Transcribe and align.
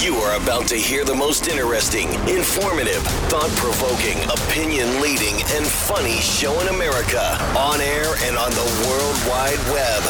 You 0.00 0.14
are 0.14 0.40
about 0.40 0.68
to 0.68 0.76
hear 0.76 1.04
the 1.04 1.14
most 1.14 1.48
interesting, 1.48 2.08
informative, 2.28 3.02
thought 3.26 3.50
provoking, 3.56 4.16
opinion 4.30 5.00
leading, 5.00 5.34
and 5.56 5.66
funny 5.66 6.20
show 6.20 6.60
in 6.60 6.68
America 6.68 7.36
on 7.58 7.80
air 7.80 8.14
and 8.22 8.38
on 8.38 8.50
the 8.52 8.86
World 8.86 9.16
Wide 9.26 9.58
Web. 9.74 10.02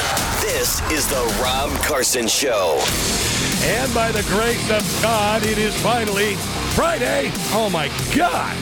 This 0.42 0.82
is 0.92 1.08
The 1.08 1.40
Rob 1.42 1.70
Carson 1.80 2.28
Show. 2.28 2.84
And 3.62 3.92
by 3.94 4.12
the 4.12 4.22
grace 4.24 4.70
of 4.70 4.84
God, 5.02 5.42
it 5.46 5.56
is 5.56 5.74
finally 5.80 6.34
Friday. 6.74 7.30
Oh 7.52 7.70
my 7.72 7.88
God. 8.14 8.56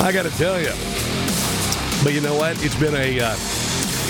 I 0.00 0.12
got 0.12 0.22
to 0.22 0.30
tell 0.38 0.60
you. 0.60 0.70
But 2.04 2.14
you 2.14 2.20
know 2.20 2.36
what? 2.36 2.64
It's 2.64 2.78
been 2.78 2.94
a. 2.94 3.20
Uh, 3.20 3.36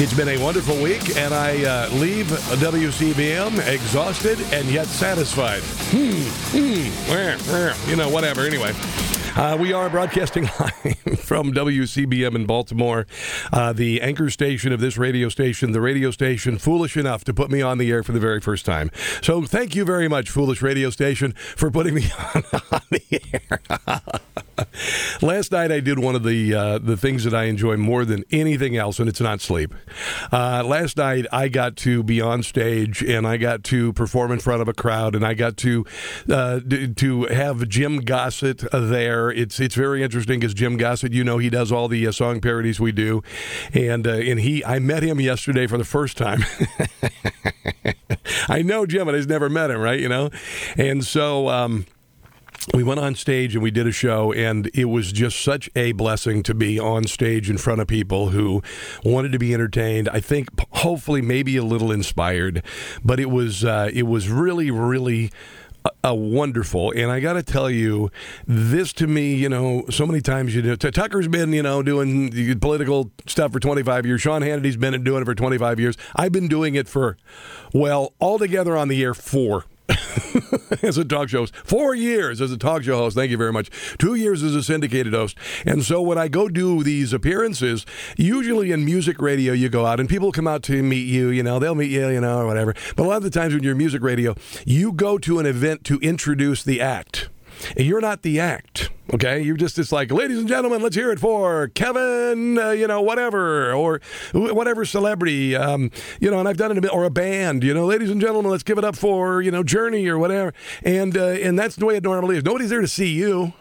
it's 0.00 0.14
been 0.14 0.28
a 0.28 0.38
wonderful 0.38 0.80
week, 0.80 1.16
and 1.16 1.34
I 1.34 1.64
uh, 1.64 1.88
leave 1.94 2.26
WCBM 2.26 3.66
exhausted 3.66 4.38
and 4.52 4.68
yet 4.68 4.86
satisfied. 4.86 5.62
Hmm, 5.90 6.12
hmm, 6.56 7.10
you 7.90 7.96
know, 7.96 8.08
whatever. 8.08 8.42
Anyway, 8.42 8.72
uh, 9.36 9.56
we 9.60 9.72
are 9.72 9.88
broadcasting 9.90 10.44
live 10.60 11.20
from 11.20 11.52
WCBM 11.52 12.34
in 12.34 12.46
Baltimore, 12.46 13.06
uh, 13.52 13.72
the 13.72 14.00
anchor 14.00 14.30
station 14.30 14.72
of 14.72 14.80
this 14.80 14.96
radio 14.96 15.28
station, 15.28 15.72
the 15.72 15.80
radio 15.80 16.10
station 16.10 16.58
foolish 16.58 16.96
enough 16.96 17.24
to 17.24 17.34
put 17.34 17.50
me 17.50 17.62
on 17.62 17.78
the 17.78 17.90
air 17.90 18.02
for 18.02 18.12
the 18.12 18.20
very 18.20 18.40
first 18.40 18.64
time. 18.64 18.90
So 19.22 19.42
thank 19.42 19.74
you 19.74 19.84
very 19.84 20.08
much, 20.08 20.30
foolish 20.30 20.62
radio 20.62 20.90
station, 20.90 21.32
for 21.32 21.70
putting 21.70 21.94
me 21.94 22.06
on, 22.34 22.42
on 22.72 22.82
the 22.90 23.22
air. 23.32 23.60
Last 25.22 25.52
night 25.52 25.70
I 25.70 25.80
did 25.80 25.98
one 25.98 26.14
of 26.14 26.22
the 26.24 26.54
uh, 26.54 26.78
the 26.78 26.96
things 26.96 27.24
that 27.24 27.34
I 27.34 27.44
enjoy 27.44 27.76
more 27.76 28.04
than 28.04 28.24
anything 28.30 28.76
else, 28.76 28.98
and 28.98 29.08
it's 29.08 29.20
not 29.20 29.40
sleep. 29.40 29.74
Uh, 30.32 30.62
last 30.64 30.96
night 30.96 31.26
I 31.32 31.48
got 31.48 31.76
to 31.78 32.02
be 32.02 32.20
on 32.20 32.42
stage 32.42 33.02
and 33.02 33.26
I 33.26 33.36
got 33.36 33.64
to 33.64 33.92
perform 33.92 34.32
in 34.32 34.38
front 34.40 34.62
of 34.62 34.68
a 34.68 34.72
crowd, 34.72 35.14
and 35.14 35.24
I 35.24 35.34
got 35.34 35.56
to 35.58 35.86
uh, 36.28 36.58
d- 36.60 36.92
to 36.94 37.24
have 37.26 37.68
Jim 37.68 38.00
Gossett 38.00 38.64
there. 38.72 39.27
It's 39.30 39.60
it's 39.60 39.74
very 39.74 40.02
interesting 40.02 40.40
because 40.40 40.54
Jim 40.54 40.76
Gossett, 40.76 41.12
you 41.12 41.24
know, 41.24 41.38
he 41.38 41.50
does 41.50 41.72
all 41.72 41.88
the 41.88 42.06
uh, 42.06 42.12
song 42.12 42.40
parodies 42.40 42.80
we 42.80 42.92
do, 42.92 43.22
and 43.72 44.06
uh, 44.06 44.12
and 44.12 44.40
he 44.40 44.64
I 44.64 44.78
met 44.78 45.02
him 45.02 45.20
yesterday 45.20 45.66
for 45.66 45.78
the 45.78 45.84
first 45.84 46.16
time. 46.16 46.44
I 48.48 48.62
know 48.62 48.86
Jim, 48.86 49.06
but 49.06 49.14
I've 49.14 49.28
never 49.28 49.48
met 49.48 49.70
him, 49.70 49.80
right? 49.80 50.00
You 50.00 50.08
know, 50.08 50.30
and 50.76 51.04
so. 51.04 51.48
Um, 51.48 51.86
we 52.74 52.82
went 52.82 53.00
on 53.00 53.14
stage 53.14 53.54
and 53.54 53.62
we 53.62 53.70
did 53.70 53.86
a 53.86 53.92
show 53.92 54.30
and 54.32 54.70
it 54.74 54.86
was 54.86 55.10
just 55.10 55.40
such 55.40 55.70
a 55.74 55.92
blessing 55.92 56.42
to 56.42 56.54
be 56.54 56.78
on 56.78 57.04
stage 57.04 57.48
in 57.48 57.56
front 57.56 57.80
of 57.80 57.86
people 57.86 58.30
who 58.30 58.62
wanted 59.02 59.32
to 59.32 59.38
be 59.38 59.54
entertained 59.54 60.06
i 60.10 60.20
think 60.20 60.48
hopefully 60.72 61.22
maybe 61.22 61.56
a 61.56 61.62
little 61.62 61.90
inspired 61.90 62.62
but 63.02 63.18
it 63.18 63.30
was 63.30 63.64
uh, 63.64 63.88
it 63.94 64.02
was 64.02 64.28
really 64.28 64.70
really 64.70 65.30
a 66.08 66.14
wonderful. 66.14 66.90
And 66.92 67.10
I 67.10 67.20
got 67.20 67.34
to 67.34 67.42
tell 67.42 67.70
you, 67.70 68.10
this 68.46 68.92
to 68.94 69.06
me, 69.06 69.34
you 69.34 69.48
know, 69.48 69.84
so 69.90 70.06
many 70.06 70.20
times 70.20 70.54
you 70.54 70.62
know, 70.62 70.74
Tucker's 70.76 71.28
been, 71.28 71.52
you 71.52 71.62
know, 71.62 71.82
doing 71.82 72.58
political 72.58 73.12
stuff 73.26 73.52
for 73.52 73.60
25 73.60 74.06
years. 74.06 74.22
Sean 74.22 74.42
Hannity's 74.42 74.76
been 74.76 75.04
doing 75.04 75.22
it 75.22 75.24
for 75.24 75.34
25 75.34 75.78
years. 75.78 75.96
I've 76.16 76.32
been 76.32 76.48
doing 76.48 76.74
it 76.74 76.88
for, 76.88 77.16
well, 77.72 78.14
altogether 78.20 78.76
on 78.76 78.88
the 78.88 79.02
air 79.02 79.14
four. 79.14 79.64
As 80.82 80.98
a 80.98 81.04
talk 81.04 81.28
show 81.28 81.40
host. 81.40 81.54
Four 81.56 81.94
years 81.94 82.40
as 82.40 82.52
a 82.52 82.56
talk 82.56 82.82
show 82.82 82.98
host. 82.98 83.16
Thank 83.16 83.30
you 83.30 83.36
very 83.36 83.52
much. 83.52 83.70
Two 83.98 84.14
years 84.14 84.42
as 84.42 84.54
a 84.54 84.62
syndicated 84.62 85.12
host. 85.12 85.36
And 85.66 85.84
so 85.84 86.00
when 86.00 86.18
I 86.18 86.28
go 86.28 86.48
do 86.48 86.82
these 86.82 87.12
appearances, 87.12 87.86
usually 88.16 88.72
in 88.72 88.84
music 88.84 89.20
radio, 89.20 89.52
you 89.52 89.68
go 89.68 89.86
out 89.86 90.00
and 90.00 90.08
people 90.08 90.32
come 90.32 90.46
out 90.46 90.62
to 90.64 90.82
meet 90.82 91.06
you. 91.06 91.28
You 91.28 91.42
know, 91.42 91.58
they'll 91.58 91.74
meet 91.74 91.90
you, 91.90 92.08
you 92.08 92.20
know, 92.20 92.38
or 92.38 92.46
whatever. 92.46 92.74
But 92.96 93.04
a 93.04 93.08
lot 93.08 93.16
of 93.18 93.22
the 93.22 93.30
times 93.30 93.54
when 93.54 93.62
you're 93.62 93.74
music 93.74 94.02
radio, 94.02 94.34
you 94.66 94.92
go 94.92 95.18
to 95.18 95.38
an 95.38 95.46
event 95.46 95.84
to 95.84 95.98
introduce 96.00 96.62
the 96.62 96.80
act. 96.80 97.28
And 97.76 97.86
you're 97.86 98.00
not 98.00 98.22
the 98.22 98.40
act. 98.40 98.90
Okay, 99.14 99.40
you're 99.40 99.56
just 99.56 99.78
it's 99.78 99.90
like, 99.90 100.12
ladies 100.12 100.38
and 100.38 100.46
gentlemen, 100.46 100.82
let's 100.82 100.94
hear 100.94 101.10
it 101.10 101.18
for 101.18 101.68
Kevin, 101.68 102.58
uh, 102.58 102.70
you 102.70 102.86
know, 102.86 103.00
whatever 103.00 103.72
or 103.72 104.00
whatever 104.34 104.84
celebrity, 104.84 105.56
um, 105.56 105.90
you 106.20 106.30
know, 106.30 106.38
and 106.38 106.46
I've 106.46 106.58
done 106.58 106.70
it 106.70 106.76
a 106.76 106.82
bit, 106.82 106.92
or 106.92 107.04
a 107.04 107.10
band, 107.10 107.64
you 107.64 107.72
know, 107.72 107.86
ladies 107.86 108.10
and 108.10 108.20
gentlemen, 108.20 108.50
let's 108.50 108.62
give 108.62 108.76
it 108.76 108.84
up 108.84 108.96
for 108.96 109.40
you 109.40 109.50
know 109.50 109.62
Journey 109.62 110.06
or 110.08 110.18
whatever, 110.18 110.52
and 110.82 111.16
uh, 111.16 111.28
and 111.28 111.58
that's 111.58 111.76
the 111.76 111.86
way 111.86 111.96
it 111.96 112.02
normally 112.02 112.36
is. 112.36 112.44
Nobody's 112.44 112.68
there 112.68 112.82
to 112.82 112.88
see 112.88 113.08
you. 113.08 113.54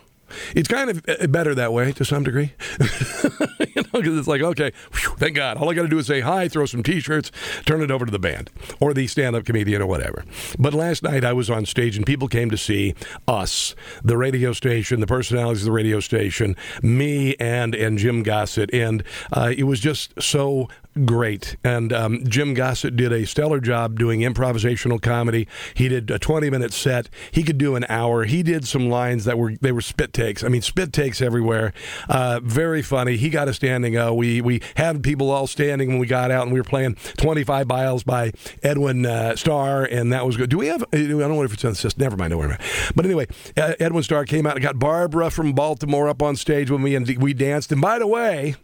It's 0.55 0.67
kind 0.67 0.89
of 0.89 1.03
uh, 1.07 1.27
better 1.27 1.55
that 1.55 1.73
way 1.73 1.91
to 1.93 2.05
some 2.05 2.23
degree. 2.23 2.53
you 2.79 3.81
know, 3.81 3.99
because 3.99 4.17
it's 4.17 4.27
like, 4.27 4.41
okay, 4.41 4.71
whew, 4.93 5.15
thank 5.17 5.35
God. 5.35 5.57
All 5.57 5.69
I 5.69 5.73
got 5.73 5.83
to 5.83 5.87
do 5.87 5.99
is 5.99 6.07
say 6.07 6.21
hi, 6.21 6.47
throw 6.47 6.65
some 6.65 6.83
t 6.83 6.99
shirts, 6.99 7.31
turn 7.65 7.81
it 7.81 7.91
over 7.91 8.05
to 8.05 8.11
the 8.11 8.19
band 8.19 8.49
or 8.79 8.93
the 8.93 9.07
stand 9.07 9.35
up 9.35 9.45
comedian 9.45 9.81
or 9.81 9.87
whatever. 9.87 10.23
But 10.57 10.73
last 10.73 11.03
night 11.03 11.23
I 11.23 11.33
was 11.33 11.49
on 11.49 11.65
stage 11.65 11.97
and 11.97 12.05
people 12.05 12.27
came 12.27 12.49
to 12.49 12.57
see 12.57 12.95
us, 13.27 13.75
the 14.03 14.17
radio 14.17 14.53
station, 14.53 14.99
the 14.99 15.07
personalities 15.07 15.63
of 15.63 15.65
the 15.65 15.71
radio 15.71 15.99
station, 15.99 16.55
me 16.81 17.35
and, 17.39 17.75
and 17.75 17.97
Jim 17.97 18.23
Gossett. 18.23 18.73
And 18.73 19.03
uh, 19.31 19.53
it 19.55 19.63
was 19.63 19.79
just 19.79 20.21
so 20.21 20.69
great. 21.05 21.55
And 21.63 21.93
um, 21.93 22.23
Jim 22.27 22.53
Gossett 22.53 22.95
did 22.95 23.11
a 23.11 23.25
stellar 23.25 23.59
job 23.59 23.97
doing 23.97 24.21
improvisational 24.21 25.01
comedy. 25.01 25.47
He 25.73 25.87
did 25.87 26.09
a 26.11 26.19
20 26.19 26.49
minute 26.49 26.73
set. 26.73 27.09
He 27.31 27.43
could 27.43 27.57
do 27.57 27.75
an 27.75 27.85
hour. 27.89 28.25
He 28.25 28.43
did 28.43 28.67
some 28.67 28.89
lines 28.89 29.25
that 29.25 29.37
were 29.37 29.53
they 29.61 29.71
were 29.71 29.81
spit 29.81 30.13
takes. 30.13 30.43
I 30.43 30.49
mean, 30.49 30.61
spit 30.61 30.93
takes 30.93 31.21
everywhere. 31.21 31.73
Uh, 32.09 32.39
very 32.43 32.81
funny. 32.81 33.17
He 33.17 33.29
got 33.29 33.47
a 33.47 33.53
standing 33.53 33.97
O. 33.97 34.13
We 34.13 34.41
we 34.41 34.61
had 34.75 35.03
people 35.03 35.29
all 35.31 35.47
standing 35.47 35.89
when 35.89 35.99
we 35.99 36.07
got 36.07 36.31
out, 36.31 36.43
and 36.43 36.53
we 36.53 36.59
were 36.59 36.63
playing 36.63 36.95
25 37.17 37.67
Miles 37.67 38.03
by 38.03 38.31
Edwin 38.63 39.05
uh, 39.05 39.35
Starr, 39.35 39.83
and 39.83 40.11
that 40.13 40.25
was 40.25 40.37
good. 40.37 40.49
Do 40.49 40.57
we 40.57 40.67
have? 40.67 40.83
I 40.93 40.97
don't 40.97 41.19
know 41.19 41.43
if 41.43 41.53
it's 41.53 41.65
on 41.65 41.71
the 41.71 41.75
system. 41.75 42.01
Never 42.01 42.17
mind. 42.17 42.31
Don't 42.31 42.39
worry. 42.39 42.53
about. 42.55 42.61
But 42.95 43.05
anyway, 43.05 43.27
uh, 43.55 43.73
Edwin 43.79 44.03
Starr 44.03 44.25
came 44.25 44.45
out 44.45 44.55
and 44.55 44.63
got 44.63 44.79
Barbara 44.79 45.29
from 45.29 45.53
Baltimore 45.53 46.09
up 46.09 46.21
on 46.21 46.35
stage 46.35 46.69
with 46.69 46.81
me, 46.81 46.95
and 46.95 47.07
we 47.17 47.33
danced. 47.33 47.71
And 47.71 47.81
by 47.81 47.99
the 47.99 48.07
way. 48.07 48.55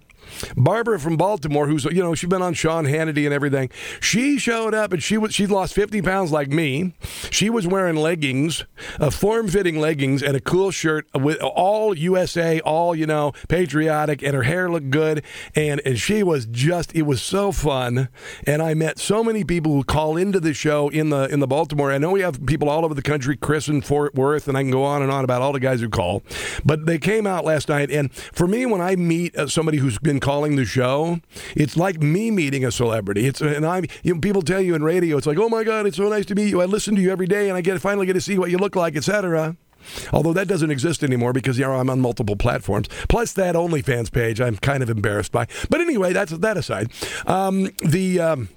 Barbara 0.55 0.99
from 0.99 1.17
Baltimore, 1.17 1.67
who's 1.67 1.85
you 1.85 2.01
know 2.01 2.15
she's 2.15 2.29
been 2.29 2.41
on 2.41 2.53
Sean 2.53 2.85
Hannity 2.85 3.25
and 3.25 3.33
everything. 3.33 3.69
She 3.99 4.37
showed 4.37 4.73
up 4.73 4.93
and 4.93 5.01
she 5.01 5.17
was 5.17 5.33
she 5.33 5.47
lost 5.47 5.73
fifty 5.73 6.01
pounds 6.01 6.31
like 6.31 6.49
me. 6.49 6.93
She 7.29 7.49
was 7.49 7.67
wearing 7.67 7.95
leggings, 7.95 8.65
a 8.99 9.11
form 9.11 9.47
fitting 9.47 9.79
leggings, 9.79 10.21
and 10.23 10.35
a 10.35 10.41
cool 10.41 10.71
shirt 10.71 11.07
with 11.13 11.41
all 11.41 11.97
USA, 11.97 12.59
all 12.61 12.95
you 12.95 13.05
know 13.05 13.33
patriotic, 13.47 14.21
and 14.23 14.33
her 14.33 14.43
hair 14.43 14.69
looked 14.69 14.89
good. 14.89 15.23
And 15.55 15.81
and 15.85 15.99
she 15.99 16.23
was 16.23 16.45
just 16.45 16.95
it 16.95 17.03
was 17.03 17.21
so 17.21 17.51
fun. 17.51 18.09
And 18.45 18.61
I 18.61 18.73
met 18.73 18.99
so 18.99 19.23
many 19.23 19.43
people 19.43 19.73
who 19.73 19.83
call 19.83 20.17
into 20.17 20.39
the 20.39 20.53
show 20.53 20.89
in 20.89 21.09
the 21.09 21.27
in 21.31 21.39
the 21.39 21.47
Baltimore. 21.47 21.91
I 21.91 21.97
know 21.97 22.11
we 22.11 22.21
have 22.21 22.45
people 22.45 22.69
all 22.69 22.85
over 22.85 22.93
the 22.93 23.01
country, 23.01 23.37
Chris 23.37 23.67
in 23.67 23.81
Fort 23.81 24.15
Worth, 24.15 24.47
and 24.47 24.57
I 24.57 24.61
can 24.61 24.71
go 24.71 24.83
on 24.83 25.01
and 25.01 25.11
on 25.11 25.23
about 25.23 25.41
all 25.41 25.53
the 25.53 25.59
guys 25.59 25.81
who 25.81 25.89
call. 25.89 26.23
But 26.65 26.85
they 26.85 26.97
came 26.97 27.27
out 27.27 27.45
last 27.45 27.69
night, 27.69 27.91
and 27.91 28.13
for 28.13 28.47
me, 28.47 28.65
when 28.65 28.81
I 28.81 28.95
meet 28.95 29.35
uh, 29.37 29.47
somebody 29.47 29.77
who's 29.77 29.99
been 29.99 30.19
calling 30.23 30.55
the 30.55 30.63
show, 30.65 31.19
it's 31.53 31.75
like 31.75 32.01
me 32.01 32.31
meeting 32.31 32.63
a 32.63 32.71
celebrity. 32.71 33.27
It's 33.27 33.41
and 33.41 33.65
I 33.65 33.83
you 34.03 34.13
know, 34.13 34.21
people 34.21 34.41
tell 34.41 34.61
you 34.61 34.73
in 34.73 34.83
radio, 34.83 35.17
it's 35.17 35.27
like, 35.27 35.37
oh 35.37 35.49
my 35.49 35.63
god, 35.63 35.85
it's 35.85 35.97
so 35.97 36.07
nice 36.07 36.25
to 36.27 36.35
meet 36.35 36.49
you. 36.49 36.61
I 36.61 36.65
listen 36.65 36.95
to 36.95 37.01
you 37.01 37.11
every 37.11 37.27
day, 37.27 37.49
and 37.49 37.57
I 37.57 37.61
get 37.61 37.79
finally 37.81 38.05
get 38.05 38.13
to 38.13 38.21
see 38.21 38.39
what 38.39 38.49
you 38.49 38.57
look 38.57 38.75
like, 38.75 38.95
etc. 38.95 39.57
Although 40.13 40.31
that 40.33 40.47
doesn't 40.47 40.71
exist 40.71 41.03
anymore 41.03 41.33
because 41.33 41.59
you 41.59 41.65
know 41.65 41.73
I'm 41.73 41.89
on 41.89 41.99
multiple 41.99 42.37
platforms. 42.37 42.87
Plus 43.09 43.33
that 43.33 43.55
OnlyFans 43.55 44.11
page, 44.11 44.39
I'm 44.39 44.55
kind 44.55 44.81
of 44.81 44.89
embarrassed 44.89 45.33
by. 45.33 45.45
But 45.69 45.81
anyway, 45.81 46.13
that's 46.13 46.31
that 46.31 46.55
aside. 46.55 46.91
Um, 47.27 47.69
the 47.83 48.21
um, 48.21 48.49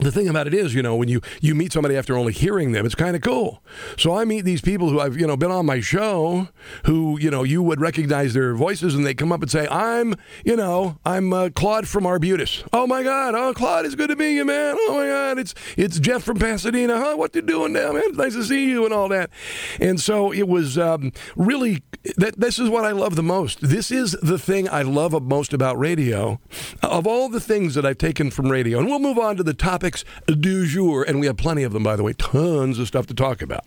the 0.00 0.12
thing 0.12 0.28
about 0.28 0.46
it 0.46 0.54
is, 0.54 0.74
you 0.74 0.82
know, 0.82 0.96
when 0.96 1.08
you, 1.08 1.20
you 1.40 1.54
meet 1.54 1.72
somebody 1.72 1.96
after 1.96 2.16
only 2.16 2.32
hearing 2.32 2.72
them, 2.72 2.86
it's 2.86 2.94
kind 2.94 3.14
of 3.14 3.22
cool. 3.22 3.62
So 3.96 4.14
I 4.14 4.24
meet 4.24 4.44
these 4.44 4.60
people 4.60 4.88
who 4.88 5.00
I've, 5.00 5.18
you 5.18 5.26
know, 5.26 5.36
been 5.36 5.50
on 5.50 5.66
my 5.66 5.80
show 5.80 6.48
who, 6.86 7.18
you 7.18 7.30
know, 7.30 7.42
you 7.42 7.62
would 7.62 7.80
recognize 7.80 8.34
their 8.34 8.54
voices 8.54 8.94
and 8.94 9.04
they 9.04 9.14
come 9.14 9.32
up 9.32 9.42
and 9.42 9.50
say, 9.50 9.68
I'm, 9.68 10.14
you 10.44 10.56
know, 10.56 10.98
I'm 11.04 11.32
uh, 11.32 11.50
Claude 11.54 11.86
from 11.86 12.06
Arbutus. 12.06 12.64
Oh 12.72 12.86
my 12.86 13.02
God. 13.02 13.34
Oh, 13.34 13.52
Claude, 13.54 13.86
it's 13.86 13.94
good 13.94 14.08
to 14.08 14.16
meet 14.16 14.34
you, 14.34 14.44
man. 14.44 14.76
Oh 14.78 14.94
my 14.94 15.06
God. 15.06 15.38
It's, 15.38 15.54
it's 15.76 15.98
Jeff 15.98 16.22
from 16.22 16.38
Pasadena. 16.38 16.98
Huh? 16.98 17.16
What 17.16 17.34
you 17.34 17.42
doing 17.42 17.72
now, 17.72 17.92
man? 17.92 18.12
Nice 18.14 18.34
to 18.34 18.44
see 18.44 18.68
you 18.68 18.84
and 18.84 18.94
all 18.94 19.08
that. 19.08 19.30
And 19.78 20.00
so 20.00 20.32
it 20.32 20.48
was 20.48 20.78
um, 20.78 21.12
really, 21.36 21.82
that, 22.16 22.40
this 22.40 22.58
is 22.58 22.68
what 22.68 22.84
I 22.84 22.92
love 22.92 23.16
the 23.16 23.22
most. 23.22 23.60
This 23.60 23.90
is 23.90 24.12
the 24.22 24.38
thing 24.38 24.68
I 24.68 24.82
love 24.82 25.10
most 25.22 25.52
about 25.52 25.78
radio. 25.78 26.40
Of 26.82 27.06
all 27.06 27.28
the 27.28 27.40
things 27.40 27.74
that 27.74 27.84
I've 27.84 27.98
taken 27.98 28.30
from 28.30 28.50
radio, 28.50 28.78
and 28.78 28.88
we'll 28.88 29.00
move 29.00 29.18
on 29.18 29.36
to 29.36 29.42
the 29.42 29.54
topic 29.54 29.89
topics 29.90 30.04
du 30.26 30.66
jour, 30.66 31.02
and 31.02 31.20
we 31.20 31.26
have 31.26 31.36
plenty 31.36 31.62
of 31.62 31.72
them, 31.72 31.82
by 31.82 31.96
the 31.96 32.02
way, 32.02 32.12
tons 32.12 32.78
of 32.78 32.86
stuff 32.86 33.06
to 33.06 33.14
talk 33.14 33.42
about. 33.42 33.64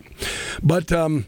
But 0.61 0.91
um, 0.91 1.25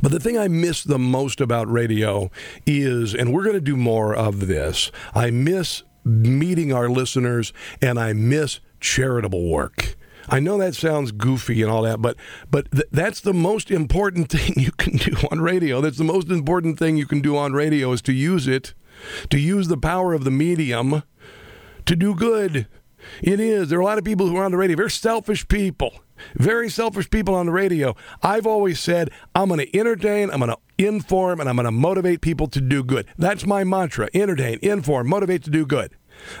but 0.00 0.12
the 0.12 0.20
thing 0.20 0.38
I 0.38 0.48
miss 0.48 0.82
the 0.82 0.98
most 0.98 1.40
about 1.40 1.70
radio 1.70 2.30
is, 2.66 3.14
and 3.14 3.32
we're 3.32 3.44
going 3.44 3.54
to 3.54 3.60
do 3.60 3.76
more 3.76 4.14
of 4.14 4.46
this, 4.46 4.90
I 5.14 5.30
miss 5.30 5.82
meeting 6.04 6.72
our 6.72 6.88
listeners 6.88 7.52
and 7.82 7.98
I 7.98 8.12
miss 8.12 8.60
charitable 8.80 9.48
work. 9.48 9.96
I 10.28 10.40
know 10.40 10.58
that 10.58 10.74
sounds 10.74 11.12
goofy 11.12 11.62
and 11.62 11.70
all 11.70 11.82
that, 11.82 12.00
but 12.00 12.16
but 12.50 12.70
th- 12.70 12.86
that's 12.90 13.20
the 13.20 13.34
most 13.34 13.70
important 13.70 14.28
thing 14.32 14.54
you 14.56 14.72
can 14.72 14.96
do 14.96 15.16
on 15.30 15.40
radio. 15.40 15.80
That's 15.80 15.98
the 15.98 16.04
most 16.04 16.28
important 16.30 16.78
thing 16.78 16.96
you 16.96 17.06
can 17.06 17.20
do 17.20 17.36
on 17.36 17.52
radio 17.52 17.92
is 17.92 18.02
to 18.02 18.12
use 18.12 18.46
it, 18.46 18.74
to 19.30 19.38
use 19.38 19.68
the 19.68 19.78
power 19.78 20.14
of 20.14 20.24
the 20.24 20.30
medium 20.30 21.02
to 21.86 21.96
do 21.96 22.14
good. 22.14 22.66
It 23.22 23.40
is. 23.40 23.68
There 23.68 23.78
are 23.78 23.82
a 23.82 23.84
lot 23.84 23.98
of 23.98 24.04
people 24.04 24.26
who 24.26 24.36
are 24.36 24.44
on 24.44 24.52
the 24.52 24.56
radio, 24.56 24.76
very 24.76 24.90
selfish 24.90 25.46
people. 25.48 25.92
very 26.34 26.68
selfish 26.68 27.08
people 27.10 27.34
on 27.34 27.46
the 27.46 27.52
radio. 27.52 27.96
I've 28.22 28.46
always 28.46 28.80
said, 28.80 29.10
I'm 29.34 29.48
going 29.48 29.60
to 29.60 29.78
entertain, 29.78 30.30
I'm 30.30 30.40
going 30.40 30.50
to 30.50 30.58
inform, 30.78 31.40
and 31.40 31.48
I'm 31.48 31.56
going 31.56 31.64
to 31.64 31.72
motivate 31.72 32.20
people 32.20 32.46
to 32.48 32.60
do 32.60 32.82
good. 32.84 33.06
That's 33.18 33.46
my 33.46 33.64
mantra 33.64 34.08
entertain, 34.14 34.58
inform, 34.62 35.08
motivate 35.08 35.44
to 35.44 35.50
do 35.50 35.66
good. 35.66 35.94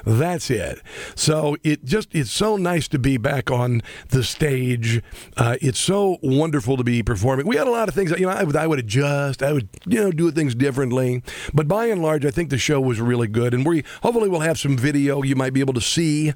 That's 0.04 0.50
it. 0.50 0.80
So 1.14 1.56
it 1.62 1.84
just 1.84 2.14
it's 2.14 2.30
so 2.30 2.56
nice 2.56 2.88
to 2.88 2.98
be 2.98 3.16
back 3.16 3.50
on 3.50 3.82
the 4.08 4.22
stage. 4.24 5.02
Uh, 5.36 5.56
it's 5.60 5.80
so 5.80 6.18
wonderful 6.22 6.76
to 6.76 6.84
be 6.84 7.02
performing. 7.02 7.46
We 7.46 7.56
had 7.56 7.66
a 7.66 7.70
lot 7.70 7.88
of 7.88 7.94
things 7.94 8.10
that 8.10 8.20
you 8.20 8.26
know 8.26 8.32
I 8.32 8.44
would 8.44 8.56
I 8.56 8.66
would 8.66 8.78
adjust. 8.78 9.42
I 9.42 9.52
would 9.52 9.68
you 9.86 10.00
know 10.00 10.10
do 10.10 10.30
things 10.30 10.54
differently. 10.54 11.22
But 11.52 11.68
by 11.68 11.86
and 11.86 12.02
large, 12.02 12.24
I 12.24 12.30
think 12.30 12.50
the 12.50 12.58
show 12.58 12.80
was 12.80 13.00
really 13.00 13.28
good. 13.28 13.54
And 13.54 13.66
we 13.66 13.84
hopefully 14.02 14.28
we'll 14.28 14.40
have 14.40 14.58
some 14.58 14.76
video 14.76 15.22
you 15.22 15.36
might 15.36 15.52
be 15.52 15.60
able 15.60 15.74
to 15.74 15.80
see. 15.80 16.32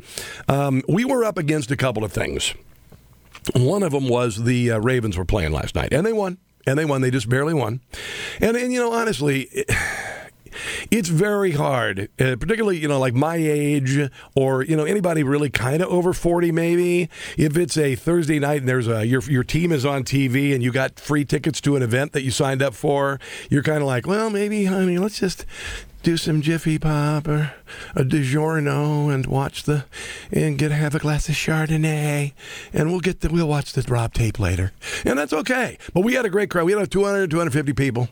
Um, 0.48 0.82
we 0.88 1.04
were 1.04 1.24
up 1.24 1.38
against 1.38 1.70
a 1.70 1.76
couple 1.76 2.04
of 2.04 2.12
things. 2.12 2.54
One 3.54 3.82
of 3.82 3.92
them 3.92 4.08
was 4.08 4.44
the 4.44 4.72
uh, 4.72 4.78
Ravens 4.78 5.18
were 5.18 5.24
playing 5.24 5.52
last 5.52 5.74
night, 5.74 5.92
and 5.92 6.06
they 6.06 6.12
won. 6.12 6.38
And 6.66 6.78
they 6.78 6.86
won. 6.86 7.02
They 7.02 7.10
just 7.10 7.28
barely 7.28 7.52
won. 7.52 7.80
And 8.40 8.56
and 8.56 8.72
you 8.72 8.80
know 8.80 8.92
honestly. 8.92 9.42
It, 9.52 9.70
it's 10.90 11.08
very 11.08 11.52
hard, 11.52 12.08
uh, 12.20 12.36
particularly 12.36 12.78
you 12.78 12.88
know 12.88 12.98
like 12.98 13.14
my 13.14 13.36
age 13.36 14.10
or 14.34 14.62
you 14.62 14.76
know 14.76 14.84
anybody 14.84 15.22
really 15.22 15.50
kind 15.50 15.82
of 15.82 15.88
over 15.88 16.12
forty 16.12 16.52
maybe. 16.52 17.08
If 17.36 17.56
it's 17.56 17.76
a 17.76 17.94
Thursday 17.94 18.38
night 18.38 18.60
and 18.60 18.68
there's 18.68 18.88
a 18.88 19.06
your 19.06 19.22
your 19.22 19.44
team 19.44 19.72
is 19.72 19.84
on 19.84 20.04
TV 20.04 20.54
and 20.54 20.62
you 20.62 20.72
got 20.72 20.98
free 20.98 21.24
tickets 21.24 21.60
to 21.62 21.76
an 21.76 21.82
event 21.82 22.12
that 22.12 22.22
you 22.22 22.30
signed 22.30 22.62
up 22.62 22.74
for, 22.74 23.18
you're 23.50 23.62
kind 23.62 23.78
of 23.78 23.86
like, 23.86 24.06
well, 24.06 24.30
maybe 24.30 24.64
honey, 24.66 24.98
let's 24.98 25.18
just 25.18 25.46
do 26.04 26.18
some 26.18 26.42
Jiffy 26.42 26.78
Pop 26.78 27.26
or 27.26 27.54
a 27.96 28.04
DiGiorno 28.04 29.12
and 29.12 29.24
watch 29.24 29.62
the 29.62 29.86
and 30.30 30.58
get 30.58 30.70
have 30.70 30.94
a 30.94 30.98
glass 30.98 31.30
of 31.30 31.34
Chardonnay 31.34 32.34
and 32.74 32.90
we'll 32.90 33.00
get 33.00 33.20
the 33.20 33.30
we'll 33.30 33.48
watch 33.48 33.72
the 33.72 33.82
drop 33.82 34.12
tape 34.12 34.38
later 34.38 34.72
and 35.06 35.18
that's 35.18 35.32
okay. 35.32 35.78
But 35.94 36.02
we 36.02 36.12
had 36.12 36.26
a 36.26 36.30
great 36.30 36.50
crowd. 36.50 36.66
We 36.66 36.72
had 36.72 36.90
200 36.90 37.30
250 37.30 37.72
people. 37.72 38.08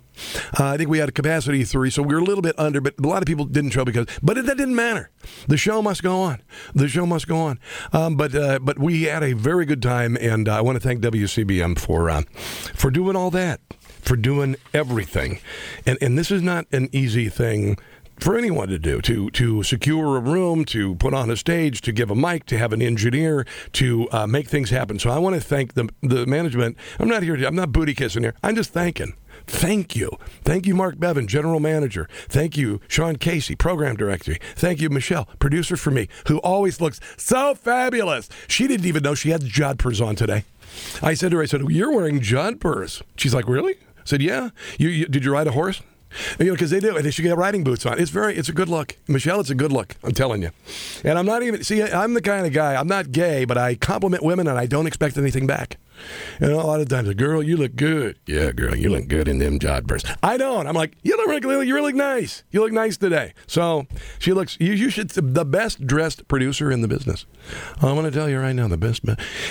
Uh, 0.59 0.69
I 0.69 0.77
think 0.79 0.89
we 0.89 0.99
had 0.99 1.11
a 1.11 1.13
capacity 1.13 1.63
of 1.63 1.69
three, 1.69 1.91
so 1.91 2.03
we 2.03 2.15
were 2.15 2.21
a 2.21 2.25
little 2.25 2.43
bit 2.43 2.59
under, 2.59 2.81
but 2.81 2.95
a 2.99 3.07
lot 3.07 3.23
of 3.23 3.27
people 3.27 3.45
didn't 3.45 3.71
show 3.71 3.85
because. 3.85 4.07
But 4.23 4.39
it, 4.39 4.47
that 4.47 4.57
didn't 4.57 4.75
matter. 4.75 5.11
The 5.49 5.57
show 5.57 5.83
must 5.83 6.03
go 6.03 6.21
on. 6.21 6.43
The 6.75 6.89
show 6.89 7.07
must 7.07 7.29
go 7.29 7.39
on. 7.39 7.59
Um, 7.93 8.17
but 8.17 8.35
uh, 8.35 8.59
but 8.61 8.79
we 8.79 9.05
had 9.05 9.23
a 9.23 9.33
very 9.33 9.65
good 9.65 9.83
time, 9.83 10.17
and 10.21 10.49
uh, 10.49 10.57
I 10.57 10.61
want 10.61 10.77
to 10.77 10.81
thank 10.81 11.03
WCBM 11.03 11.79
for 11.79 12.11
uh, 12.11 12.23
for 12.75 12.91
doing 12.91 13.17
all 13.17 13.31
that 13.31 13.61
for 14.03 14.17
doing 14.17 14.57
everything. 14.75 15.41
And 15.87 15.97
and 16.03 16.19
this 16.19 16.31
is 16.31 16.43
not 16.43 16.67
an 16.73 16.91
easy 16.93 17.29
thing 17.29 17.79
for 18.19 18.37
anyone 18.37 18.69
to 18.69 18.79
do 18.79 19.01
to 19.01 19.31
to 19.31 19.63
secure 19.63 20.17
a 20.17 20.21
room, 20.21 20.65
to 20.67 20.95
put 20.97 21.15
on 21.15 21.31
a 21.31 21.37
stage, 21.37 21.81
to 21.83 21.93
give 21.93 22.11
a 22.11 22.15
mic, 22.15 22.47
to 22.47 22.59
have 22.59 22.73
an 22.73 22.83
engineer, 22.83 23.47
to 23.73 24.09
uh, 24.13 24.27
make 24.27 24.49
things 24.49 24.71
happen. 24.71 24.99
So 24.99 25.11
I 25.11 25.19
want 25.19 25.35
to 25.35 25.41
thank 25.41 25.75
the 25.75 25.89
the 26.03 26.27
management. 26.27 26.77
I'm 26.99 27.09
not 27.09 27.23
here. 27.23 27.37
To, 27.37 27.47
I'm 27.47 27.57
not 27.57 27.73
booty 27.73 27.95
kissing 27.95 28.23
here. 28.23 28.35
I'm 28.43 28.55
just 28.55 28.73
thanking. 28.73 29.15
Thank 29.47 29.97
you. 29.97 30.19
Thank 30.45 30.67
you, 30.67 30.75
Mark 30.75 31.01
Bevan, 31.01 31.27
General 31.27 31.59
Manager. 31.59 32.09
Thank 32.29 32.57
you, 32.57 32.81
Sean 32.87 33.17
Casey, 33.17 33.57
Program 33.57 33.97
Director. 33.97 34.37
Thank 34.55 34.81
you, 34.81 34.89
Michelle, 34.89 35.25
producer 35.41 35.77
for 35.77 35.91
me, 35.91 36.09
who 36.29 36.39
always 36.39 36.81
looks 36.81 37.01
so 37.17 37.55
fabulous. 37.55 38.29
She 38.47 38.69
didn't 38.69 38.87
even 38.87 39.03
know 39.03 39.15
she 39.15 39.31
had 39.31 39.41
jodhpurs 39.43 40.05
on 40.05 40.15
today. 40.15 40.45
I 41.03 41.15
said 41.15 41.33
to 41.33 41.39
her, 41.39 41.43
I 41.43 41.47
said, 41.47 41.63
You're 41.69 41.93
wearing 41.93 42.21
jodhpurs. 42.21 43.03
She's 43.17 43.35
like, 43.35 43.49
Really? 43.49 43.77
I 44.03 44.05
said, 44.05 44.23
Yeah. 44.23 44.51
You, 44.79 44.89
you, 44.89 45.07
did 45.07 45.25
you 45.25 45.33
ride 45.33 45.47
a 45.47 45.53
horse? 45.53 45.83
You 46.39 46.47
know, 46.47 46.53
because 46.53 46.71
they 46.71 46.81
do, 46.81 46.95
and 46.95 47.05
they 47.05 47.11
should 47.11 47.23
get 47.23 47.37
riding 47.37 47.65
boots 47.65 47.87
on. 47.87 47.99
It's 47.99 48.11
very, 48.11 48.37
it's 48.37 48.49
a 48.49 48.53
good 48.53 48.69
look, 48.69 48.97
Michelle. 49.09 49.41
It's 49.41 49.49
a 49.51 49.55
good 49.55 49.73
look. 49.73 49.97
I'm 50.05 50.13
telling 50.13 50.43
you. 50.43 50.51
And 51.05 51.19
I'm 51.19 51.25
not 51.25 51.43
even. 51.43 51.65
See, 51.65 51.83
I'm 51.83 52.13
the 52.15 52.21
kind 52.21 52.47
of 52.47 52.53
guy. 52.53 52.75
I'm 52.75 52.87
not 52.87 53.13
gay, 53.13 53.47
but 53.47 53.57
I 53.57 53.77
compliment 53.77 54.23
women, 54.23 54.47
and 54.47 54.59
I 54.59 54.67
don't 54.67 54.87
expect 54.87 55.17
anything 55.17 55.47
back. 55.47 55.79
And 56.41 56.53
a 56.53 56.57
lot 56.57 56.81
of 56.81 56.89
times, 56.89 57.13
girl, 57.15 57.43
you 57.43 57.57
look 57.57 57.77
good. 57.77 58.19
Yeah, 58.27 58.53
girl, 58.53 58.75
you 58.75 58.89
look 58.89 59.09
good 59.09 59.29
in 59.29 59.39
them 59.39 59.59
jodhpurs. 59.59 60.17
I 60.23 60.37
don't. 60.37 60.67
I'm 60.67 60.75
like, 60.75 60.97
you 61.03 61.17
look 61.17 61.45
really, 61.45 61.67
you 61.67 61.81
look 61.81 61.95
nice. 61.95 62.45
You 62.51 62.61
look 62.61 62.73
nice 62.73 62.97
today. 62.97 63.35
So 63.47 63.87
she 64.19 64.33
looks. 64.33 64.57
You, 64.61 64.73
you 64.73 64.91
should 64.91 65.11
the 65.11 65.45
best 65.45 65.87
dressed 65.87 66.29
producer 66.29 66.71
in 66.71 66.81
the 66.81 66.89
business. 66.89 67.27
I'm 67.81 67.95
going 67.95 68.05
to 68.05 68.11
tell 68.11 68.29
you 68.29 68.39
right 68.39 68.55
now, 68.55 68.69
the 68.69 68.77
best. 68.77 69.03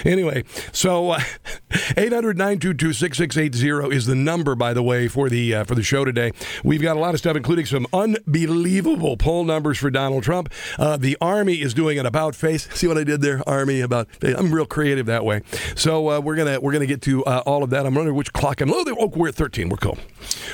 Anyway, 0.05 0.43
so 0.71 1.11
uh, 1.11 1.19
800 1.97 2.37
922 2.37 2.93
6680 2.93 3.95
is 3.95 4.05
the 4.05 4.15
number, 4.15 4.55
by 4.55 4.73
the 4.73 4.83
way, 4.83 5.07
for 5.07 5.29
the 5.29 5.55
uh, 5.55 5.63
for 5.63 5.75
the 5.75 5.83
show 5.83 6.05
today. 6.05 6.31
We've 6.63 6.81
got 6.81 6.97
a 6.97 6.99
lot 6.99 7.13
of 7.13 7.19
stuff, 7.19 7.35
including 7.35 7.65
some 7.65 7.87
unbelievable 7.93 9.17
poll 9.17 9.43
numbers 9.43 9.77
for 9.77 9.89
Donald 9.89 10.23
Trump. 10.23 10.49
Uh, 10.77 10.97
the 10.97 11.17
Army 11.21 11.61
is 11.61 11.73
doing 11.73 11.99
an 11.99 12.05
about 12.05 12.35
face. 12.35 12.67
See 12.73 12.87
what 12.87 12.97
I 12.97 13.03
did 13.03 13.21
there, 13.21 13.47
Army 13.47 13.81
about. 13.81 14.07
I'm 14.23 14.53
real 14.53 14.65
creative 14.65 15.05
that 15.07 15.25
way. 15.25 15.41
So 15.75 16.09
uh, 16.09 16.19
we're 16.19 16.30
gonna 16.35 16.59
we're 16.59 16.73
gonna 16.73 16.85
get 16.85 17.01
to 17.03 17.23
uh, 17.25 17.43
all 17.45 17.63
of 17.63 17.69
that. 17.71 17.85
I'm 17.85 17.95
wondering 17.95 18.15
which 18.15 18.33
clock 18.33 18.61
I'm. 18.61 18.71
Oh, 18.71 18.83
oh, 18.99 19.07
we're 19.07 19.29
at 19.29 19.35
13. 19.35 19.69
We're 19.69 19.77
cool. 19.77 19.97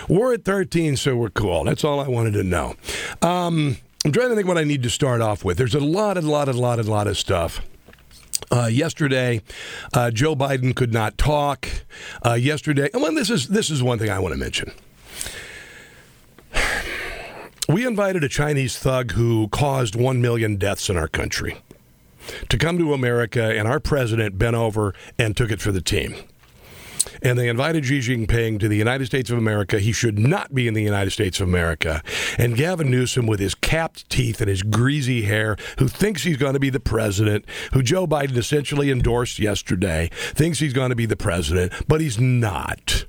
We're 0.08 0.34
at 0.34 0.46
13, 0.46 0.98
so 0.98 1.16
we're 1.16 1.30
cool. 1.30 1.64
That's 1.64 1.84
all 1.84 2.00
I 2.00 2.08
wanted 2.08 2.34
to 2.34 2.44
know. 2.44 2.76
Um, 3.22 3.78
I'm 4.06 4.12
trying 4.12 4.30
to 4.30 4.36
think 4.36 4.48
what 4.48 4.58
I 4.58 4.64
need 4.64 4.84
to 4.84 4.90
start 4.90 5.22
off 5.22 5.44
with. 5.44 5.58
There's 5.58 5.76
a 5.76 5.80
lot, 5.80 6.18
a 6.18 6.22
lot, 6.22 6.48
a 6.48 6.54
lot, 6.54 6.80
a 6.80 6.84
lot 6.84 7.08
of 7.08 7.18
stuff. 7.18 7.62
Uh, 8.52 8.68
yesterday, 8.68 9.42
uh, 9.94 10.12
Joe 10.12 10.36
Biden 10.36 10.76
could 10.76 10.94
not 10.94 11.18
talk. 11.18 11.68
Uh, 12.26 12.34
yesterday, 12.34 12.90
well, 12.94 13.14
this 13.14 13.30
is 13.30 13.50
this 13.50 13.70
is 13.70 13.84
one 13.84 14.00
thing 14.00 14.10
I 14.10 14.20
want 14.20 14.34
to 14.34 14.40
mention. 14.40 14.72
We 17.70 17.86
invited 17.86 18.24
a 18.24 18.30
Chinese 18.30 18.80
thug 18.80 19.12
who 19.12 19.50
caused 19.50 19.94
one 19.94 20.22
million 20.22 20.56
deaths 20.56 20.90
in 20.90 20.96
our 20.96 21.10
country 21.10 21.58
to 22.50 22.58
come 22.58 22.78
to 22.78 22.94
America, 22.94 23.44
and 23.44 23.68
our 23.68 23.80
president 23.80 24.38
bent 24.38 24.56
over 24.56 24.94
and 25.18 25.36
took 25.36 25.52
it 25.52 25.62
for 25.62 25.72
the 25.72 25.82
team. 25.82 26.16
And 27.22 27.38
they 27.38 27.48
invited 27.48 27.86
Xi 27.86 28.00
Jinping 28.00 28.60
to 28.60 28.68
the 28.68 28.78
United 28.78 29.06
States 29.06 29.30
of 29.30 29.38
America. 29.38 29.80
He 29.80 29.92
should 29.92 30.20
not 30.20 30.54
be 30.54 30.68
in 30.68 30.74
the 30.74 30.84
United 30.84 31.12
States 31.12 31.40
of 31.40 31.48
America. 31.48 32.04
And 32.38 32.56
Gavin 32.56 32.92
Newsom, 32.92 33.28
with 33.28 33.40
his 33.40 33.56
capped 33.56 34.10
teeth 34.10 34.42
and 34.42 34.50
his 34.50 34.64
greasy 34.64 35.24
hair, 35.24 35.58
who 35.80 35.88
thinks 35.88 36.24
he's 36.24 36.38
going 36.38 36.54
to 36.54 36.60
be 36.60 36.70
the 36.70 36.80
president, 36.80 37.46
who 37.74 37.82
Joe 37.82 38.08
Biden 38.08 38.38
essentially 38.38 38.92
endorsed 38.92 39.40
yesterday, 39.40 40.10
thinks 40.14 40.60
he's 40.60 40.74
going 40.74 40.90
to 40.90 40.96
be 40.96 41.06
the 41.06 41.16
president, 41.16 41.72
but 41.88 42.02
he's 42.02 42.20
not. 42.20 43.06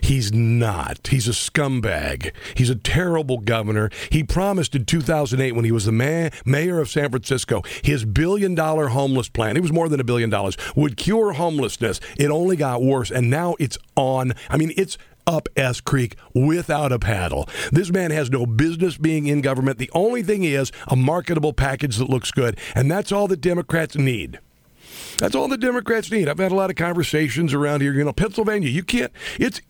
He's 0.00 0.32
not. 0.32 1.08
He's 1.08 1.28
a 1.28 1.32
scumbag. 1.32 2.32
He's 2.54 2.70
a 2.70 2.74
terrible 2.74 3.38
governor. 3.38 3.90
He 4.10 4.22
promised 4.22 4.74
in 4.74 4.84
2008 4.84 5.52
when 5.52 5.64
he 5.64 5.72
was 5.72 5.84
the 5.84 5.92
ma- 5.92 6.30
mayor 6.44 6.80
of 6.80 6.88
San 6.88 7.10
Francisco, 7.10 7.62
his 7.82 8.04
billion 8.04 8.54
dollar 8.54 8.88
homeless 8.88 9.28
plan, 9.28 9.56
it 9.56 9.62
was 9.62 9.72
more 9.72 9.88
than 9.88 10.00
a 10.00 10.04
billion 10.04 10.30
dollars, 10.30 10.56
would 10.76 10.96
cure 10.96 11.32
homelessness. 11.32 12.00
It 12.18 12.30
only 12.30 12.56
got 12.56 12.82
worse. 12.82 13.10
And 13.10 13.30
now 13.30 13.56
it's 13.58 13.78
on. 13.96 14.32
I 14.48 14.56
mean, 14.56 14.72
it's 14.76 14.98
up 15.26 15.48
S 15.56 15.80
Creek 15.80 16.16
without 16.34 16.92
a 16.92 16.98
paddle. 16.98 17.48
This 17.70 17.90
man 17.90 18.10
has 18.10 18.30
no 18.30 18.46
business 18.46 18.96
being 18.96 19.26
in 19.26 19.40
government. 19.40 19.78
The 19.78 19.90
only 19.94 20.22
thing 20.22 20.44
is 20.44 20.72
a 20.88 20.96
marketable 20.96 21.52
package 21.52 21.96
that 21.98 22.10
looks 22.10 22.30
good. 22.30 22.58
And 22.74 22.90
that's 22.90 23.12
all 23.12 23.28
the 23.28 23.36
Democrats 23.36 23.96
need. 23.96 24.40
That's 25.18 25.34
all 25.34 25.48
the 25.48 25.58
Democrats 25.58 26.10
need. 26.10 26.28
I've 26.28 26.38
had 26.38 26.52
a 26.52 26.54
lot 26.54 26.70
of 26.70 26.76
conversations 26.76 27.52
around 27.52 27.82
here. 27.82 27.92
You 27.92 28.04
know, 28.04 28.12
Pennsylvania, 28.12 28.70
you 28.70 28.82
can't, 28.82 29.12
it's 29.38 29.60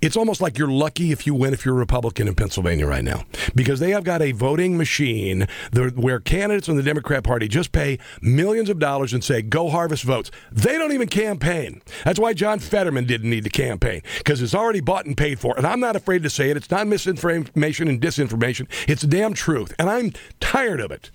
it's 0.00 0.16
almost 0.16 0.40
like 0.40 0.58
you're 0.58 0.68
lucky 0.68 1.12
if 1.12 1.26
you 1.26 1.34
win 1.34 1.52
if 1.52 1.64
you're 1.64 1.74
a 1.74 1.78
Republican 1.78 2.28
in 2.28 2.34
Pennsylvania 2.34 2.86
right 2.86 3.04
now 3.04 3.24
because 3.54 3.80
they 3.80 3.90
have 3.90 4.04
got 4.04 4.22
a 4.22 4.32
voting 4.32 4.76
machine 4.76 5.46
where 5.94 6.20
candidates 6.20 6.68
in 6.68 6.76
the 6.76 6.82
Democrat 6.82 7.24
Party 7.24 7.48
just 7.48 7.72
pay 7.72 7.98
millions 8.20 8.68
of 8.68 8.78
dollars 8.78 9.12
and 9.12 9.22
say, 9.22 9.42
go 9.42 9.68
harvest 9.68 10.04
votes. 10.04 10.30
They 10.52 10.78
don't 10.78 10.92
even 10.92 11.08
campaign. 11.08 11.82
That's 12.04 12.18
why 12.18 12.32
John 12.32 12.58
Fetterman 12.58 13.06
didn't 13.06 13.30
need 13.30 13.44
to 13.44 13.50
campaign 13.50 14.02
because 14.18 14.42
it's 14.42 14.54
already 14.54 14.80
bought 14.80 15.06
and 15.06 15.16
paid 15.16 15.38
for. 15.38 15.56
And 15.56 15.66
I'm 15.66 15.80
not 15.80 15.96
afraid 15.96 16.22
to 16.22 16.30
say 16.30 16.50
it. 16.50 16.56
It's 16.56 16.70
not 16.70 16.86
misinformation 16.86 17.88
and 17.88 18.00
disinformation. 18.00 18.68
It's 18.88 19.02
damn 19.02 19.34
truth. 19.34 19.74
And 19.78 19.88
I'm 19.88 20.12
tired 20.40 20.80
of 20.80 20.90
it. 20.90 21.10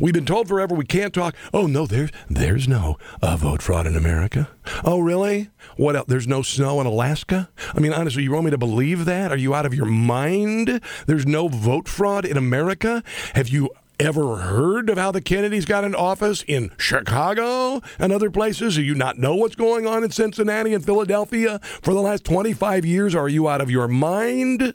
We've 0.00 0.14
been 0.14 0.26
told 0.26 0.48
forever 0.48 0.74
we 0.74 0.84
can't 0.84 1.14
talk. 1.14 1.34
Oh, 1.52 1.66
no, 1.66 1.86
there's, 1.86 2.10
there's 2.28 2.68
no 2.68 2.98
uh, 3.22 3.36
vote 3.36 3.62
fraud 3.62 3.86
in 3.86 3.96
America. 3.96 4.48
Oh, 4.84 5.00
really? 5.00 5.50
What 5.76 5.96
else? 5.96 6.06
There's 6.08 6.28
no 6.28 6.42
snow 6.42 6.80
in 6.80 6.86
Alaska? 6.86 7.48
I 7.74 7.80
mean, 7.80 7.92
honestly, 7.92 8.09
you 8.16 8.32
want 8.32 8.46
me 8.46 8.50
to 8.50 8.58
believe 8.58 9.04
that? 9.04 9.32
Are 9.32 9.36
you 9.36 9.54
out 9.54 9.66
of 9.66 9.74
your 9.74 9.86
mind? 9.86 10.80
There's 11.06 11.26
no 11.26 11.48
vote 11.48 11.88
fraud 11.88 12.24
in 12.24 12.36
America? 12.36 13.02
Have 13.34 13.48
you 13.48 13.70
ever 14.00 14.36
heard 14.36 14.88
of 14.88 14.96
how 14.96 15.12
the 15.12 15.20
Kennedys 15.20 15.66
got 15.66 15.84
in 15.84 15.94
office 15.94 16.42
in 16.48 16.70
Chicago 16.78 17.82
and 17.98 18.12
other 18.12 18.30
places? 18.30 18.76
Do 18.76 18.82
you 18.82 18.94
not 18.94 19.18
know 19.18 19.34
what's 19.34 19.54
going 19.54 19.86
on 19.86 20.02
in 20.02 20.10
Cincinnati 20.10 20.72
and 20.72 20.84
Philadelphia 20.84 21.60
for 21.82 21.92
the 21.92 22.00
last 22.00 22.24
25 22.24 22.86
years? 22.86 23.14
Are 23.14 23.28
you 23.28 23.48
out 23.48 23.60
of 23.60 23.70
your 23.70 23.88
mind? 23.88 24.74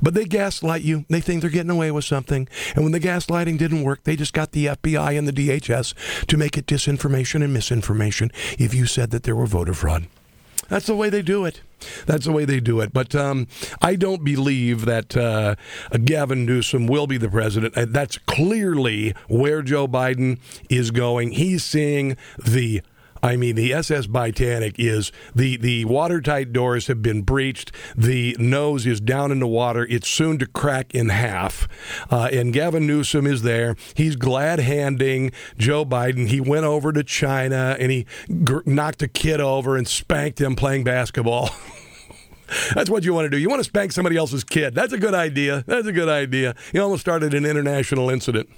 But 0.00 0.14
they 0.14 0.24
gaslight 0.24 0.82
you. 0.82 1.04
They 1.10 1.20
think 1.20 1.42
they're 1.42 1.50
getting 1.50 1.70
away 1.70 1.90
with 1.90 2.06
something. 2.06 2.48
And 2.74 2.84
when 2.84 2.92
the 2.92 3.00
gaslighting 3.00 3.58
didn't 3.58 3.82
work, 3.82 4.04
they 4.04 4.16
just 4.16 4.32
got 4.32 4.52
the 4.52 4.66
FBI 4.66 5.18
and 5.18 5.28
the 5.28 5.32
DHS 5.32 6.26
to 6.26 6.36
make 6.36 6.56
it 6.56 6.66
disinformation 6.66 7.44
and 7.44 7.52
misinformation 7.52 8.30
if 8.58 8.72
you 8.72 8.86
said 8.86 9.10
that 9.10 9.24
there 9.24 9.36
were 9.36 9.46
voter 9.46 9.74
fraud. 9.74 10.06
That's 10.74 10.86
the 10.86 10.96
way 10.96 11.08
they 11.08 11.22
do 11.22 11.44
it. 11.44 11.60
That's 12.04 12.24
the 12.24 12.32
way 12.32 12.44
they 12.44 12.58
do 12.58 12.80
it. 12.80 12.92
But 12.92 13.14
um, 13.14 13.46
I 13.80 13.94
don't 13.94 14.24
believe 14.24 14.86
that 14.86 15.16
uh, 15.16 15.54
Gavin 16.04 16.44
Newsom 16.44 16.88
will 16.88 17.06
be 17.06 17.16
the 17.16 17.28
president. 17.28 17.74
That's 17.92 18.18
clearly 18.18 19.14
where 19.28 19.62
Joe 19.62 19.86
Biden 19.86 20.40
is 20.68 20.90
going. 20.90 21.30
He's 21.30 21.62
seeing 21.62 22.16
the 22.44 22.82
I 23.24 23.36
mean, 23.36 23.56
the 23.56 23.72
SS 23.72 24.06
Titanic 24.06 24.74
is 24.78 25.10
the 25.34 25.56
the 25.56 25.86
watertight 25.86 26.52
doors 26.52 26.88
have 26.88 27.00
been 27.00 27.22
breached. 27.22 27.72
The 27.96 28.36
nose 28.38 28.84
is 28.84 29.00
down 29.00 29.32
in 29.32 29.38
the 29.40 29.46
water. 29.46 29.86
It's 29.88 30.08
soon 30.08 30.38
to 30.40 30.46
crack 30.46 30.94
in 30.94 31.08
half. 31.08 31.66
Uh, 32.10 32.28
and 32.30 32.52
Gavin 32.52 32.86
Newsom 32.86 33.26
is 33.26 33.40
there. 33.40 33.76
He's 33.94 34.16
glad 34.16 34.58
handing 34.58 35.32
Joe 35.56 35.86
Biden. 35.86 36.28
He 36.28 36.38
went 36.38 36.66
over 36.66 36.92
to 36.92 37.02
China 37.02 37.76
and 37.80 37.90
he 37.90 38.06
gr- 38.44 38.60
knocked 38.66 39.00
a 39.00 39.08
kid 39.08 39.40
over 39.40 39.78
and 39.78 39.88
spanked 39.88 40.38
him 40.38 40.54
playing 40.54 40.84
basketball. 40.84 41.48
That's 42.74 42.90
what 42.90 43.04
you 43.04 43.14
want 43.14 43.24
to 43.24 43.30
do. 43.30 43.38
You 43.38 43.48
want 43.48 43.60
to 43.60 43.64
spank 43.64 43.92
somebody 43.92 44.18
else's 44.18 44.44
kid. 44.44 44.74
That's 44.74 44.92
a 44.92 44.98
good 44.98 45.14
idea. 45.14 45.64
That's 45.66 45.86
a 45.86 45.92
good 45.92 46.10
idea. 46.10 46.54
You 46.74 46.82
almost 46.82 47.00
started 47.00 47.32
an 47.32 47.46
international 47.46 48.10
incident. 48.10 48.50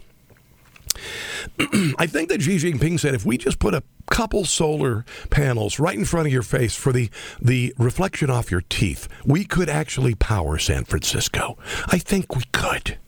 I 1.99 2.07
think 2.07 2.29
that 2.29 2.43
Xi 2.43 2.57
Jinping 2.57 2.99
said 3.01 3.15
if 3.15 3.25
we 3.25 3.39
just 3.39 3.59
put 3.59 3.75
a 3.75 3.83
couple 4.11 4.45
solar 4.45 5.05
panels 5.31 5.79
right 5.79 5.97
in 5.97 6.05
front 6.05 6.27
of 6.27 6.33
your 6.33 6.43
face 6.43 6.75
for 6.75 6.93
the, 6.93 7.11
the 7.41 7.75
reflection 7.79 8.31
off 8.31 8.51
your 8.51 8.63
teeth, 8.63 9.09
we 9.25 9.45
could 9.45 9.69
actually 9.69 10.15
power 10.15 10.59
San 10.59 10.85
Francisco. 10.85 11.59
I 11.89 11.99
think 11.99 12.35
we 12.37 12.45
could. 12.53 12.99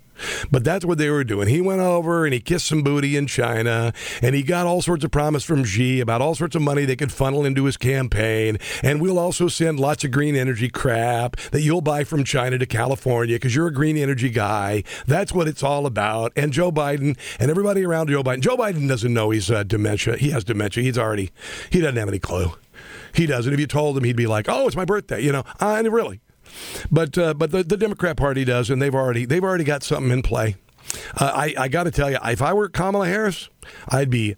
But 0.51 0.65
that's 0.65 0.85
what 0.85 0.99
they 0.99 1.11
were 1.11 1.25
doing. 1.25 1.49
He 1.49 1.61
went 1.61 1.81
over 1.81 2.25
and 2.25 2.35
he 2.35 2.41
kissed 2.41 2.67
some 2.67 2.83
booty 2.83 3.17
in 3.17 3.27
China, 3.27 3.93
and 4.23 4.35
he 4.35 4.43
got 4.43 4.67
all 4.67 4.83
sorts 4.83 5.05
of 5.05 5.11
promise 5.11 5.45
from 5.45 5.65
Xi 5.65 6.01
about 6.01 6.21
all 6.21 6.35
sorts 6.35 6.57
of 6.57 6.63
money 6.63 6.85
they 6.85 6.97
could 6.97 7.13
funnel 7.13 7.45
into 7.45 7.65
his 7.65 7.77
campaign. 7.77 8.59
And 8.83 9.01
we'll 9.01 9.19
also 9.19 9.49
send 9.49 9.81
lots 9.81 10.05
of 10.05 10.11
green 10.11 10.37
energy 10.37 10.69
crap 10.69 11.37
that 11.53 11.63
you'll 11.63 11.81
buy 11.81 12.05
from 12.05 12.25
China 12.25 12.59
to 12.59 12.67
California 12.67 13.37
because 13.37 13.55
you're 13.55 13.69
a 13.69 13.73
green 13.73 13.97
energy 13.97 14.31
guy. 14.31 14.85
That's 15.07 15.33
what 15.33 15.49
it's 15.49 15.63
all 15.63 15.87
about. 15.87 16.33
And 16.37 16.53
Joe 16.53 16.73
Biden 16.73 17.17
and 17.39 17.51
everybody 17.51 17.85
around 17.85 18.09
Joe 18.09 18.23
Biden. 18.23 18.41
Joe 18.41 18.57
Biden 18.57 18.89
doesn't 18.89 19.13
know 19.13 19.31
he's 19.31 19.51
uh, 19.51 19.63
dementia. 19.63 20.17
He 20.17 20.31
has 20.31 20.45
dementia. 20.45 20.83
He's 20.83 20.99
already, 20.99 21.31
he 21.71 21.81
doesn't 21.81 21.97
have 21.97 22.09
any 22.09 22.19
clue. 22.19 22.53
He 23.15 23.27
doesn't. 23.27 23.53
If 23.53 23.59
you 23.61 23.67
told 23.67 23.97
him, 23.97 24.05
he'd 24.05 24.17
be 24.17 24.27
like, 24.27 24.47
"Oh, 24.49 24.67
it's 24.67 24.77
my 24.77 24.85
birthday," 24.85 25.21
you 25.21 25.33
know. 25.33 25.45
And 25.61 25.91
really, 25.93 26.21
but 26.91 27.17
uh, 27.19 27.35
but 27.35 27.51
the, 27.51 27.63
the 27.63 27.77
Democrat 27.77 28.17
Party 28.17 28.45
does, 28.45 28.71
and 28.71 28.81
they've 28.81 28.95
already 28.95 29.25
they've 29.25 29.45
already 29.45 29.65
got 29.65 29.83
something 29.83 30.11
in 30.11 30.23
play. 30.23 30.57
Uh, 31.17 31.33
I, 31.35 31.55
I 31.59 31.69
got 31.69 31.85
to 31.85 31.91
tell 31.91 32.11
you, 32.11 32.19
if 32.25 32.43
I 32.43 32.53
were 32.53 32.69
Kamala 32.69 33.07
Harris, 33.07 33.49
I'd 33.89 34.11
be 34.11 34.37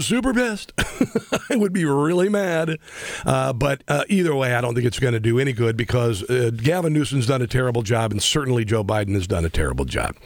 super 0.00 0.34
pissed. 0.34 0.72
I 1.50 1.56
would 1.56 1.72
be 1.72 1.84
really 1.84 2.28
mad. 2.28 2.78
Uh, 3.24 3.52
but 3.52 3.82
uh, 3.88 4.04
either 4.08 4.34
way, 4.34 4.54
I 4.54 4.60
don't 4.60 4.74
think 4.74 4.86
it's 4.86 4.98
going 4.98 5.14
to 5.14 5.20
do 5.20 5.38
any 5.38 5.52
good 5.52 5.76
because 5.76 6.28
uh, 6.28 6.50
Gavin 6.54 6.92
Newsom's 6.92 7.26
done 7.26 7.42
a 7.42 7.46
terrible 7.46 7.82
job, 7.82 8.10
and 8.10 8.22
certainly 8.22 8.64
Joe 8.64 8.84
Biden 8.84 9.14
has 9.14 9.26
done 9.26 9.44
a 9.44 9.50
terrible 9.50 9.84
job. 9.84 10.16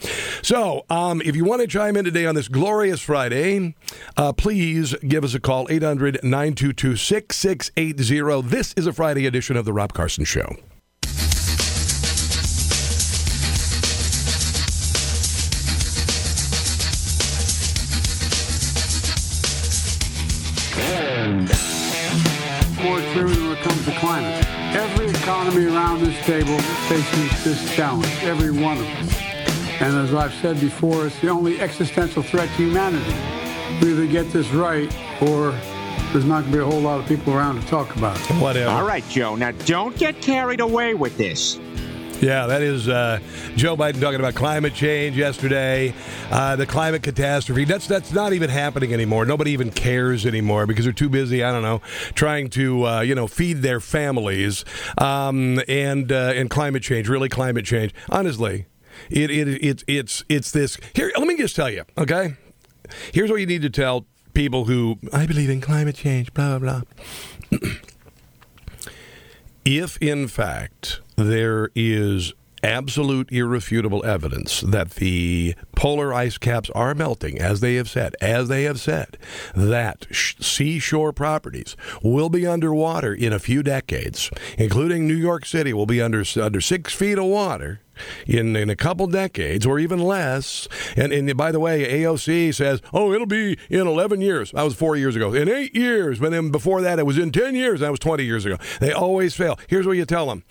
So, 0.43 0.85
um, 0.91 1.21
if 1.23 1.37
you 1.37 1.45
want 1.45 1.63
to 1.63 1.67
chime 1.69 1.97
in 1.97 2.05
today 2.05 2.27
on 2.27 2.35
this 2.35 2.49
glorious 2.49 3.01
Friday, 3.01 3.75
uh, 4.17 4.33
please 4.33 4.95
give 5.07 5.25
us 5.25 5.35
a 5.35 5.41
call 5.41 5.67
800 5.71 6.21
922 6.23 6.97
6680. 6.97 8.49
This 8.49 8.73
is 8.75 8.87
a 8.87 8.93
Friday 8.93 9.27
edition 9.27 9.57
of 9.57 9.65
The 9.65 9.73
Rob 9.73 9.93
Carson 9.93 10.25
Show. 10.25 10.57
Every 24.77 25.07
economy 25.07 25.65
around 25.65 26.03
this 26.03 26.23
table 26.27 26.59
faces 26.87 27.45
this 27.45 27.75
challenge, 27.75 28.07
every 28.23 28.51
one 28.51 28.77
of 28.77 28.85
us. 28.85 29.17
And 29.81 29.97
as 29.97 30.13
I've 30.13 30.35
said 30.35 30.61
before, 30.61 31.07
it's 31.07 31.19
the 31.21 31.31
only 31.31 31.59
existential 31.63 32.23
threat 32.23 32.51
to 32.51 32.55
humanity. 32.57 33.15
We 33.81 33.93
either 33.93 34.07
get 34.07 34.31
this 34.35 34.51
right 34.51 34.95
or 35.23 35.53
there's 36.13 36.27
not 36.27 36.43
going 36.43 36.53
to 36.53 36.59
be 36.59 36.63
a 36.63 36.67
whole 36.67 36.83
lot 36.83 37.01
of 37.01 37.07
people 37.07 37.33
around 37.33 37.59
to 37.59 37.67
talk 37.69 37.97
about 37.97 38.21
it. 38.21 38.27
Whatever. 38.37 38.69
All 38.69 38.87
right, 38.87 39.07
Joe. 39.09 39.35
Now 39.35 39.53
don't 39.65 39.97
get 39.97 40.21
carried 40.21 40.61
away 40.61 40.93
with 40.93 41.17
this. 41.17 41.59
Yeah, 42.21 42.47
that 42.47 42.63
is 42.63 42.89
uh, 42.89 43.21
Joe 43.57 43.77
Biden 43.77 44.01
talking 44.01 44.21
about 44.21 44.35
climate 44.35 44.73
change 44.73 45.19
yesterday, 45.19 45.93
uh, 46.31 46.57
the 46.57 46.65
climate 46.65 47.03
catastrophe. 47.03 47.65
That's 47.65 47.87
that's 47.87 48.11
not 48.11 48.33
even 48.33 48.49
happening 48.49 48.95
anymore. 48.95 49.27
Nobody 49.27 49.51
even 49.51 49.71
cares 49.71 50.25
anymore 50.25 50.67
because 50.67 50.87
they're 50.87 50.95
too 50.95 51.11
busy. 51.11 51.45
I 51.45 51.53
don't 51.53 51.63
know, 51.63 51.83
trying 52.15 52.49
to 52.51 52.87
uh, 52.87 53.01
you 53.03 53.15
know 53.15 53.27
feed 53.27 53.59
their 53.59 53.81
families 53.81 54.65
um, 54.97 55.61
and 55.69 56.11
uh, 56.11 56.33
and 56.35 56.49
climate 56.49 56.83
change. 56.83 57.07
Really, 57.07 57.29
climate 57.29 57.67
change. 57.67 57.93
Honestly, 58.09 58.65
it, 59.11 59.31
it 59.31 59.49
it 59.49 59.85
it's 59.87 60.25
it's 60.31 60.51
this. 60.51 60.79
Here, 60.95 61.13
let 61.19 61.27
me 61.27 61.37
just 61.37 61.55
tell 61.55 61.69
you. 61.69 61.85
Okay, 61.99 62.35
here's 63.13 63.31
what 63.31 63.41
you 63.41 63.47
need 63.47 63.61
to 63.61 63.71
tell 63.71 64.07
people 64.33 64.65
who 64.65 64.99
I 65.13 65.27
believe 65.27 65.51
in 65.51 65.61
climate 65.61 65.97
change. 65.97 66.33
Blah 66.33 66.59
blah 66.61 66.81
blah. 67.51 67.61
if 69.67 69.99
in 69.99 70.29
fact 70.29 71.03
there 71.17 71.71
is 71.75 72.33
absolute 72.63 73.31
irrefutable 73.31 74.05
evidence 74.05 74.61
that 74.63 74.91
the 74.93 75.55
polar 75.77 76.13
ice 76.13 76.39
caps 76.39 76.71
are 76.71 76.95
melting, 76.95 77.39
as 77.39 77.61
they 77.61 77.75
have 77.77 77.89
said, 77.89 78.15
as 78.21 78.49
they 78.49 78.65
have 78.65 78.81
said, 78.81 79.17
that 79.55 80.07
sh- 80.11 80.35
seashore 80.41 81.13
properties 81.13 81.77
will 82.03 82.29
be 82.29 82.47
underwater 82.47 83.15
in 83.15 83.33
a 83.33 83.39
few 83.39 83.63
decades, 83.63 84.31
including 84.59 85.07
New 85.07 85.15
York 85.15 85.45
City 85.47 85.73
will 85.73 85.87
be 85.87 86.03
under 86.03 86.25
under 86.41 86.61
six 86.61 86.93
feet 86.93 87.19
of 87.19 87.25
water 87.25 87.81
in, 88.27 88.57
in 88.57 88.71
a 88.71 88.77
couple 88.77 89.07
decades 89.07 89.67
or 89.67 89.79
even 89.79 89.99
less. 89.99 90.69
And, 90.97 91.13
and 91.13 91.37
by 91.37 91.53
the 91.53 91.61
way, 91.61 92.03
AOC 92.03 92.55
says, 92.55 92.81
oh, 92.93 93.13
it'll 93.13 93.27
be 93.27 93.59
in 93.69 93.87
11 93.87 94.21
years. 94.21 94.53
That 94.53 94.63
was 94.63 94.75
four 94.75 94.97
years 94.97 95.17
ago. 95.17 95.35
In 95.35 95.49
eight 95.49 95.75
years. 95.75 96.19
But 96.19 96.31
then 96.31 96.51
before 96.51 96.81
that, 96.83 96.99
it 96.99 97.07
was 97.07 97.19
in 97.19 97.33
10 97.33 97.55
years. 97.55 97.81
That 97.81 97.91
was 97.91 98.01
20 98.01 98.25
years 98.25 98.45
ago. 98.45 98.57
They 98.81 98.93
always 98.93 99.35
fail. 99.35 99.59
Here's 99.69 99.87
what 99.87 99.97
you 99.97 100.05
tell 100.05 100.27
them 100.27 100.45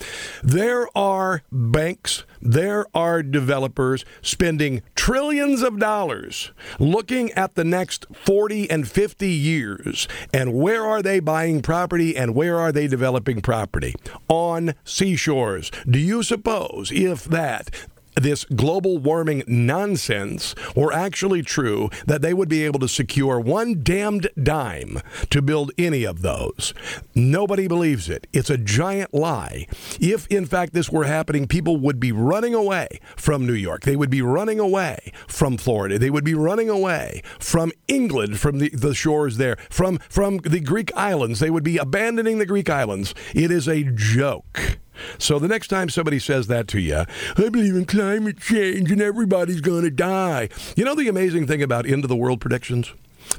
there 0.43 0.87
are 0.95 1.43
banks, 1.51 2.23
there 2.45 2.85
are 2.93 3.23
developers 3.23 4.05
spending 4.21 4.83
trillions 4.95 5.63
of 5.63 5.79
dollars 5.79 6.51
looking 6.79 7.31
at 7.31 7.55
the 7.55 7.63
next 7.63 8.05
40 8.13 8.69
and 8.69 8.87
50 8.87 9.27
years. 9.27 10.07
And 10.31 10.53
where 10.53 10.85
are 10.85 11.01
they 11.01 11.19
buying 11.19 11.61
property 11.61 12.15
and 12.15 12.35
where 12.35 12.59
are 12.59 12.71
they 12.71 12.87
developing 12.87 13.41
property? 13.41 13.95
On 14.27 14.75
seashores. 14.83 15.71
Do 15.89 15.99
you 15.99 16.21
suppose 16.21 16.91
if 16.91 17.25
that 17.25 17.71
this 18.15 18.45
global 18.45 18.97
warming 18.97 19.43
nonsense 19.47 20.55
were 20.75 20.93
actually 20.93 21.41
true, 21.41 21.89
that 22.05 22.21
they 22.21 22.33
would 22.33 22.49
be 22.49 22.63
able 22.63 22.79
to 22.79 22.87
secure 22.87 23.39
one 23.39 23.83
damned 23.83 24.29
dime 24.41 25.01
to 25.29 25.41
build 25.41 25.71
any 25.77 26.03
of 26.03 26.21
those. 26.21 26.73
Nobody 27.13 27.67
believes 27.67 28.09
it. 28.09 28.27
It's 28.33 28.49
a 28.49 28.57
giant 28.57 29.13
lie. 29.13 29.67
If, 29.99 30.27
in 30.27 30.45
fact, 30.45 30.73
this 30.73 30.89
were 30.89 31.05
happening, 31.05 31.47
people 31.47 31.77
would 31.77 31.99
be 31.99 32.11
running 32.11 32.53
away 32.53 32.99
from 33.15 33.45
New 33.45 33.53
York. 33.53 33.83
They 33.83 33.95
would 33.95 34.09
be 34.09 34.21
running 34.21 34.59
away 34.59 35.11
from 35.27 35.57
Florida. 35.57 35.99
They 35.99 36.09
would 36.09 36.25
be 36.25 36.33
running 36.33 36.69
away 36.69 37.21
from 37.39 37.71
England, 37.87 38.39
from 38.39 38.59
the, 38.59 38.69
the 38.69 38.93
shores 38.93 39.37
there, 39.37 39.57
from, 39.69 39.99
from 40.09 40.37
the 40.37 40.59
Greek 40.59 40.91
islands. 40.95 41.39
They 41.39 41.49
would 41.49 41.63
be 41.63 41.77
abandoning 41.77 42.39
the 42.39 42.45
Greek 42.45 42.69
islands. 42.69 43.13
It 43.33 43.51
is 43.51 43.67
a 43.67 43.83
joke. 43.83 44.79
So 45.17 45.39
the 45.39 45.47
next 45.47 45.67
time 45.67 45.89
somebody 45.89 46.19
says 46.19 46.47
that 46.47 46.67
to 46.69 46.79
you, 46.79 47.03
I 47.37 47.49
believe 47.49 47.75
in 47.75 47.85
climate 47.85 48.39
change 48.39 48.91
and 48.91 49.01
everybody's 49.01 49.61
going 49.61 49.83
to 49.83 49.91
die. 49.91 50.49
You 50.75 50.85
know 50.85 50.95
the 50.95 51.07
amazing 51.07 51.47
thing 51.47 51.61
about 51.61 51.85
end 51.85 52.03
of 52.03 52.09
the 52.09 52.15
world 52.15 52.41
predictions? 52.41 52.93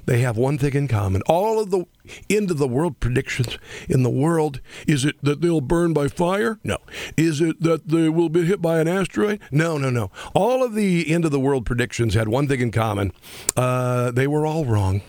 They 0.04 0.20
have 0.20 0.36
one 0.36 0.58
thing 0.58 0.74
in 0.74 0.88
common. 0.88 1.22
All 1.22 1.60
of 1.60 1.70
the 1.70 1.86
end 2.28 2.50
of 2.50 2.58
the 2.58 2.68
world 2.68 3.00
predictions 3.00 3.58
in 3.88 4.02
the 4.02 4.10
world 4.10 4.60
is 4.86 5.04
it 5.04 5.16
that 5.22 5.40
they'll 5.40 5.60
burn 5.60 5.92
by 5.92 6.08
fire? 6.08 6.58
No. 6.64 6.78
Is 7.16 7.40
it 7.40 7.62
that 7.62 7.88
they 7.88 8.08
will 8.08 8.28
be 8.28 8.44
hit 8.44 8.60
by 8.60 8.80
an 8.80 8.88
asteroid? 8.88 9.40
No, 9.50 9.78
no, 9.78 9.90
no. 9.90 10.10
All 10.34 10.62
of 10.62 10.74
the 10.74 11.12
end 11.12 11.24
of 11.24 11.30
the 11.30 11.40
world 11.40 11.66
predictions 11.66 12.14
had 12.14 12.28
one 12.28 12.48
thing 12.48 12.60
in 12.60 12.70
common. 12.70 13.12
Uh, 13.56 14.10
they 14.10 14.26
were 14.26 14.46
all 14.46 14.64
wrong. 14.64 15.02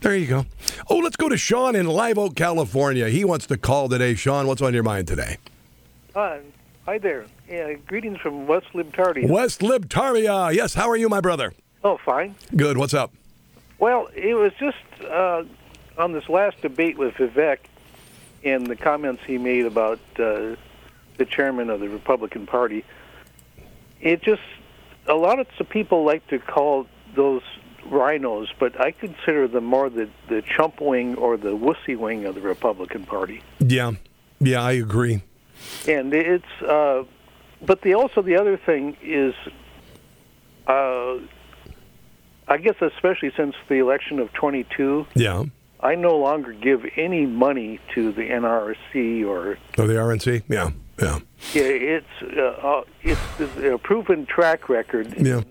There 0.00 0.14
you 0.14 0.26
go. 0.26 0.46
Oh, 0.88 0.98
let's 0.98 1.16
go 1.16 1.28
to 1.28 1.36
Sean 1.36 1.74
in 1.74 1.86
Live 1.86 2.18
Oak, 2.18 2.36
California. 2.36 3.08
He 3.08 3.24
wants 3.24 3.46
to 3.48 3.56
call 3.56 3.88
today. 3.88 4.14
Sean, 4.14 4.46
what's 4.46 4.62
on 4.62 4.72
your 4.72 4.84
mind 4.84 5.08
today? 5.08 5.38
Hi, 6.14 6.40
hi 6.86 6.98
there. 6.98 7.26
Yeah, 7.48 7.72
greetings 7.72 8.18
from 8.18 8.46
West 8.46 8.66
Libtardia. 8.74 9.28
West 9.28 9.60
Libtardia. 9.60 10.54
Yes, 10.54 10.74
how 10.74 10.88
are 10.88 10.96
you, 10.96 11.08
my 11.08 11.20
brother? 11.20 11.52
Oh, 11.82 11.98
fine. 12.04 12.36
Good. 12.54 12.78
What's 12.78 12.94
up? 12.94 13.12
Well, 13.80 14.08
it 14.14 14.34
was 14.34 14.52
just 14.60 14.76
uh, 15.04 15.42
on 15.96 16.12
this 16.12 16.28
last 16.28 16.60
debate 16.62 16.96
with 16.96 17.14
Vivek 17.14 17.58
and 18.44 18.68
the 18.68 18.76
comments 18.76 19.22
he 19.26 19.36
made 19.36 19.66
about 19.66 19.98
uh, 20.18 20.54
the 21.16 21.26
chairman 21.28 21.70
of 21.70 21.80
the 21.80 21.88
Republican 21.88 22.46
Party. 22.46 22.84
It 24.00 24.22
just 24.22 24.42
a 25.08 25.14
lot 25.14 25.40
of 25.40 25.48
people 25.70 26.04
like 26.04 26.24
to 26.28 26.38
call 26.38 26.86
those 27.16 27.42
RINOs, 27.90 28.48
but 28.58 28.80
I 28.80 28.90
consider 28.92 29.48
them 29.48 29.64
more 29.64 29.88
the 29.90 30.08
the 30.28 30.42
chump 30.42 30.80
wing 30.80 31.16
or 31.16 31.36
the 31.36 31.56
wussy 31.56 31.96
wing 31.96 32.24
of 32.24 32.34
the 32.34 32.40
Republican 32.40 33.04
Party. 33.04 33.42
Yeah, 33.60 33.92
yeah, 34.40 34.62
I 34.62 34.72
agree. 34.72 35.22
And 35.88 36.14
it's, 36.14 36.62
uh, 36.62 37.04
but 37.64 37.82
the 37.82 37.94
also 37.94 38.22
the 38.22 38.36
other 38.36 38.56
thing 38.56 38.96
is, 39.02 39.34
uh, 40.66 41.16
I 42.46 42.56
guess 42.58 42.76
especially 42.80 43.32
since 43.36 43.54
the 43.68 43.76
election 43.76 44.18
of 44.18 44.32
twenty 44.32 44.64
two. 44.76 45.06
Yeah. 45.14 45.44
I 45.80 45.94
no 45.94 46.16
longer 46.18 46.52
give 46.52 46.84
any 46.96 47.24
money 47.24 47.78
to 47.94 48.10
the 48.10 48.22
NRC 48.22 49.24
or 49.24 49.58
Oh, 49.78 49.86
the 49.86 49.94
RNC? 49.94 50.42
Yeah, 50.48 50.70
yeah, 51.00 51.20
yeah, 51.54 51.62
it's 51.62 52.06
uh, 52.36 52.40
uh, 52.42 52.82
it's 53.02 53.20
a 53.62 53.78
proven 53.78 54.26
track 54.26 54.68
record 54.68 55.14
yeah, 55.16 55.42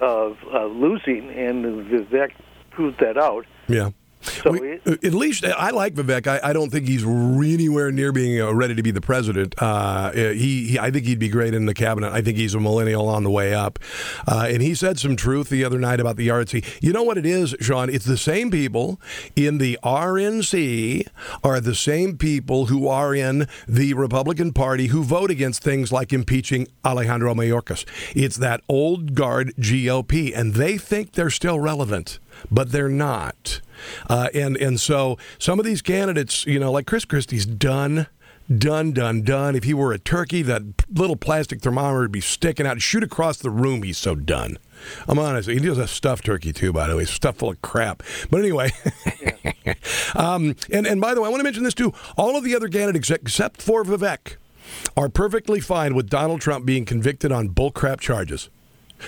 of 0.00 0.36
uh, 0.52 0.66
losing, 0.66 1.30
and 1.30 1.64
the 1.64 1.68
Vivek 1.68 2.32
proved 2.70 3.00
that 3.00 3.16
out. 3.18 3.46
yeah. 3.68 3.90
So 4.20 4.52
We- 4.52 4.68
at 4.86 5.14
least 5.14 5.44
I 5.44 5.70
like 5.70 5.94
Vivek. 5.94 6.26
I, 6.26 6.40
I 6.50 6.52
don't 6.52 6.70
think 6.70 6.88
he's 6.88 7.04
anywhere 7.04 7.90
near 7.92 8.10
being 8.12 8.40
uh, 8.40 8.52
ready 8.52 8.74
to 8.74 8.82
be 8.82 8.90
the 8.90 9.00
president. 9.00 9.54
Uh, 9.58 10.12
he, 10.12 10.68
he, 10.68 10.78
I 10.78 10.90
think 10.90 11.06
he'd 11.06 11.18
be 11.18 11.28
great 11.28 11.54
in 11.54 11.66
the 11.66 11.74
cabinet. 11.74 12.12
I 12.12 12.20
think 12.22 12.36
he's 12.36 12.54
a 12.54 12.60
millennial 12.60 13.08
on 13.08 13.22
the 13.24 13.30
way 13.30 13.54
up. 13.54 13.78
Uh, 14.26 14.46
and 14.48 14.62
he 14.62 14.74
said 14.74 14.98
some 14.98 15.14
truth 15.16 15.48
the 15.50 15.64
other 15.64 15.78
night 15.78 16.00
about 16.00 16.16
the 16.16 16.28
RNC. 16.28 16.64
You 16.82 16.92
know 16.92 17.02
what 17.02 17.18
it 17.18 17.26
is, 17.26 17.54
Sean? 17.60 17.90
It's 17.90 18.04
the 18.04 18.16
same 18.16 18.50
people 18.50 19.00
in 19.36 19.58
the 19.58 19.78
RNC 19.84 21.06
are 21.44 21.60
the 21.60 21.74
same 21.74 22.16
people 22.16 22.66
who 22.66 22.88
are 22.88 23.14
in 23.14 23.46
the 23.66 23.94
Republican 23.94 24.52
Party 24.52 24.88
who 24.88 25.02
vote 25.04 25.30
against 25.30 25.62
things 25.62 25.92
like 25.92 26.12
impeaching 26.12 26.66
Alejandro 26.84 27.34
Mayorkas. 27.34 27.84
It's 28.16 28.36
that 28.36 28.62
old 28.68 29.14
guard 29.14 29.54
GOP, 29.58 30.32
and 30.36 30.54
they 30.54 30.78
think 30.78 31.12
they're 31.12 31.30
still 31.30 31.60
relevant, 31.60 32.18
but 32.50 32.72
they're 32.72 32.88
not. 32.88 33.60
Uh, 34.08 34.28
and 34.34 34.56
and 34.56 34.80
so 34.80 35.18
some 35.38 35.58
of 35.58 35.64
these 35.64 35.82
candidates, 35.82 36.46
you 36.46 36.58
know, 36.58 36.72
like 36.72 36.86
Chris 36.86 37.04
Christie's 37.04 37.46
done. 37.46 38.06
Done, 38.56 38.92
done, 38.92 39.20
done. 39.24 39.54
If 39.56 39.64
he 39.64 39.74
were 39.74 39.92
a 39.92 39.98
turkey, 39.98 40.40
that 40.40 40.62
little 40.90 41.16
plastic 41.16 41.60
thermometer 41.60 42.00
would 42.00 42.12
be 42.12 42.22
sticking 42.22 42.66
out, 42.66 42.80
shoot 42.80 43.02
across 43.02 43.36
the 43.36 43.50
room. 43.50 43.82
He's 43.82 43.98
so 43.98 44.14
done. 44.14 44.56
I'm 45.06 45.18
honest. 45.18 45.50
He 45.50 45.58
does 45.58 45.76
a 45.76 45.86
stuffed 45.86 46.24
turkey 46.24 46.54
too, 46.54 46.72
by 46.72 46.86
the 46.86 46.96
way, 46.96 47.04
stuffed 47.04 47.40
full 47.40 47.50
of 47.50 47.60
crap. 47.60 48.02
But 48.30 48.40
anyway, 48.40 48.72
um, 50.14 50.56
and 50.72 50.86
and 50.86 50.98
by 50.98 51.12
the 51.12 51.20
way, 51.20 51.26
I 51.26 51.30
want 51.30 51.40
to 51.40 51.44
mention 51.44 51.62
this 51.62 51.74
too. 51.74 51.92
All 52.16 52.38
of 52.38 52.44
the 52.44 52.56
other 52.56 52.68
candidates, 52.68 53.10
except 53.10 53.60
for 53.60 53.84
Vivek, 53.84 54.36
are 54.96 55.10
perfectly 55.10 55.60
fine 55.60 55.94
with 55.94 56.08
Donald 56.08 56.40
Trump 56.40 56.64
being 56.64 56.86
convicted 56.86 57.30
on 57.30 57.50
bullcrap 57.50 58.00
charges. 58.00 58.48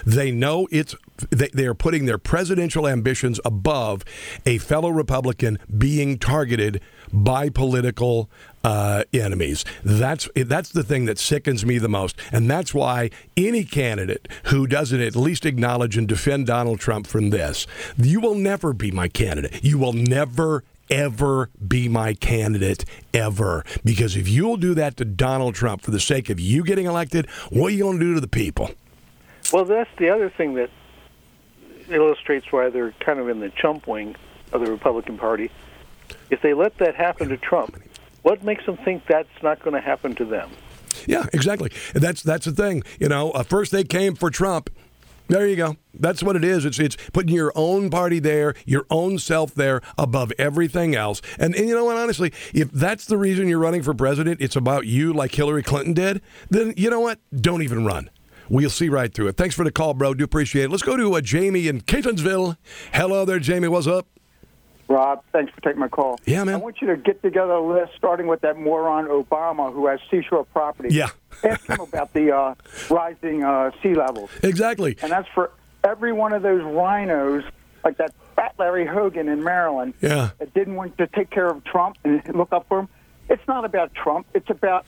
They 0.05 0.31
know 0.31 0.69
it's 0.71 0.95
they, 1.31 1.49
they 1.49 1.67
are 1.67 1.75
putting 1.75 2.07
their 2.07 2.19
presidential 2.19 2.87
ambitions 2.87 3.41
above 3.45 4.05
a 4.47 4.59
fellow 4.59 4.91
Republican 4.91 5.59
being 5.77 6.19
targeted 6.19 6.81
by 7.13 7.49
political 7.49 8.31
uh, 8.65 9.05
enemies. 9.13 9.65
That's 9.85 10.29
that's 10.35 10.71
the 10.71 10.83
thing 10.83 11.07
that 11.07 11.19
sickens 11.19 11.65
me 11.65 11.79
the 11.79 11.89
most, 11.89 12.17
and 12.33 12.51
that's 12.51 12.75
why 12.75 13.11
any 13.37 13.65
candidate 13.65 14.29
who 14.45 14.67
doesn't 14.67 15.01
at 15.01 15.17
least 15.17 15.47
acknowledge 15.47 15.97
and 15.97 16.07
defend 16.07 16.47
Donald 16.47 16.81
Trump 16.81 17.07
from 17.07 17.31
this, 17.31 17.67
you 17.97 18.21
will 18.21 18.35
never 18.35 18.73
be 18.73 18.91
my 18.91 19.09
candidate. 19.09 19.63
You 19.65 19.79
will 19.79 19.93
never 19.93 20.65
ever 20.91 21.51
be 21.67 21.89
my 21.89 22.13
candidate 22.15 22.85
ever 23.15 23.65
because 23.85 24.17
if 24.17 24.29
you'll 24.29 24.57
do 24.57 24.75
that 24.75 24.97
to 24.97 25.05
Donald 25.05 25.55
Trump 25.55 25.83
for 25.83 25.93
the 25.93 26.01
sake 26.01 26.29
of 26.29 26.41
you 26.41 26.65
getting 26.65 26.87
elected, 26.87 27.29
what 27.51 27.69
are 27.69 27.71
you 27.71 27.85
going 27.85 27.99
to 27.99 28.05
do 28.05 28.15
to 28.15 28.21
the 28.21 28.29
people? 28.29 28.71
Well, 29.53 29.65
that's 29.65 29.91
the 29.99 30.11
other 30.11 30.31
thing 30.31 30.55
that 30.55 30.71
illustrates 31.89 32.51
why 32.53 32.71
they're 32.71 32.93
kind 33.01 33.19
of 33.19 33.29
in 33.29 33.41
the 33.41 33.51
chump 33.51 33.87
wing 33.87 34.17
of 34.53 34.65
the 34.65 34.71
Republican 34.71 35.19
Party. 35.19 35.51
If 36.31 36.43
they 36.43 36.55
let 36.55 36.79
that 36.79 36.95
happen 36.95 37.29
to 37.29 37.37
Trump, 37.37 37.77
what 38.23 38.43
makes 38.45 38.67
them 38.67 38.77
think 38.77 39.07
that's 39.07 39.43
not 39.43 39.61
going 39.61 39.75
to 39.75 39.81
happen 39.81 40.15
to 40.17 40.25
them? 40.25 40.51
Yeah, 41.07 41.27
exactly. 41.33 41.71
That's 41.95 42.23
that's 42.23 42.47
the 42.47 42.53
thing. 42.53 42.83
You 42.99 43.09
know, 43.09 43.31
uh, 43.31 43.43
first 43.43 43.73
they 43.73 43.85
came 43.85 44.15
for 44.15 44.31
Trump. 44.31 44.71
There 45.29 45.47
you 45.47 45.55
go. 45.55 45.77
That's 45.95 46.25
what 46.25 46.35
it 46.35 46.43
is. 46.43 46.65
It's 46.65 46.81
it's 46.81 46.97
putting 47.13 47.35
your 47.35 47.53
own 47.55 47.89
party 47.89 48.19
there, 48.19 48.55
your 48.67 48.85
own 48.91 49.19
self 49.19 49.55
there 49.55 49.81
above 49.97 50.33
everything 50.39 50.97
else. 50.97 51.23
And 51.39 51.55
and 51.55 51.69
you 51.69 51.75
know 51.75 51.85
what? 51.85 51.97
Honestly, 51.97 52.33
if 52.53 52.71
that's 52.73 53.07
the 53.07 53.17
reason 53.17 53.49
you're 53.49 53.61
running 53.61 53.83
for 53.83 53.95
president, 53.95 54.41
it's 54.41 54.57
about 54.57 54.87
you, 54.87 55.13
like 55.13 55.33
Hillary 55.33 55.63
Clinton 55.63 55.95
did. 55.95 56.21
Then 56.51 56.75
you 56.77 56.91
know 56.91 57.01
what? 57.01 57.21
Don't 57.35 57.63
even 57.63 57.85
run. 57.85 58.11
We'll 58.51 58.69
see 58.69 58.89
right 58.89 59.15
through 59.15 59.29
it. 59.29 59.37
Thanks 59.37 59.55
for 59.55 59.63
the 59.63 59.71
call, 59.71 59.95
bro. 59.95 60.13
Do 60.13 60.25
appreciate 60.25 60.65
it. 60.65 60.71
Let's 60.71 60.83
go 60.83 60.97
to 60.97 61.15
uh, 61.15 61.21
Jamie 61.21 61.69
in 61.69 61.83
Catonsville. 61.83 62.57
Hello 62.93 63.25
there, 63.25 63.39
Jamie. 63.39 63.69
What's 63.69 63.87
up? 63.87 64.09
Rob, 64.89 65.23
thanks 65.31 65.53
for 65.55 65.61
taking 65.61 65.79
my 65.79 65.87
call. 65.87 66.19
Yeah, 66.27 66.43
man. 66.43 66.57
I 66.57 66.59
want 66.59 66.81
you 66.81 66.89
to 66.89 66.97
get 66.97 67.23
together 67.23 67.53
a 67.53 67.63
list, 67.65 67.93
starting 67.97 68.27
with 68.27 68.41
that 68.41 68.59
moron 68.59 69.07
Obama 69.07 69.73
who 69.73 69.87
has 69.87 70.01
seashore 70.11 70.45
property. 70.47 70.93
Yeah. 70.93 71.11
Ask 71.45 71.65
him 71.69 71.79
about 71.81 72.13
the 72.13 72.35
uh, 72.37 72.55
rising 72.91 73.45
uh, 73.45 73.71
sea 73.85 73.95
levels. 73.95 74.31
Exactly. 74.43 74.97
And 75.01 75.13
that's 75.13 75.29
for 75.33 75.53
every 75.85 76.13
one 76.13 76.33
of 76.33 76.43
those 76.43 76.63
RINOs, 76.63 77.45
like 77.85 77.99
that 77.99 78.13
fat 78.35 78.55
Larry 78.59 78.85
Hogan 78.85 79.29
in 79.29 79.45
Maryland, 79.45 79.95
Yeah. 80.01 80.31
that 80.41 80.53
didn't 80.55 80.75
want 80.75 80.99
to 80.99 81.07
take 81.07 81.31
care 81.31 81.47
of 81.49 81.63
Trump 81.63 81.97
and 82.03 82.21
look 82.35 82.53
up 82.53 82.67
for 82.67 82.81
him. 82.81 82.89
It's 83.29 83.47
not 83.47 83.65
about 83.65 83.95
Trump. 83.95 84.27
It's 84.35 84.51
about 84.51 84.85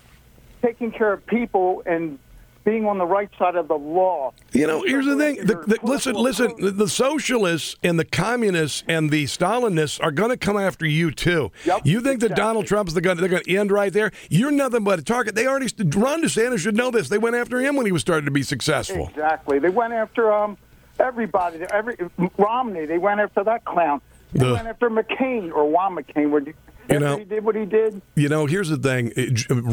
taking 0.63 0.91
care 0.91 1.13
of 1.13 1.25
people 1.27 1.85
and 1.87 2.19
being 2.65 2.87
on 2.87 2.99
the 2.99 3.07
right 3.07 3.31
side 3.39 3.57
of 3.57 3.69
the 3.69 3.77
law. 3.77 4.33
You 4.53 4.67
know, 4.67 4.83
here's 4.83 5.07
the 5.07 5.17
thing. 5.17 5.37
The, 5.45 5.55
the, 5.67 5.79
listen, 5.83 6.15
listen. 6.15 6.53
The, 6.59 6.71
the 6.71 6.89
socialists 6.89 7.77
and 7.83 7.99
the 7.99 8.05
communists 8.05 8.85
and 8.89 9.11
the 9.11 9.25
Stalinists 9.25 10.03
are 10.03 10.11
going 10.11 10.31
to 10.31 10.37
come 10.37 10.57
after 10.57 10.87
you 10.87 11.11
too. 11.11 11.51
Yep, 11.65 11.83
you 11.85 12.01
think 12.01 12.21
that 12.21 12.27
exactly. 12.27 12.43
Donald 12.43 12.67
Trump's 12.67 12.95
the 12.95 13.01
gun? 13.01 13.17
They're 13.17 13.29
going 13.29 13.43
to 13.43 13.57
end 13.57 13.71
right 13.71 13.93
there. 13.93 14.13
You're 14.31 14.53
nothing 14.53 14.85
but 14.85 14.99
a 14.99 15.03
target. 15.03 15.35
They 15.35 15.47
already. 15.47 15.69
Ron 15.97 16.23
DeSantis 16.23 16.59
should 16.59 16.77
know 16.77 16.91
this. 16.91 17.09
They 17.09 17.19
went 17.19 17.37
after 17.37 17.61
him 17.61 17.77
when 17.77 17.87
he 17.87 17.93
was 17.93 18.03
starting 18.03 18.27
to 18.27 18.31
be 18.31 18.43
successful. 18.43 19.09
Exactly. 19.09 19.59
They 19.59 19.71
went 19.71 19.93
after 19.93 20.33
um 20.33 20.57
everybody. 21.01 21.61
Every 21.71 21.97
Romney. 22.39 22.87
They 22.87 22.99
went 22.99 23.21
after 23.21 23.45
that 23.45 23.65
clown. 23.65 24.01
They 24.33 24.51
went 24.51 24.67
after 24.67 24.89
McCain 24.89 25.53
or 25.53 25.69
Juan 25.69 25.97
McCain. 25.97 26.31
Where 26.31 26.43
You 26.91 26.99
know- 26.99 27.17
he 27.19 27.25
did 27.25 27.45
what 27.45 27.55
he 27.55 27.65
did. 27.65 28.03
You 28.15 28.29
know, 28.29 28.47
here's 28.47 28.69
the 28.69 28.77
thing: 28.77 29.13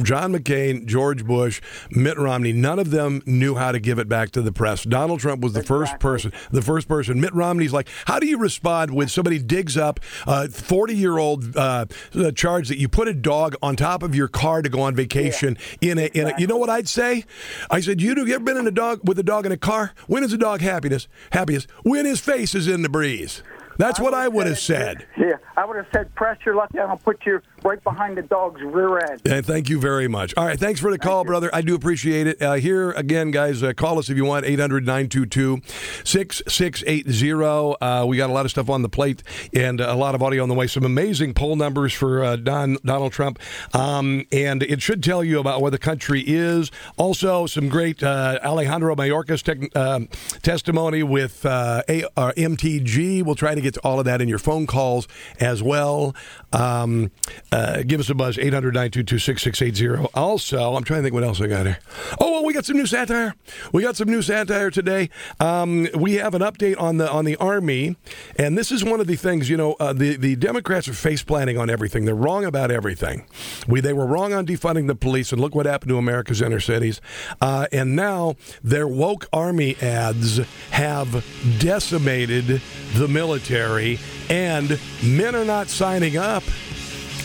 John 0.04 0.34
McCain, 0.34 0.86
George 0.86 1.26
Bush, 1.26 1.62
Mitt 1.92 2.18
Romney. 2.18 2.54
None 2.54 2.80
of 2.80 2.92
them 2.92 3.22
knew 3.26 3.56
how 3.56 3.72
to 3.72 3.80
give 3.80 4.00
it 4.00 4.08
back 4.08 4.32
to 4.32 4.42
the 4.42 4.52
press. 4.52 4.84
Donald 4.84 5.20
Trump 5.20 5.42
was 5.42 5.54
the 5.54 5.64
first 5.64 6.00
person. 6.00 6.32
The 6.52 6.62
first 6.62 6.88
person. 6.88 7.20
Mitt 7.20 7.34
Romney's 7.34 7.74
like, 7.74 7.88
how 8.06 8.20
do 8.20 8.28
you 8.28 8.38
respond 8.38 8.92
when 8.92 9.08
somebody 9.08 9.40
digs 9.40 9.78
up 9.78 10.00
a 10.28 10.48
40 10.50 10.96
year 10.96 11.18
old 11.18 11.56
uh, 11.58 11.86
uh, 12.16 12.32
charge 12.32 12.68
that 12.70 12.78
you 12.78 12.88
put 12.88 13.08
a 13.08 13.14
dog 13.14 13.56
on 13.62 13.76
top 13.76 14.04
of 14.04 14.16
your 14.16 14.28
car 14.28 14.62
to 14.62 14.70
go 14.70 14.82
on 14.82 14.96
vacation 14.96 15.58
in 15.82 15.98
a 15.98 16.06
in 16.14 16.28
a? 16.28 16.40
You 16.40 16.48
know 16.48 16.58
what 16.58 16.70
I'd 16.70 16.88
say? 16.88 17.26
I 17.70 17.82
said, 17.82 18.02
you, 18.02 18.16
you 18.16 18.36
ever 18.36 18.44
been 18.44 18.58
in 18.58 18.68
a 18.68 18.72
dog 18.72 19.02
with 19.04 19.18
a 19.20 19.24
dog 19.24 19.46
in 19.46 19.52
a 19.52 19.58
car? 19.58 19.94
When 20.08 20.24
is 20.24 20.34
a 20.34 20.38
dog 20.38 20.62
happiness 20.62 21.08
happiest? 21.32 21.70
When 21.84 22.06
his 22.06 22.20
face 22.20 22.56
is 22.56 22.68
in 22.68 22.82
the 22.82 22.90
breeze. 22.90 23.44
That's 23.80 23.98
what 23.98 24.14
I 24.14 24.28
would 24.28 24.46
have 24.46 24.60
said. 24.60 25.08
Yeah, 25.18 25.38
I 25.56 25.64
would 25.64 25.78
have 25.78 25.88
said, 25.94 26.14
"Press 26.14 26.38
your 26.46 26.54
luck 26.54 26.70
down. 26.74 26.90
I'll 26.90 26.98
put 26.98 27.26
you 27.26 27.42
right 27.64 27.84
behind 27.84 28.18
the 28.18 28.22
dog's 28.24 28.62
rear 28.62 28.98
end." 29.00 29.22
And 29.26 29.46
thank 29.46 29.70
you 29.70 29.80
very 29.80 30.08
much. 30.08 30.34
All 30.38 30.46
right. 30.46 30.60
Thanks 30.60 30.80
for 30.80 30.92
the 30.92 31.00
call, 31.00 31.24
brother. 31.24 31.50
I 31.54 31.62
do 31.62 31.76
appreciate 31.76 32.28
it. 32.28 32.42
Uh, 32.42 32.54
here 32.56 32.92
again, 32.92 33.32
guys, 33.32 33.62
uh, 33.64 33.74
call 33.74 34.00
us 34.00 34.10
if 34.10 34.18
you 34.18 34.26
want 34.26 34.46
800 34.46 34.86
922 34.86 35.62
6680. 36.04 37.76
Uh, 37.82 38.06
We 38.06 38.18
got 38.18 38.30
a 38.30 38.34
lot 38.34 38.46
of 38.46 38.52
stuff 38.52 38.70
on 38.70 38.82
the 38.82 38.90
plate 38.90 39.24
and 39.54 39.80
a 39.80 39.94
lot 39.96 40.16
of 40.16 40.22
audio 40.24 40.44
on 40.44 40.50
the 40.50 40.56
way. 40.56 40.68
Some 40.68 40.84
amazing 40.84 41.34
poll 41.34 41.56
numbers 41.56 41.94
for 41.94 42.24
uh, 42.24 42.36
Don, 42.36 42.78
Donald 42.86 43.12
Trump. 43.14 43.40
Um, 43.74 44.26
and 44.32 44.64
it 44.64 44.82
should 44.82 45.04
tell 45.04 45.24
you 45.24 45.40
about 45.40 45.62
where 45.62 45.72
the 45.72 45.78
country 45.78 46.24
is. 46.26 46.72
Also, 46.98 47.46
some 47.46 47.70
great 47.70 48.02
uh, 48.04 48.40
Alejandro 48.44 48.96
Mayorkas 48.96 49.42
tec- 49.44 49.76
um 49.76 50.08
testimony 50.42 51.04
with 51.04 51.46
uh, 51.46 51.84
A- 51.90 52.04
uh, 52.18 52.32
MTG. 52.34 53.24
We'll 53.24 53.36
try 53.36 53.56
to 53.56 53.62
get 53.62 53.74
to 53.76 53.80
all 53.82 54.00
of 54.00 54.06
that 54.06 54.22
in 54.22 54.28
your 54.28 54.40
phone 54.40 54.68
calls 54.68 55.08
as 55.40 55.62
well. 55.64 56.16
Um, 56.52 57.12
uh, 57.52 57.84
give 57.84 58.00
us 58.00 58.10
a 58.10 58.16
buzz, 58.16 58.38
800 58.38 58.74
922 58.74 59.20
6680. 59.20 60.10
Also, 60.14 60.76
I'm 60.76 60.84
trying 60.84 61.00
to 61.00 61.04
think 61.04 61.14
what 61.14 61.24
else 61.24 61.42
I 61.42 61.48
got 61.48 61.66
here. 61.66 61.80
Oh, 62.20 62.32
well, 62.32 62.46
we 62.46 62.54
got 62.54 62.66
some 62.66 62.78
new 62.78 62.86
satire. 62.86 63.36
We 63.74 63.82
got 63.82 63.96
some 63.96 64.08
new 64.10 64.22
satire 64.22 64.70
today. 64.70 65.10
Um, 65.40 65.88
we 65.96 66.14
have 66.16 66.34
an 66.36 66.42
update 66.42 66.80
on 66.80 66.98
the 66.98 67.10
on 67.10 67.26
the 67.26 67.36
Army, 67.38 67.96
and 68.38 68.58
this 68.58 68.72
is 68.72 68.84
one 68.84 69.00
of 69.00 69.08
the 69.08 69.16
things, 69.16 69.50
you 69.50 69.58
know, 69.58 69.74
uh, 69.80 69.94
the, 69.94 70.16
the 70.16 70.36
Democrats 70.36 70.88
are 70.88 70.94
face 70.94 71.24
planting 71.24 71.58
on 71.58 71.70
everything. 71.70 72.06
They're 72.06 72.16
wrong 72.16 72.46
about 72.46 72.72
everything. 72.72 73.26
We 73.68 73.82
They 73.82 73.94
were 73.94 74.06
wrong 74.06 74.34
on 74.34 74.46
defunding 74.46 74.88
the 74.88 74.96
police, 74.96 75.32
and 75.32 75.42
look 75.42 75.56
what 75.56 75.66
happened 75.66 75.90
to 75.90 75.98
America's 75.98 76.42
inner 76.42 76.60
cities. 76.60 77.02
Uh, 77.42 77.68
and 77.72 77.96
now 77.96 78.36
their 78.64 78.88
woke 78.88 79.28
Army 79.34 79.76
ads 79.82 80.38
have 80.72 81.26
decimated 81.60 82.62
the 82.94 83.08
military, 83.08 84.00
and 84.30 84.80
men 85.04 85.36
are 85.36 85.46
not 85.46 85.68
signing 85.68 86.18
up. 86.18 86.44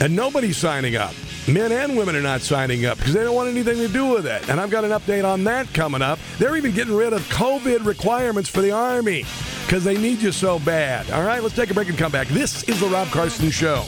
And 0.05 0.15
nobody's 0.15 0.59
signing 0.59 0.97
up. 0.97 1.15
Men 1.49 1.73
and 1.73 1.97
women 1.97 2.15
are 2.15 2.21
not 2.21 2.43
signing 2.43 2.85
up 2.85 2.99
because 2.99 3.15
they 3.15 3.25
don't 3.25 3.35
want 3.35 3.49
anything 3.49 3.79
to 3.79 3.89
do 3.89 4.05
with 4.05 4.27
it. 4.27 4.47
And 4.51 4.61
I've 4.61 4.69
got 4.69 4.85
an 4.85 4.91
update 4.91 5.25
on 5.25 5.45
that 5.45 5.73
coming 5.73 6.03
up. 6.03 6.19
They're 6.39 6.57
even 6.57 6.73
getting 6.73 6.95
rid 6.95 7.15
of 7.15 7.23
COVID 7.31 7.87
requirements 7.87 8.51
for 8.51 8.61
the 8.61 8.71
Army 8.71 9.25
because 9.65 9.83
they 9.83 9.97
need 9.97 10.21
you 10.21 10.31
so 10.31 10.59
bad. 10.59 11.11
All 11.11 11.25
right, 11.25 11.43
let's 11.43 11.57
take 11.57 11.71
a 11.71 11.75
break 11.75 11.89
and 11.89 11.97
come 11.97 12.13
back. 12.13 12.29
This 12.29 12.65
is 12.65 12.81
The 12.81 12.87
Rob 12.87 13.09
Carson 13.09 13.49
Show. 13.49 13.87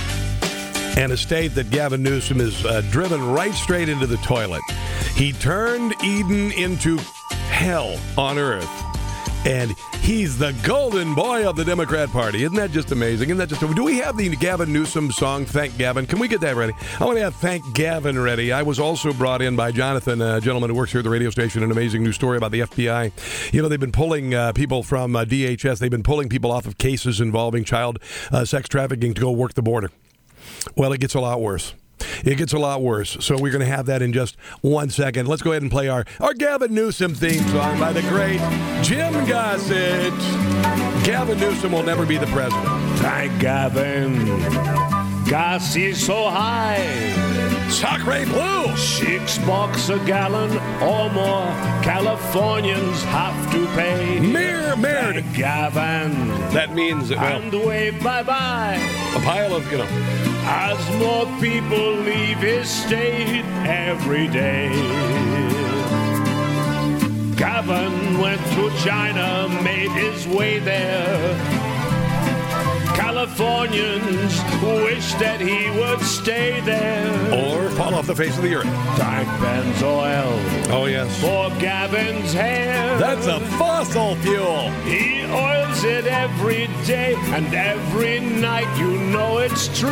And 0.98 1.12
a 1.12 1.18
state 1.18 1.50
that 1.50 1.70
Gavin 1.70 2.02
Newsom 2.02 2.42
is 2.42 2.66
uh, 2.66 2.82
driven 2.90 3.24
right 3.24 3.54
straight 3.54 3.88
into 3.88 4.08
the 4.08 4.18
toilet. 4.18 4.64
He 5.14 5.32
turned 5.32 5.94
Eden 6.04 6.52
into 6.54 6.98
hell 7.52 8.00
on 8.18 8.40
earth. 8.40 8.77
And 9.48 9.78
he's 10.02 10.38
the 10.38 10.52
golden 10.62 11.16
boy 11.16 11.48
of 11.48 11.56
the 11.56 11.64
Democrat 11.64 12.10
Party. 12.10 12.44
Isn't 12.44 12.58
that 12.58 12.72
just 12.72 12.92
amazing? 12.92 13.30
Isn't 13.30 13.38
that 13.38 13.48
just 13.48 13.62
do 13.62 13.82
we 13.82 13.98
have 14.00 14.18
the 14.18 14.28
Gavin 14.36 14.74
Newsom 14.74 15.10
song 15.10 15.46
Thank 15.46 15.78
Gavin? 15.78 16.06
Can 16.06 16.20
we 16.20 16.28
get 16.28 16.42
that 16.42 16.58
ready? 16.58 16.74
I 17.00 17.06
want 17.06 17.18
to 17.18 17.24
have 17.24 17.36
Thank 17.36 17.74
Gavin 17.74 18.20
ready. 18.20 18.52
I 18.52 18.64
was 18.64 18.78
also 18.78 19.14
brought 19.14 19.42
in 19.42 19.56
by 19.56 19.72
Jonathan, 19.72 20.22
a 20.22 20.42
gentleman 20.42 20.72
who 20.72 20.76
works 20.76 20.92
here 20.92 21.00
at 21.00 21.06
the 21.06 21.10
radio 21.10 21.30
station, 21.30 21.64
an 21.64 21.72
amazing 21.72 22.04
new 22.04 22.12
story 22.12 22.36
about 22.36 22.52
the 22.52 22.60
FBI. 22.60 23.54
You 23.54 23.62
know, 23.62 23.70
they've 23.70 23.80
been 23.80 23.94
pulling 23.94 24.34
uh, 24.34 24.52
people 24.52 24.84
from 24.84 25.16
uh, 25.16 25.24
DHS, 25.24 25.80
they've 25.80 25.90
been 25.90 26.04
pulling 26.04 26.28
people 26.28 26.52
off 26.52 26.66
of 26.66 26.78
cases 26.78 27.22
involving 27.22 27.64
child 27.64 28.00
uh, 28.34 28.44
sex 28.44 28.68
trafficking 28.68 29.14
to 29.14 29.22
go 29.22 29.32
work 29.32 29.54
the 29.54 29.62
border. 29.62 29.92
Well, 30.76 30.92
it 30.92 31.00
gets 31.00 31.14
a 31.14 31.22
lot 31.22 31.40
worse. 31.40 31.74
It 32.24 32.36
gets 32.38 32.54
a 32.54 32.60
lot 32.60 32.82
worse. 32.82 33.18
So 33.20 33.36
we're 33.38 33.52
going 33.52 33.66
to 33.66 33.72
have 33.76 33.86
that 33.88 34.02
in 34.02 34.14
just 34.14 34.36
one 34.62 34.90
second. 34.90 35.28
Let's 35.28 35.42
go 35.42 35.52
ahead 35.52 35.62
and 35.62 35.72
play 35.72 35.88
our, 35.88 36.06
our 36.20 36.34
Gavin 36.34 36.74
Newsom 36.74 37.14
theme 37.16 37.44
song 37.50 37.80
by 37.80 37.94
the 37.94 38.02
great 38.04 38.40
Jim 38.84 39.14
Gossett. 39.26 40.14
Gavin 41.06 41.40
Newsom 41.40 41.72
will 41.72 41.84
never 41.84 42.06
be 42.06 42.18
the 42.18 42.28
president. 42.28 42.68
Thank 43.00 43.40
Gavin. 43.40 44.26
Gas 45.26 45.76
is 45.76 46.06
so 46.06 46.30
high. 46.30 46.80
Sacre 47.70 48.26
Blue. 48.26 48.76
Six 48.78 49.38
bucks 49.40 49.90
a 49.90 50.00
gallon 50.06 50.52
or 50.82 51.10
more. 51.12 51.46
Californians 51.84 53.04
have 53.04 53.52
to 53.52 53.66
pay. 53.76 54.20
Mere, 54.22 54.76
mere. 54.78 55.22
Gavin. 55.36 56.30
That 56.54 56.74
means 56.74 57.10
well, 57.10 57.20
And 57.42 57.52
wave 57.54 58.02
bye 58.02 58.24
bye. 58.24 58.76
a 59.16 59.20
pile 59.20 59.54
of, 59.54 59.70
you 59.72 59.80
know, 59.80 60.37
As 60.50 60.80
more 60.98 61.26
people 61.42 61.92
leave 61.92 62.38
his 62.38 62.70
state 62.70 63.44
every 63.66 64.28
day. 64.30 64.70
Gavin 67.36 68.18
went 68.20 68.42
to 68.56 68.72
China, 68.84 69.50
made 69.62 69.92
his 69.92 70.26
way 70.28 70.60
there. 70.60 71.67
Californians 73.18 74.32
wish 74.62 75.12
that 75.16 75.40
he 75.42 75.72
would 75.80 76.02
stay 76.02 76.62
there. 76.62 77.10
or 77.34 77.68
fall 77.72 77.96
off 77.96 78.06
the 78.06 78.16
face 78.16 78.38
of 78.38 78.44
the 78.44 78.54
earth. 78.54 78.66
Thank 78.96 79.28
Pennzoil 79.42 80.70
Oh, 80.72 80.86
yes. 80.86 81.20
for 81.20 81.50
Gavin's 81.60 82.32
hair. 82.32 82.96
That's 83.00 83.26
a 83.26 83.40
fossil 83.58 84.16
fuel. 84.18 84.70
He 84.86 85.26
oils 85.26 85.84
it 85.84 86.06
every 86.06 86.68
day 86.86 87.16
and 87.34 87.52
every 87.56 88.20
night. 88.20 88.68
You 88.78 88.92
know 89.10 89.40
it's 89.40 89.68
true. 89.80 89.90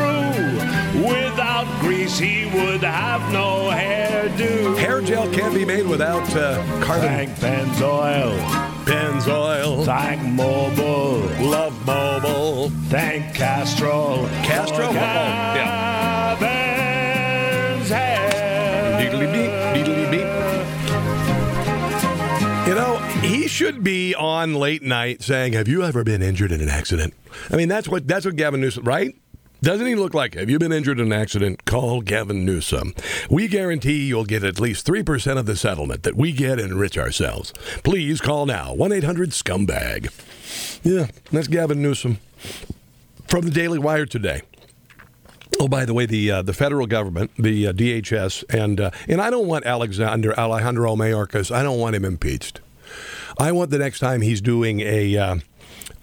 Without 1.04 1.66
grease, 1.82 2.20
he 2.20 2.46
would 2.46 2.84
have 2.84 3.34
no 3.34 3.72
hairdo. 3.72 4.78
Hair 4.78 5.02
gel 5.02 5.28
can't 5.34 5.56
be 5.56 5.66
made 5.66 5.88
without 5.88 6.30
uh, 6.36 6.64
carbon. 6.80 7.08
Thank 7.10 7.32
Pennzoil. 7.40 8.75
Pennzoil. 8.86 9.84
Thank 9.86 10.21
Mobil. 10.21 11.50
Love 11.50 11.74
Mobil. 11.86 12.71
Thank 12.89 13.34
Castrol. 13.34 14.28
Castro? 14.43 14.88
For 14.88 14.91
Oh, 14.91 14.93
yeah. 14.93 16.36
Beep, 19.74 20.12
beep. 20.12 20.28
You 22.67 22.74
know, 22.74 22.98
he 23.21 23.48
should 23.48 23.84
be 23.84 24.15
on 24.15 24.56
late 24.56 24.82
night 24.82 25.21
saying, 25.21 25.54
"Have 25.54 25.67
you 25.67 25.84
ever 25.84 26.04
been 26.04 26.21
injured 26.24 26.52
in 26.52 26.62
an 26.62 26.69
accident?" 26.69 27.13
I 27.52 27.56
mean, 27.58 27.67
that's 27.67 27.88
what 27.88 28.08
that's 28.08 28.26
what 28.26 28.36
Gavin 28.36 28.60
Newsom, 28.62 28.84
right? 28.86 29.15
Doesn't 29.62 29.88
he 29.88 29.96
look 29.96 30.13
like? 30.13 30.36
Have 30.36 30.50
you 30.50 30.60
been 30.60 30.72
injured 30.72 31.00
in 31.00 31.08
an 31.08 31.20
accident? 31.20 31.65
Call 31.65 32.02
Gavin 32.02 32.46
Newsom. 32.46 32.94
We 33.30 33.48
guarantee 33.48 34.06
you'll 34.06 34.26
get 34.26 34.44
at 34.44 34.60
least 34.60 34.86
3% 34.86 35.38
of 35.38 35.46
the 35.46 35.56
settlement 35.56 36.04
that 36.04 36.15
we 36.15 36.32
get 36.32 36.60
and 36.60 36.72
enrich 36.72 36.98
ourselves. 36.98 37.52
Please 37.84 38.22
call 38.22 38.46
now 38.46 38.74
1 38.74 38.91
800 38.91 39.32
Scumbag. 39.32 40.12
Yeah, 40.84 41.08
that's 41.32 41.48
Gavin 41.48 41.82
Newsom 41.82 42.20
from 43.28 43.46
the 43.46 43.52
Daily 43.52 43.80
Wire 43.80 44.06
today. 44.06 44.41
Oh, 45.60 45.68
by 45.68 45.86
the 45.86 45.94
way, 45.94 46.06
the 46.06 46.30
uh, 46.32 46.41
the 46.41 46.54
federal 46.54 46.86
government, 46.86 47.32
the 47.38 47.68
uh, 47.68 47.74
DHS, 47.74 48.44
and 48.50 48.80
uh, 48.80 48.91
and 49.08 49.22
I 49.22 49.30
don't 49.30 49.48
want 49.48 49.65
Alexander 49.65 50.38
Alejandro 50.38 50.96
Mayorkas. 50.96 51.54
I 51.54 51.63
don't 51.63 51.80
want 51.80 51.96
him 51.96 52.04
impeached. 52.04 52.60
I 53.38 53.52
want 53.52 53.72
the 53.72 53.78
next 53.78 54.00
time 54.00 54.22
he's 54.22 54.41
doing 54.41 54.82
a. 54.82 55.41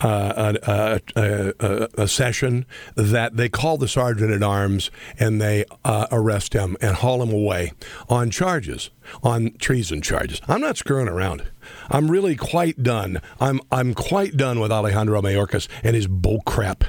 Uh, 0.03 0.59
uh, 0.67 0.99
a, 1.15 1.21
a, 1.21 1.53
a, 1.61 1.88
a 2.03 2.09
session 2.09 2.67
that 2.97 3.37
they 3.37 3.49
call 3.49 3.77
the 3.79 3.87
sergeant 3.87 4.33
at 4.33 4.43
arms 4.43 4.91
and 5.19 5.41
they 5.41 5.65
uh, 5.85 6.07
arrest 6.11 6.55
him 6.55 6.77
and 6.81 6.97
haul 6.97 7.23
him 7.23 7.33
away 7.33 7.73
on 8.09 8.31
charges, 8.31 8.91
on 9.23 9.53
treason 9.59 10.03
charges. 10.03 10.41
I'm 10.49 10.61
not 10.61 10.77
screwing 10.77 11.09
around. 11.09 11.45
I'm 11.88 12.11
really 12.11 12.35
quite 12.35 12.83
done. 12.83 13.21
I'm 13.41 13.61
I'm 13.71 13.95
quite 13.95 14.37
done 14.37 14.59
with 14.59 14.73
Alejandro 14.73 15.23
Mayorkas 15.23 15.69
and 15.85 15.95
his 15.95 16.09
bullcrap 16.09 16.83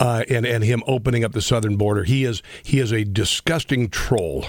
uh, 0.00 0.24
and 0.28 0.46
and 0.46 0.64
him 0.64 0.82
opening 0.86 1.24
up 1.24 1.32
the 1.32 1.42
southern 1.42 1.76
border. 1.76 2.04
He 2.04 2.24
is 2.24 2.42
he 2.62 2.80
is 2.80 2.92
a 2.92 3.04
disgusting 3.04 3.88
troll, 3.88 4.46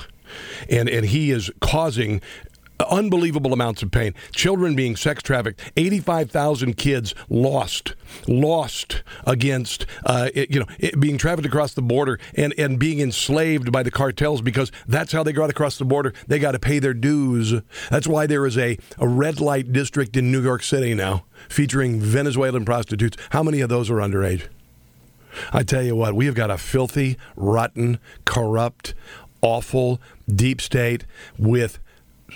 and 0.69 0.89
and 0.89 1.06
he 1.06 1.32
is 1.32 1.51
causing 1.62 2.21
unbelievable 2.79 3.53
amounts 3.53 3.83
of 3.83 3.91
pain. 3.91 4.13
Children 4.31 4.75
being 4.75 4.95
sex 4.95 5.23
trafficked. 5.23 5.61
Eighty-five 5.77 6.31
thousand 6.31 6.77
kids 6.77 7.15
lost, 7.29 7.95
lost 8.27 9.03
against 9.25 9.85
uh, 10.05 10.29
it, 10.33 10.51
you 10.51 10.59
know 10.59 10.89
being 10.99 11.17
trafficked 11.17 11.45
across 11.45 11.73
the 11.73 11.81
border 11.81 12.19
and 12.35 12.53
and 12.57 12.79
being 12.79 12.99
enslaved 12.99 13.71
by 13.71 13.83
the 13.83 13.91
cartels 13.91 14.41
because 14.41 14.71
that's 14.88 15.11
how 15.11 15.23
they 15.23 15.33
got 15.33 15.49
across 15.49 15.77
the 15.77 15.85
border. 15.85 16.13
They 16.27 16.39
got 16.39 16.51
to 16.51 16.59
pay 16.59 16.79
their 16.79 16.93
dues. 16.93 17.53
That's 17.89 18.07
why 18.07 18.27
there 18.27 18.45
is 18.45 18.57
a 18.57 18.77
a 18.97 19.07
red 19.07 19.39
light 19.39 19.71
district 19.71 20.17
in 20.17 20.31
New 20.31 20.41
York 20.41 20.63
City 20.63 20.93
now 20.93 21.25
featuring 21.49 21.99
Venezuelan 21.99 22.65
prostitutes. 22.65 23.17
How 23.31 23.43
many 23.43 23.61
of 23.61 23.69
those 23.69 23.89
are 23.89 23.95
underage? 23.95 24.47
I 25.51 25.63
tell 25.63 25.83
you 25.83 25.95
what, 25.95 26.13
we 26.13 26.27
have 26.27 26.35
got 26.35 26.49
a 26.49 26.57
filthy, 26.57 27.17
rotten, 27.35 27.99
corrupt, 28.23 28.93
awful 29.41 30.01
deep 30.33 30.61
state 30.61 31.05
with 31.38 31.79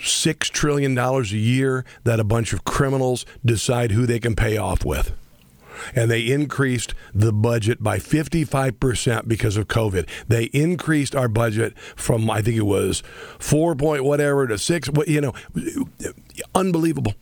six 0.02 0.48
trillion 0.48 0.94
dollars 0.94 1.32
a 1.32 1.38
year 1.38 1.84
that 2.04 2.20
a 2.20 2.24
bunch 2.24 2.52
of 2.52 2.64
criminals 2.64 3.24
decide 3.44 3.92
who 3.92 4.06
they 4.06 4.18
can 4.18 4.34
pay 4.36 4.56
off 4.56 4.84
with. 4.84 5.12
and 5.94 6.10
they 6.10 6.20
increased 6.30 6.94
the 7.14 7.32
budget 7.32 7.82
by 7.82 7.98
55% 7.98 9.26
because 9.26 9.56
of 9.56 9.66
COVID. 9.68 10.06
They 10.28 10.44
increased 10.44 11.14
our 11.16 11.28
budget 11.28 11.78
from, 11.96 12.30
I 12.30 12.42
think 12.42 12.56
it 12.56 12.66
was 12.66 13.02
4 13.38 13.74
point 13.76 14.04
whatever 14.04 14.46
to 14.46 14.58
6, 14.58 14.90
you 15.06 15.20
know, 15.20 15.32
unbelievable 16.54 17.14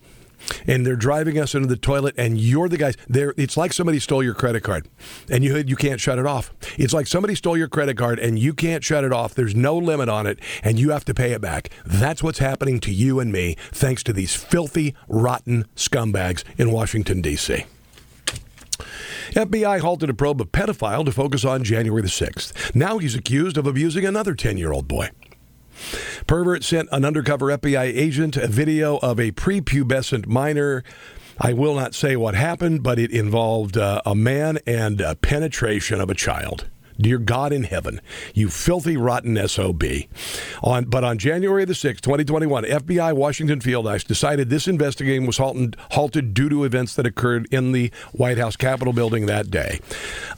and 0.67 0.87
they're 0.87 0.97
driving 0.97 1.39
us 1.39 1.55
into 1.55 1.69
the 1.69 1.77
toilet 1.77 2.15
and 2.19 2.39
you're 2.39 2.69
the 2.69 2.77
guys 2.77 2.97
there 3.09 3.35
it's 3.37 3.57
like 3.57 3.73
somebody 3.73 3.99
stole 3.99 4.23
your 4.23 4.35
credit 4.35 4.63
card 4.63 4.89
and 5.31 5.45
you 5.45 5.57
you 5.67 5.77
can't 5.77 6.01
shut 6.01 6.19
it 6.19 6.27
off 6.27 6.53
it's 6.79 6.93
like 6.93 7.07
somebody 7.07 7.35
stole 7.35 7.57
your 7.57 7.69
credit 7.69 7.97
card 7.97 8.19
and 8.19 8.39
you 8.39 8.53
can't 8.55 8.85
shut 8.85 9.05
it 9.05 9.13
off 9.13 9.35
there's 9.35 9.55
no 9.55 9.77
limit 9.77 10.09
on 10.09 10.27
it 10.27 10.39
and 10.63 10.79
you 10.79 10.91
have 10.91 11.05
to 11.05 11.15
pay 11.15 11.33
it 11.33 11.41
back 11.41 11.71
that's 11.85 12.23
what's 12.23 12.39
happening 12.39 12.81
to 12.81 12.93
you 12.93 13.21
and 13.21 13.33
me 13.33 13.57
thanks 13.73 14.03
to 14.03 14.13
these 14.13 14.35
filthy 14.35 14.95
rotten 15.09 15.65
scumbags 15.75 16.45
in 16.57 16.71
Washington 16.71 17.21
D.C. 17.21 17.65
FBI 19.33 19.81
halted 19.81 20.09
a 20.09 20.15
probe 20.15 20.41
of 20.41 20.53
pedophile 20.53 21.05
to 21.05 21.13
focus 21.13 21.45
on 21.45 21.63
January 21.63 22.01
the 22.01 22.09
6th. 22.09 22.75
Now 22.75 22.99
he's 22.99 23.15
accused 23.15 23.59
of 23.59 23.67
abusing 23.67 24.05
another 24.05 24.35
10 24.35 24.57
year 24.57 24.73
old 24.73 24.89
boy. 24.89 25.11
Pervert 26.27 26.65
sent 26.65 26.89
an 26.93 27.05
undercover 27.05 27.47
FBI 27.47 27.85
agent 27.85 28.37
a 28.37 28.47
video 28.47 28.99
of 28.99 29.19
a 29.19 29.33
prepubescent 29.33 30.27
minor. 30.27 30.83
I 31.41 31.53
will 31.53 31.75
not 31.75 31.95
say 31.95 32.17
what 32.17 32.35
happened, 32.35 32.83
but 32.83 32.99
it 32.99 33.11
involved 33.11 33.77
uh, 33.77 34.03
a 34.05 34.15
man 34.15 34.59
and 34.67 35.01
a 35.01 35.15
penetration 35.15 36.01
of 36.01 36.11
a 36.11 36.15
child. 36.15 36.69
Dear 37.01 37.19
God 37.19 37.53
in 37.53 37.63
heaven, 37.63 38.01
you 38.35 38.49
filthy, 38.49 38.97
rotten 38.97 39.37
SOB. 39.47 39.85
On, 40.65 40.85
but 40.85 41.05
on 41.05 41.17
January 41.17 41.65
the 41.65 41.73
6th, 41.73 42.01
2021, 42.01 42.65
FBI 42.65 43.13
Washington 43.13 43.61
Field 43.61 43.87
House 43.87 44.03
decided 44.03 44.51
this 44.51 44.67
investigation 44.67 45.25
was 45.25 45.39
halted, 45.39 45.77
halted 45.93 46.35
due 46.35 46.49
to 46.49 46.65
events 46.65 46.97
that 46.97 47.07
occurred 47.07 47.47
in 47.53 47.71
the 47.71 47.93
White 48.13 48.39
House 48.39 48.57
Capitol 48.57 48.93
building 48.93 49.27
that 49.27 49.49
day. 49.49 49.79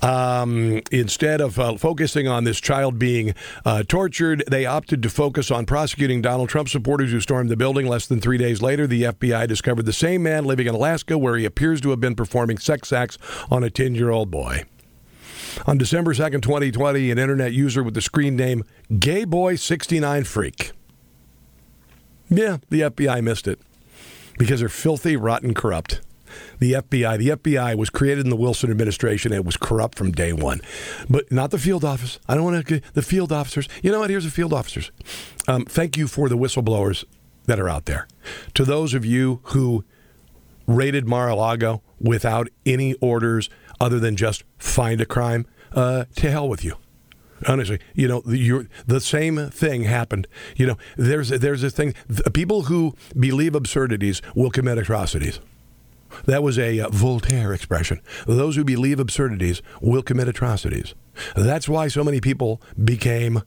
Um, 0.02 0.82
instead 0.92 1.40
of 1.40 1.58
uh, 1.58 1.78
focusing 1.78 2.28
on 2.28 2.44
this 2.44 2.60
child 2.60 2.98
being 2.98 3.34
uh, 3.64 3.82
tortured, 3.84 4.44
they 4.50 4.66
opted 4.66 5.02
to 5.02 5.08
focus 5.08 5.50
on 5.50 5.64
prosecuting 5.64 6.20
Donald 6.20 6.50
Trump 6.50 6.68
supporters 6.68 7.10
who 7.10 7.20
stormed 7.20 7.48
the 7.48 7.56
building. 7.56 7.86
Less 7.86 8.06
than 8.06 8.20
three 8.20 8.38
days 8.38 8.60
later, 8.60 8.86
the 8.86 9.04
FBI 9.04 9.48
discovered 9.48 9.86
the 9.86 9.94
same 9.94 10.22
man 10.22 10.44
living 10.44 10.66
in 10.66 10.74
Alaska 10.74 11.16
where 11.16 11.38
he 11.38 11.46
appears 11.46 11.80
to 11.80 11.90
have 11.90 12.00
been 12.00 12.14
performing 12.14 12.58
sex 12.58 12.92
acts 12.92 13.16
on 13.50 13.64
a 13.64 13.70
10 13.70 13.94
year 13.94 14.10
old 14.10 14.30
boy. 14.30 14.64
On 15.66 15.78
December 15.78 16.14
2nd, 16.14 16.42
2020, 16.42 17.10
an 17.10 17.18
internet 17.18 17.52
user 17.52 17.82
with 17.82 17.94
the 17.94 18.00
screen 18.00 18.36
name 18.36 18.64
GayBoy69Freak. 18.92 20.72
Yeah, 22.28 22.58
the 22.68 22.82
FBI 22.82 23.22
missed 23.22 23.48
it 23.48 23.60
because 24.38 24.60
they're 24.60 24.68
filthy, 24.68 25.16
rotten, 25.16 25.54
corrupt. 25.54 26.00
The 26.60 26.74
FBI. 26.74 27.18
The 27.18 27.28
FBI 27.30 27.76
was 27.76 27.90
created 27.90 28.24
in 28.24 28.30
the 28.30 28.36
Wilson 28.36 28.70
administration 28.70 29.32
and 29.32 29.40
it 29.40 29.44
was 29.44 29.56
corrupt 29.56 29.98
from 29.98 30.12
day 30.12 30.32
one, 30.32 30.60
but 31.08 31.30
not 31.32 31.50
the 31.50 31.58
field 31.58 31.84
office. 31.84 32.20
I 32.28 32.36
don't 32.36 32.44
want 32.44 32.66
to 32.68 32.80
the 32.94 33.02
field 33.02 33.32
officers. 33.32 33.68
You 33.82 33.90
know 33.90 33.98
what? 33.98 34.10
Here's 34.10 34.24
the 34.24 34.30
field 34.30 34.52
officers. 34.52 34.92
Um, 35.48 35.64
thank 35.64 35.96
you 35.96 36.06
for 36.06 36.28
the 36.28 36.36
whistleblowers 36.36 37.04
that 37.46 37.58
are 37.58 37.68
out 37.68 37.86
there. 37.86 38.06
To 38.54 38.64
those 38.64 38.94
of 38.94 39.04
you 39.04 39.40
who 39.44 39.84
raided 40.68 41.08
Mar-a-Lago 41.08 41.82
without 42.00 42.48
any 42.64 42.94
orders, 42.94 43.50
other 43.80 43.98
than 43.98 44.16
just 44.16 44.44
find 44.58 45.00
a 45.00 45.06
crime, 45.06 45.46
uh, 45.72 46.04
to 46.16 46.30
hell 46.30 46.48
with 46.48 46.64
you. 46.64 46.76
Honestly, 47.48 47.78
you 47.94 48.06
know, 48.06 48.20
the, 48.26 48.68
the 48.86 49.00
same 49.00 49.48
thing 49.48 49.84
happened. 49.84 50.26
You 50.56 50.66
know, 50.66 50.76
there's 50.96 51.30
there's 51.30 51.62
a 51.62 51.70
thing. 51.70 51.94
People 52.34 52.62
who 52.62 52.94
believe 53.18 53.54
absurdities 53.54 54.20
will 54.34 54.50
commit 54.50 54.76
atrocities. 54.76 55.40
That 56.26 56.42
was 56.42 56.58
a 56.58 56.80
uh, 56.80 56.88
Voltaire 56.90 57.54
expression. 57.54 58.00
Those 58.26 58.56
who 58.56 58.64
believe 58.64 59.00
absurdities 59.00 59.62
will 59.80 60.02
commit 60.02 60.28
atrocities. 60.28 60.94
That's 61.34 61.68
why 61.68 61.88
so 61.88 62.04
many 62.04 62.20
people 62.20 62.60
became 62.82 63.42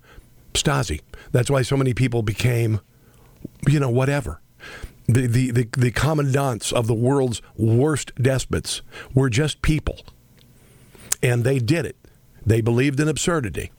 Stasi. 0.53 1.01
That's 1.31 1.49
why 1.49 1.61
so 1.61 1.77
many 1.77 1.93
people 1.93 2.23
became, 2.23 2.79
you 3.67 3.79
know, 3.79 3.89
whatever. 3.89 4.41
The, 5.07 5.27
the, 5.27 5.51
the, 5.51 5.69
the 5.77 5.91
commandants 5.91 6.71
of 6.71 6.87
the 6.87 6.93
world's 6.93 7.41
worst 7.57 8.13
despots 8.15 8.81
were 9.13 9.29
just 9.29 9.61
people 9.61 9.99
and 11.23 11.43
they 11.43 11.57
did 11.57 11.85
it. 11.85 11.95
They 12.45 12.61
believed 12.61 12.99
in 12.99 13.07
absurdity. 13.07 13.71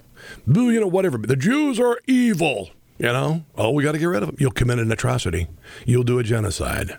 You 0.46 0.80
know, 0.80 0.86
whatever. 0.86 1.18
The 1.18 1.36
Jews 1.36 1.78
are 1.78 2.00
evil. 2.06 2.70
You 2.98 3.06
know, 3.06 3.44
oh, 3.56 3.70
we 3.70 3.82
got 3.82 3.92
to 3.92 3.98
get 3.98 4.06
rid 4.06 4.22
of 4.22 4.28
them. 4.28 4.36
You'll 4.38 4.52
commit 4.52 4.78
an 4.78 4.90
atrocity. 4.90 5.48
You'll 5.84 6.04
do 6.04 6.18
a 6.18 6.22
genocide. 6.22 6.96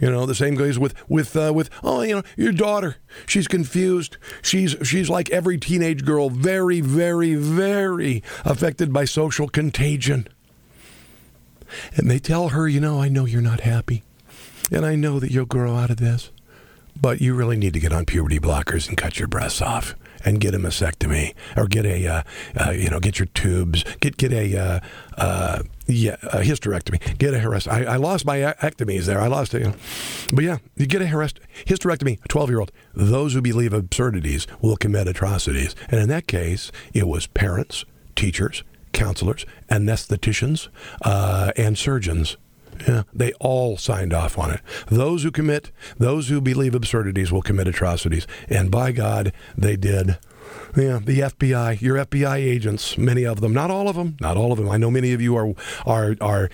You 0.00 0.10
know, 0.10 0.26
the 0.26 0.34
same 0.34 0.54
goes 0.54 0.78
with 0.78 0.94
with 1.08 1.36
uh, 1.36 1.52
with 1.54 1.70
oh, 1.82 2.02
you 2.02 2.16
know, 2.16 2.22
your 2.36 2.52
daughter. 2.52 2.96
She's 3.26 3.46
confused. 3.46 4.16
She's 4.42 4.76
she's 4.82 5.08
like 5.08 5.30
every 5.30 5.56
teenage 5.56 6.04
girl, 6.04 6.30
very, 6.30 6.80
very, 6.80 7.34
very 7.34 8.22
affected 8.44 8.92
by 8.92 9.04
social 9.04 9.48
contagion. 9.48 10.26
And 11.94 12.10
they 12.10 12.18
tell 12.18 12.48
her, 12.48 12.66
you 12.66 12.80
know, 12.80 13.00
I 13.00 13.08
know 13.08 13.26
you're 13.26 13.40
not 13.40 13.60
happy, 13.60 14.02
and 14.72 14.84
I 14.84 14.96
know 14.96 15.20
that 15.20 15.30
you'll 15.30 15.46
grow 15.46 15.76
out 15.76 15.90
of 15.90 15.98
this. 15.98 16.32
But 17.00 17.20
you 17.20 17.34
really 17.34 17.56
need 17.56 17.74
to 17.74 17.80
get 17.80 17.92
on 17.92 18.06
puberty 18.06 18.38
blockers 18.38 18.88
and 18.88 18.96
cut 18.96 19.18
your 19.18 19.28
breasts 19.28 19.60
off 19.60 19.94
and 20.24 20.40
get 20.40 20.54
a 20.54 20.58
mastectomy 20.58 21.34
or 21.56 21.66
get 21.66 21.86
a 21.86 22.06
uh, 22.06 22.22
uh, 22.56 22.70
you 22.70 22.90
know 22.90 23.00
get 23.00 23.18
your 23.18 23.26
tubes 23.26 23.84
get 24.00 24.16
get 24.16 24.32
a 24.32 24.56
uh, 24.56 24.80
uh 25.16 25.62
yeah 25.86 26.16
a 26.22 26.38
hysterectomy 26.38 27.18
get 27.18 27.34
a 27.34 27.38
hysterectomy. 27.38 27.86
I, 27.88 27.94
I, 27.94 27.96
lost 27.96 28.24
my 28.24 28.38
ectomies 28.38 29.06
there 29.06 29.20
I 29.20 29.26
lost 29.26 29.54
it 29.54 29.62
you 29.62 29.68
know. 29.68 29.74
but 30.32 30.44
yeah 30.44 30.58
you 30.76 30.86
get 30.86 31.02
a 31.02 31.06
hysterectomy 31.06 32.22
a 32.24 32.28
12 32.28 32.50
year 32.50 32.60
old 32.60 32.72
those 32.94 33.32
who 33.34 33.40
believe 33.40 33.72
absurdities 33.72 34.46
will 34.60 34.76
commit 34.76 35.08
atrocities 35.08 35.74
and 35.88 36.00
in 36.00 36.08
that 36.08 36.26
case 36.26 36.70
it 36.92 37.08
was 37.08 37.26
parents 37.26 37.84
teachers 38.14 38.62
counselors 38.92 39.46
anestheticians 39.70 40.68
uh, 41.02 41.52
and 41.56 41.78
surgeons 41.78 42.36
yeah, 42.86 43.02
they 43.12 43.32
all 43.34 43.76
signed 43.76 44.12
off 44.12 44.38
on 44.38 44.50
it. 44.50 44.60
Those 44.86 45.22
who 45.22 45.30
commit, 45.30 45.70
those 45.98 46.28
who 46.28 46.40
believe 46.40 46.74
absurdities 46.74 47.32
will 47.32 47.42
commit 47.42 47.68
atrocities. 47.68 48.26
And 48.48 48.70
by 48.70 48.92
God, 48.92 49.32
they 49.56 49.76
did. 49.76 50.18
Yeah, 50.76 51.00
the 51.02 51.20
FBI, 51.20 51.80
your 51.80 51.96
FBI 51.96 52.36
agents, 52.36 52.96
many 52.96 53.24
of 53.24 53.40
them, 53.40 53.52
not 53.52 53.70
all 53.70 53.88
of 53.88 53.96
them, 53.96 54.16
not 54.20 54.36
all 54.36 54.52
of 54.52 54.58
them. 54.58 54.68
I 54.68 54.76
know 54.76 54.90
many 54.90 55.12
of 55.12 55.20
you 55.20 55.36
are 55.36 55.54
are 55.84 56.16
are 56.20 56.50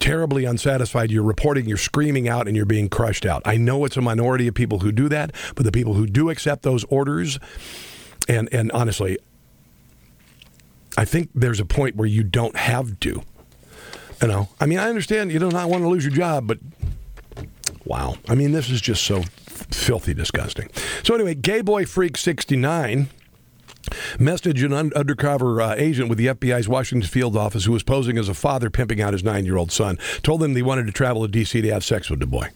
terribly 0.00 0.44
unsatisfied. 0.44 1.10
You're 1.10 1.22
reporting, 1.22 1.66
you're 1.66 1.76
screaming 1.76 2.28
out, 2.28 2.46
and 2.46 2.56
you're 2.56 2.66
being 2.66 2.88
crushed 2.88 3.24
out. 3.24 3.42
I 3.44 3.56
know 3.56 3.84
it's 3.84 3.96
a 3.96 4.02
minority 4.02 4.48
of 4.48 4.54
people 4.54 4.80
who 4.80 4.92
do 4.92 5.08
that, 5.08 5.32
but 5.54 5.64
the 5.64 5.72
people 5.72 5.94
who 5.94 6.06
do 6.06 6.30
accept 6.30 6.62
those 6.62 6.84
orders, 6.84 7.38
and 8.28 8.48
and 8.52 8.70
honestly, 8.72 9.18
I 10.96 11.04
think 11.04 11.30
there's 11.34 11.60
a 11.60 11.66
point 11.66 11.96
where 11.96 12.08
you 12.08 12.22
don't 12.22 12.56
have 12.56 12.98
to. 13.00 13.22
You 14.22 14.28
know, 14.28 14.48
I 14.60 14.66
mean, 14.66 14.78
I 14.78 14.88
understand 14.88 15.30
you 15.30 15.38
do 15.38 15.50
not 15.50 15.68
want 15.68 15.82
to 15.82 15.88
lose 15.88 16.04
your 16.04 16.14
job, 16.14 16.46
but 16.46 16.58
wow. 17.84 18.16
I 18.28 18.34
mean, 18.34 18.52
this 18.52 18.70
is 18.70 18.80
just 18.80 19.04
so 19.04 19.22
filthy 19.70 20.14
disgusting. 20.14 20.70
So 21.02 21.14
anyway, 21.14 21.34
Gay 21.34 21.60
Boy 21.60 21.84
Freak 21.84 22.16
69 22.16 23.08
messaged 24.18 24.64
an 24.64 24.72
un- 24.72 24.92
undercover 24.96 25.60
uh, 25.60 25.74
agent 25.76 26.08
with 26.08 26.18
the 26.18 26.26
FBI's 26.26 26.68
Washington 26.68 27.08
field 27.08 27.36
office 27.36 27.64
who 27.64 27.72
was 27.72 27.82
posing 27.82 28.18
as 28.18 28.28
a 28.28 28.34
father 28.34 28.70
pimping 28.70 29.00
out 29.00 29.12
his 29.12 29.22
nine-year-old 29.22 29.70
son. 29.70 29.98
Told 30.22 30.40
them 30.40 30.56
he 30.56 30.62
wanted 30.62 30.86
to 30.86 30.92
travel 30.92 31.22
to 31.22 31.28
D.C. 31.28 31.60
to 31.60 31.72
have 31.72 31.84
sex 31.84 32.10
with 32.10 32.20
the 32.20 32.26
boy. 32.26 32.48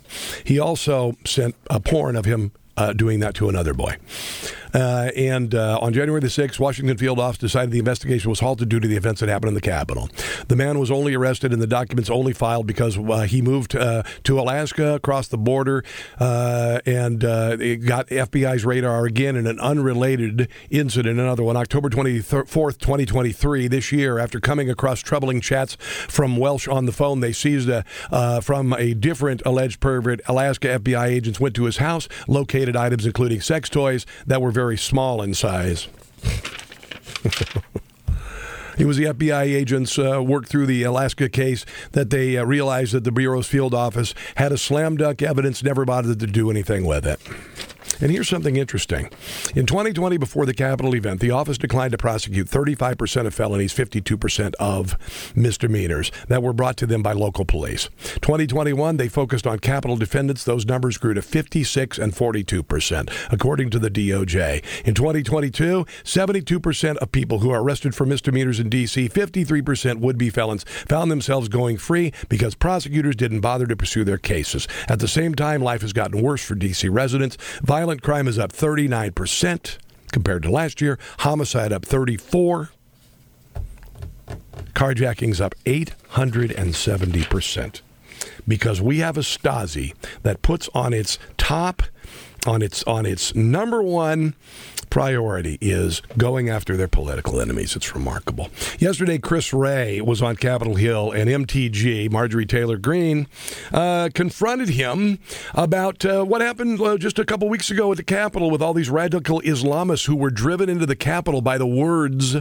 He 0.44 0.58
also 0.58 1.16
sent 1.24 1.54
a 1.68 1.78
porn 1.78 2.16
of 2.16 2.24
him 2.24 2.52
uh, 2.76 2.92
doing 2.92 3.20
that 3.20 3.34
to 3.34 3.48
another 3.48 3.74
boy. 3.74 3.96
Uh, 4.74 5.10
and 5.16 5.54
uh, 5.54 5.78
on 5.80 5.92
January 5.92 6.20
the 6.20 6.28
6th, 6.28 6.58
Washington 6.58 6.96
Field 6.96 7.18
Office 7.18 7.38
decided 7.38 7.70
the 7.70 7.78
investigation 7.78 8.30
was 8.30 8.40
halted 8.40 8.68
due 8.68 8.80
to 8.80 8.88
the 8.88 8.96
events 8.96 9.20
that 9.20 9.28
happened 9.28 9.48
in 9.48 9.54
the 9.54 9.60
Capitol. 9.60 10.08
The 10.48 10.56
man 10.56 10.78
was 10.78 10.90
only 10.90 11.14
arrested 11.14 11.52
and 11.52 11.60
the 11.60 11.66
documents 11.66 12.10
only 12.10 12.32
filed 12.32 12.66
because 12.66 12.98
uh, 12.98 13.20
he 13.22 13.42
moved 13.42 13.74
uh, 13.74 14.02
to 14.24 14.38
Alaska, 14.38 14.94
across 14.94 15.28
the 15.28 15.38
border, 15.38 15.84
uh, 16.18 16.80
and 16.86 17.24
uh, 17.24 17.56
it 17.60 17.76
got 17.76 18.08
FBI's 18.08 18.64
radar 18.64 19.06
again 19.06 19.36
in 19.36 19.46
an 19.46 19.58
unrelated 19.60 20.48
incident. 20.70 21.18
Another 21.18 21.42
one, 21.42 21.56
October 21.56 21.88
24th, 21.88 22.78
2023, 22.78 23.68
this 23.68 23.92
year, 23.92 24.18
after 24.18 24.40
coming 24.40 24.70
across 24.70 25.00
troubling 25.00 25.40
chats 25.40 25.76
from 25.80 26.36
Welsh 26.36 26.68
on 26.68 26.86
the 26.86 26.92
phone, 26.92 27.20
they 27.20 27.32
seized 27.32 27.68
a, 27.68 27.84
from 28.42 28.72
a 28.74 28.94
different 28.94 29.42
alleged 29.44 29.80
pervert. 29.80 30.20
Alaska 30.26 30.80
FBI 30.80 31.06
agents 31.06 31.40
went 31.40 31.54
to 31.56 31.64
his 31.64 31.78
house, 31.78 32.08
located 32.28 32.76
items 32.76 33.06
including 33.06 33.40
sex 33.40 33.68
toys 33.68 34.06
that 34.26 34.40
were 34.40 34.52
very 34.60 34.76
small 34.76 35.22
in 35.22 35.32
size. 35.32 35.88
It 38.76 38.86
was 38.86 38.98
the 38.98 39.04
FBI 39.04 39.42
agents 39.42 39.98
uh, 39.98 40.22
worked 40.22 40.48
through 40.48 40.66
the 40.66 40.82
Alaska 40.82 41.30
case 41.30 41.64
that 41.92 42.10
they 42.10 42.36
uh, 42.36 42.44
realized 42.44 42.92
that 42.92 43.04
the 43.04 43.12
Bureau's 43.12 43.46
field 43.46 43.74
office 43.74 44.14
had 44.36 44.52
a 44.52 44.58
slam 44.58 44.98
dunk 44.98 45.22
evidence, 45.22 45.62
never 45.62 45.86
bothered 45.86 46.18
to 46.18 46.26
do 46.26 46.50
anything 46.50 46.84
with 46.84 47.06
it. 47.06 47.20
And 48.00 48.10
here's 48.10 48.28
something 48.28 48.56
interesting. 48.56 49.10
In 49.54 49.66
2020, 49.66 50.16
before 50.16 50.46
the 50.46 50.54
Capitol 50.54 50.94
event, 50.96 51.20
the 51.20 51.30
office 51.32 51.58
declined 51.58 51.92
to 51.92 51.98
prosecute 51.98 52.46
35% 52.46 53.26
of 53.26 53.34
felonies, 53.34 53.74
52% 53.74 54.54
of 54.58 54.96
misdemeanors 55.36 56.10
that 56.28 56.42
were 56.42 56.54
brought 56.54 56.78
to 56.78 56.86
them 56.86 57.02
by 57.02 57.12
local 57.12 57.44
police. 57.44 57.90
2021, 58.22 58.96
they 58.96 59.08
focused 59.08 59.46
on 59.46 59.58
Capitol 59.58 59.96
defendants. 59.96 60.44
Those 60.44 60.64
numbers 60.64 60.96
grew 60.96 61.12
to 61.12 61.20
56 61.20 61.98
and 61.98 62.14
42%, 62.14 63.10
according 63.30 63.68
to 63.70 63.78
the 63.78 63.90
DOJ. 63.90 64.64
In 64.86 64.94
2022, 64.94 65.84
72% 66.02 66.96
of 66.96 67.12
people 67.12 67.40
who 67.40 67.50
are 67.50 67.62
arrested 67.62 67.94
for 67.94 68.06
misdemeanors 68.06 68.60
in 68.60 68.70
D.C., 68.70 69.10
53% 69.10 69.96
would 69.96 70.16
be 70.16 70.30
felons, 70.30 70.64
found 70.88 71.10
themselves 71.10 71.48
going 71.48 71.76
free 71.76 72.12
because 72.30 72.54
prosecutors 72.54 73.16
didn't 73.16 73.40
bother 73.40 73.66
to 73.66 73.76
pursue 73.76 74.04
their 74.04 74.16
cases. 74.18 74.66
At 74.88 75.00
the 75.00 75.08
same 75.08 75.34
time, 75.34 75.62
life 75.62 75.82
has 75.82 75.92
gotten 75.92 76.22
worse 76.22 76.42
for 76.42 76.54
D.C. 76.54 76.88
residents. 76.88 77.36
Violent 77.62 77.89
crime 77.98 78.28
is 78.28 78.38
up 78.38 78.52
39% 78.52 79.78
compared 80.12 80.44
to 80.44 80.50
last 80.50 80.80
year. 80.80 80.98
Homicide 81.18 81.72
up 81.72 81.84
34. 81.84 82.70
Carjackings 84.74 85.40
up 85.40 85.56
870% 85.64 87.80
because 88.46 88.80
we 88.80 88.98
have 88.98 89.16
a 89.16 89.20
Stasi 89.20 89.94
that 90.22 90.42
puts 90.42 90.68
on 90.74 90.92
its 90.92 91.18
top 91.36 91.82
on 92.46 92.62
its 92.62 92.82
on 92.84 93.04
its 93.04 93.34
number 93.34 93.82
one 93.82 94.34
priority 94.90 95.56
is 95.60 96.02
going 96.18 96.48
after 96.48 96.76
their 96.76 96.88
political 96.88 97.40
enemies. 97.40 97.76
It's 97.76 97.94
remarkable. 97.94 98.48
Yesterday, 98.78 99.18
Chris 99.18 99.52
Wray 99.52 100.00
was 100.00 100.20
on 100.20 100.36
Capitol 100.36 100.74
Hill, 100.74 101.12
and 101.12 101.30
MTG 101.30 102.10
Marjorie 102.10 102.46
Taylor 102.46 102.76
Greene 102.76 103.26
uh, 103.72 104.10
confronted 104.12 104.70
him 104.70 105.18
about 105.54 106.04
uh, 106.04 106.24
what 106.24 106.40
happened 106.40 106.80
uh, 106.80 106.98
just 106.98 107.18
a 107.18 107.24
couple 107.24 107.48
weeks 107.48 107.70
ago 107.70 107.90
at 107.92 107.96
the 107.96 108.04
Capitol 108.04 108.50
with 108.50 108.60
all 108.60 108.74
these 108.74 108.90
radical 108.90 109.40
Islamists 109.42 110.06
who 110.06 110.16
were 110.16 110.30
driven 110.30 110.68
into 110.68 110.86
the 110.86 110.96
Capitol 110.96 111.40
by 111.40 111.56
the 111.56 111.66
words 111.66 112.34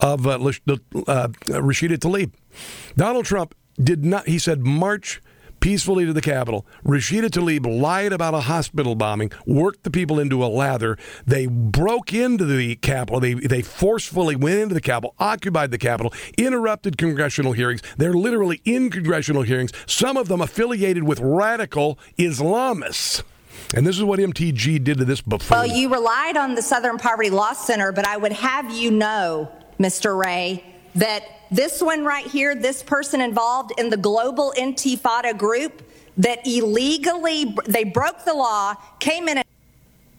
of 0.00 0.26
uh, 0.26 0.32
uh, 0.34 1.28
Rashida 1.46 1.96
Tlaib. 1.96 2.32
Donald 2.96 3.24
Trump 3.24 3.54
did 3.82 4.04
not. 4.04 4.28
He 4.28 4.38
said 4.38 4.60
march 4.60 5.20
peacefully 5.64 6.04
to 6.04 6.12
the 6.12 6.20
Capitol. 6.20 6.66
Rashida 6.84 7.30
Tlaib 7.30 7.64
lied 7.64 8.12
about 8.12 8.34
a 8.34 8.40
hospital 8.40 8.94
bombing, 8.94 9.32
worked 9.46 9.82
the 9.82 9.90
people 9.90 10.20
into 10.20 10.44
a 10.44 10.46
lather. 10.46 10.98
They 11.26 11.46
broke 11.46 12.12
into 12.12 12.44
the 12.44 12.76
Capitol. 12.76 13.18
They, 13.18 13.32
they 13.32 13.62
forcefully 13.62 14.36
went 14.36 14.58
into 14.58 14.74
the 14.74 14.82
Capitol, 14.82 15.14
occupied 15.18 15.70
the 15.70 15.78
Capitol, 15.78 16.12
interrupted 16.36 16.98
congressional 16.98 17.52
hearings. 17.52 17.80
They're 17.96 18.12
literally 18.12 18.60
in 18.66 18.90
congressional 18.90 19.40
hearings, 19.40 19.72
some 19.86 20.18
of 20.18 20.28
them 20.28 20.42
affiliated 20.42 21.04
with 21.04 21.18
radical 21.20 21.98
Islamists. 22.18 23.22
And 23.74 23.86
this 23.86 23.96
is 23.96 24.04
what 24.04 24.18
MTG 24.18 24.84
did 24.84 24.98
to 24.98 25.06
this 25.06 25.22
before. 25.22 25.56
Well, 25.56 25.66
you 25.66 25.90
relied 25.90 26.36
on 26.36 26.56
the 26.56 26.62
Southern 26.62 26.98
Poverty 26.98 27.30
Law 27.30 27.54
Center, 27.54 27.90
but 27.90 28.06
I 28.06 28.18
would 28.18 28.32
have 28.32 28.70
you 28.70 28.90
know, 28.90 29.50
Mr. 29.80 30.14
Wray, 30.14 30.62
that 30.96 31.22
this 31.50 31.80
one 31.82 32.04
right 32.04 32.26
here, 32.26 32.54
this 32.54 32.82
person 32.82 33.20
involved 33.20 33.72
in 33.78 33.90
the 33.90 33.96
global 33.96 34.52
intifada 34.56 35.36
group 35.36 35.82
that 36.16 36.46
illegally, 36.46 37.54
they 37.66 37.84
broke 37.84 38.24
the 38.24 38.34
law, 38.34 38.74
came 39.00 39.28
in 39.28 39.42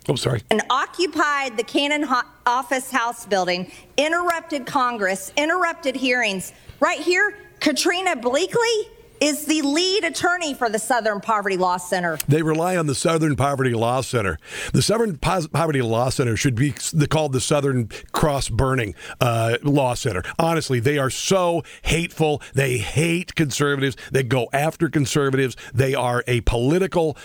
Oh, 0.07 0.15
sorry. 0.15 0.43
And 0.51 0.61
occupied 0.69 1.57
the 1.57 1.63
Cannon 1.63 2.07
office 2.45 2.91
house 2.91 3.25
building, 3.25 3.71
interrupted 3.97 4.67
Congress, 4.67 5.31
interrupted 5.35 5.95
hearings. 5.95 6.53
Right 6.79 6.99
here, 6.99 7.37
Katrina 7.59 8.15
Bleakley 8.15 8.83
is 9.21 9.45
the 9.45 9.61
lead 9.61 10.03
attorney 10.03 10.53
for 10.53 10.69
the 10.69 10.79
Southern 10.79 11.21
Poverty 11.21 11.57
Law 11.57 11.77
Center. 11.77 12.17
They 12.27 12.41
rely 12.41 12.77
on 12.77 12.87
the 12.87 12.95
Southern 12.95 13.35
Poverty 13.35 13.73
Law 13.73 14.01
Center. 14.01 14.37
The 14.73 14.81
Southern 14.81 15.17
Poverty 15.17 15.81
Law 15.81 16.09
Center 16.09 16.35
should 16.35 16.55
be 16.55 16.73
called 17.09 17.33
the 17.33 17.41
Southern 17.41 17.89
Cross 18.11 18.49
Burning 18.49 18.95
uh, 19.21 19.57
Law 19.63 19.93
Center. 19.93 20.23
Honestly, 20.39 20.79
they 20.79 20.97
are 20.97 21.09
so 21.09 21.63
hateful. 21.83 22.41
They 22.53 22.77
hate 22.77 23.35
conservatives. 23.35 23.95
They 24.11 24.23
go 24.23 24.47
after 24.53 24.89
conservatives. 24.89 25.55
They 25.73 25.95
are 25.95 26.23
a 26.27 26.41
political. 26.41 27.17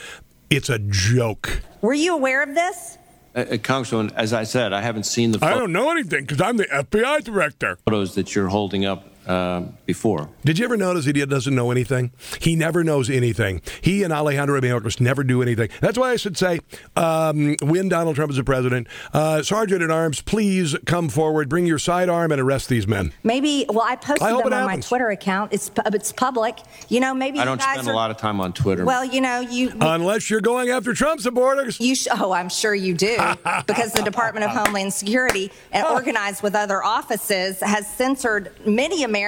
It's 0.49 0.69
a 0.69 0.79
joke. 0.79 1.63
Were 1.81 1.95
you 1.95 2.15
aware 2.15 2.43
of 2.43 2.55
this? 2.55 2.99
Uh, 3.35 3.41
uh 3.41 3.57
Congressman, 3.59 4.11
as 4.17 4.33
I 4.33 4.45
said, 4.45 4.73
I 4.73 4.81
haven't 4.81 5.05
seen 5.05 5.33
the. 5.33 5.39
Photos. 5.39 5.57
I 5.57 5.59
don't 5.59 5.73
know 5.73 5.91
anything 5.91 6.23
because 6.23 6.41
I'm 6.41 6.57
the 6.57 6.65
FBI 6.65 7.23
director. 7.25 7.79
Photos 7.85 8.15
that 8.17 8.35
you're 8.35 8.49
holding 8.49 8.85
up 8.85 9.10
uh, 9.31 9.63
before. 9.87 10.29
Did 10.45 10.59
you 10.59 10.65
ever 10.65 10.77
notice 10.77 11.05
that 11.05 11.15
he 11.15 11.25
doesn't 11.25 11.55
know 11.55 11.71
anything? 11.71 12.11
He 12.41 12.57
never 12.57 12.83
knows 12.83 13.09
anything. 13.09 13.63
He 13.81 14.03
and 14.03 14.13
Alejandro 14.13 14.61
Mayorkas 14.61 15.01
never 15.01 15.23
do 15.23 15.41
anything. 15.41 15.69
That's 15.81 15.97
why 15.97 16.11
I 16.11 16.17
should 16.17 16.37
say, 16.37 16.61
um, 16.97 17.55
when 17.63 17.89
Donald 17.89 18.17
Trump 18.17 18.33
is 18.33 18.39
a 18.39 18.45
president, 18.45 18.89
uh, 19.13 19.43
Sergeant 19.43 19.83
at 19.83 19.91
Arms, 19.91 20.21
please 20.21 20.77
come 20.85 21.09
forward, 21.09 21.49
bring 21.49 21.65
your 21.65 21.79
sidearm, 21.79 22.33
and 22.33 22.41
arrest 22.41 22.69
these 22.69 22.89
men. 22.89 23.13
Maybe. 23.23 23.67
Well, 23.69 23.87
I 23.87 23.95
posted 23.95 24.23
I 24.23 24.31
them 24.33 24.47
on 24.47 24.53
happens. 24.53 24.85
my 24.85 24.89
Twitter 24.89 25.11
account. 25.11 25.53
It's 25.53 25.71
it's 25.87 26.11
public. 26.11 26.59
You 26.89 26.99
know, 26.99 27.15
maybe 27.15 27.39
I 27.39 27.45
don't 27.45 27.63
spend 27.63 27.87
are, 27.87 27.93
a 27.93 27.97
lot 27.97 28.11
of 28.11 28.17
time 28.17 28.41
on 28.41 28.53
Twitter. 28.53 28.85
Well, 28.85 29.05
you 29.05 29.21
know, 29.21 29.41
you 29.41 29.73
unless 29.81 30.29
you're 30.29 30.41
going 30.41 30.71
after 30.71 30.93
Trump 30.93 31.21
supporters. 31.21 31.79
You 31.79 31.95
sh- 31.95 32.09
oh, 32.13 32.33
I'm 32.33 32.49
sure 32.49 32.75
you 32.75 32.95
do, 32.95 33.17
because 33.67 33.93
the 33.93 34.03
Department 34.03 34.45
of 34.45 34.51
Homeland 34.51 34.93
Security, 34.93 35.53
and 35.71 35.87
organized 35.87 36.43
with 36.43 36.57
other 36.57 36.83
offices, 36.83 37.61
has 37.61 37.87
censored 37.87 38.53
many 38.67 39.05
Americans, 39.05 39.20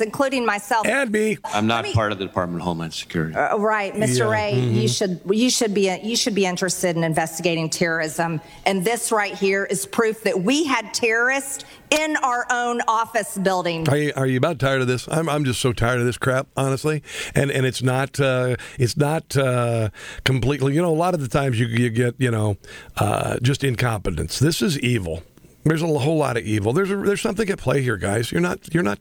including 0.00 0.20
including 0.20 0.46
myself 0.46 0.86
and 0.86 1.10
me. 1.10 1.38
I'm 1.44 1.66
not 1.66 1.84
me, 1.84 1.94
part 1.94 2.12
of 2.12 2.18
the 2.18 2.26
Department 2.26 2.62
of 2.62 2.66
Homeland 2.66 2.94
Security. 2.94 3.34
Uh, 3.34 3.56
right, 3.56 3.94
Mr. 3.94 4.18
Yeah. 4.18 4.30
Wray, 4.30 4.52
mm-hmm. 4.54 4.74
you 4.74 4.88
should 4.88 5.20
you 5.30 5.50
should 5.50 5.74
be 5.74 5.90
you 6.02 6.16
should 6.16 6.34
be 6.34 6.46
interested 6.46 6.96
in 6.96 7.04
investigating 7.04 7.70
terrorism, 7.70 8.40
and 8.66 8.84
this 8.84 9.12
right 9.12 9.34
here 9.34 9.64
is 9.64 9.86
proof 9.86 10.22
that 10.22 10.40
we 10.42 10.64
had 10.64 10.92
terrorists 10.94 11.64
in 11.90 12.16
our 12.18 12.46
own 12.50 12.80
office 12.86 13.36
building. 13.36 13.88
Are 13.88 13.96
you, 13.96 14.12
are 14.14 14.26
you 14.26 14.36
about 14.36 14.58
tired 14.58 14.80
of 14.80 14.86
this? 14.86 15.08
I'm, 15.10 15.28
I'm 15.28 15.44
just 15.44 15.60
so 15.60 15.72
tired 15.72 15.98
of 15.98 16.06
this 16.06 16.18
crap, 16.18 16.46
honestly. 16.56 17.02
And 17.34 17.50
and 17.50 17.66
it's 17.66 17.82
not 17.82 18.20
uh, 18.20 18.56
it's 18.78 18.96
not 18.96 19.36
uh, 19.36 19.90
completely. 20.24 20.74
You 20.74 20.82
know, 20.82 20.92
a 20.92 20.94
lot 20.94 21.14
of 21.14 21.20
the 21.20 21.28
times 21.28 21.58
you 21.58 21.66
you 21.66 21.90
get 21.90 22.14
you 22.18 22.30
know 22.30 22.56
uh, 22.96 23.38
just 23.42 23.64
incompetence. 23.64 24.38
This 24.38 24.62
is 24.62 24.78
evil. 24.78 25.22
There's 25.64 25.82
a 25.82 25.86
whole 25.86 26.16
lot 26.16 26.36
of 26.36 26.44
evil. 26.44 26.72
There's 26.72 26.90
a, 26.90 26.96
there's 26.96 27.20
something 27.20 27.48
at 27.50 27.58
play 27.58 27.82
here, 27.82 27.96
guys. 27.96 28.32
You're 28.32 28.40
not 28.40 28.72
you're 28.72 28.82
not 28.82 28.98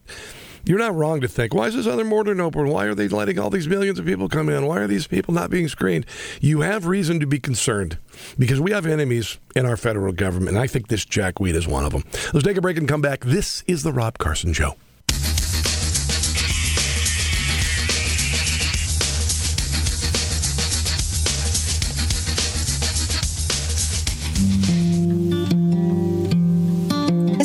you're 0.65 0.79
not 0.79 0.93
wrong 0.93 1.21
to 1.21 1.27
think, 1.27 1.53
why 1.53 1.67
is 1.67 1.75
this 1.75 1.87
other 1.87 2.03
border 2.03 2.39
open? 2.41 2.67
Why 2.67 2.85
are 2.85 2.95
they 2.95 3.07
letting 3.07 3.39
all 3.39 3.49
these 3.49 3.67
millions 3.67 3.97
of 3.97 4.05
people 4.05 4.27
come 4.27 4.49
in? 4.49 4.65
Why 4.65 4.79
are 4.79 4.87
these 4.87 5.07
people 5.07 5.33
not 5.33 5.49
being 5.49 5.67
screened? 5.67 6.05
You 6.41 6.61
have 6.61 6.85
reason 6.85 7.19
to 7.21 7.25
be 7.25 7.39
concerned 7.39 7.97
because 8.37 8.59
we 8.59 8.71
have 8.71 8.85
enemies 8.85 9.39
in 9.55 9.65
our 9.65 9.77
federal 9.77 10.13
government. 10.13 10.49
And 10.49 10.59
I 10.59 10.67
think 10.67 10.87
this 10.87 11.05
jackweed 11.05 11.55
is 11.55 11.67
one 11.67 11.85
of 11.85 11.91
them. 11.91 12.03
Let's 12.33 12.45
take 12.45 12.57
a 12.57 12.61
break 12.61 12.77
and 12.77 12.87
come 12.87 13.01
back. 13.01 13.21
This 13.21 13.63
is 13.67 13.83
The 13.83 13.93
Rob 13.93 14.17
Carson 14.17 14.53
Show. 14.53 14.75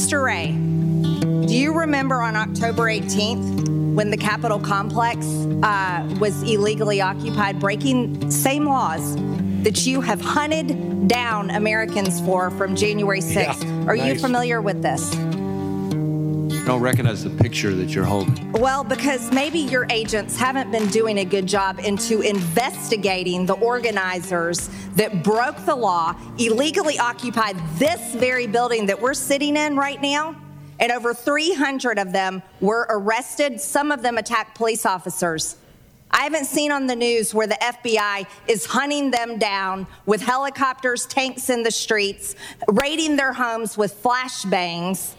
Mr. 0.04 0.22
Wray, 0.22 0.48
do 1.46 1.54
you 1.56 1.72
remember 1.72 2.20
on 2.20 2.36
October 2.36 2.82
18th 2.90 3.94
when 3.94 4.10
the 4.10 4.18
Capitol 4.18 4.58
complex 4.60 5.24
uh, 5.62 6.06
was 6.20 6.42
illegally 6.42 7.00
occupied, 7.00 7.58
breaking 7.58 8.30
same 8.30 8.66
laws 8.66 9.16
that 9.62 9.86
you 9.86 10.02
have 10.02 10.20
hunted 10.20 11.08
down 11.08 11.48
Americans 11.48 12.20
for 12.20 12.50
from 12.50 12.76
January 12.76 13.20
6th? 13.20 13.64
Yeah, 13.64 13.88
Are 13.88 13.96
nice. 13.96 14.12
you 14.12 14.20
familiar 14.20 14.60
with 14.60 14.82
this? 14.82 15.10
Don't 16.64 16.80
recognize 16.80 17.22
the 17.22 17.30
picture 17.30 17.74
that 17.74 17.94
you're 17.94 18.06
holding. 18.06 18.52
Well, 18.52 18.84
because 18.84 19.30
maybe 19.32 19.58
your 19.58 19.86
agents 19.90 20.34
haven't 20.36 20.70
been 20.72 20.86
doing 20.88 21.18
a 21.18 21.24
good 21.24 21.46
job 21.46 21.78
into 21.78 22.22
investigating 22.22 23.44
the 23.44 23.52
organizers 23.54 24.70
that 24.94 25.22
broke 25.22 25.62
the 25.66 25.74
law, 25.74 26.16
illegally 26.38 26.98
occupied 26.98 27.56
this 27.78 28.14
very 28.14 28.46
building 28.46 28.86
that 28.86 28.98
we're 28.98 29.12
sitting 29.12 29.58
in 29.58 29.76
right 29.76 30.00
now 30.00 30.36
and 30.80 30.90
over 30.90 31.12
300 31.12 31.98
of 31.98 32.12
them 32.12 32.42
were 32.60 32.86
arrested. 32.88 33.60
Some 33.60 33.92
of 33.92 34.02
them 34.02 34.16
attacked 34.16 34.56
police 34.56 34.86
officers. 34.86 35.56
I 36.10 36.22
haven't 36.22 36.46
seen 36.46 36.72
on 36.72 36.86
the 36.86 36.96
news 36.96 37.34
where 37.34 37.46
the 37.46 37.58
FBI 37.60 38.26
is 38.46 38.64
hunting 38.64 39.10
them 39.10 39.38
down 39.38 39.86
with 40.06 40.22
helicopters, 40.22 41.06
tanks 41.06 41.50
in 41.50 41.62
the 41.62 41.70
streets, 41.70 42.36
raiding 42.68 43.16
their 43.16 43.32
homes 43.32 43.76
with 43.76 44.00
flashbangs, 44.02 45.14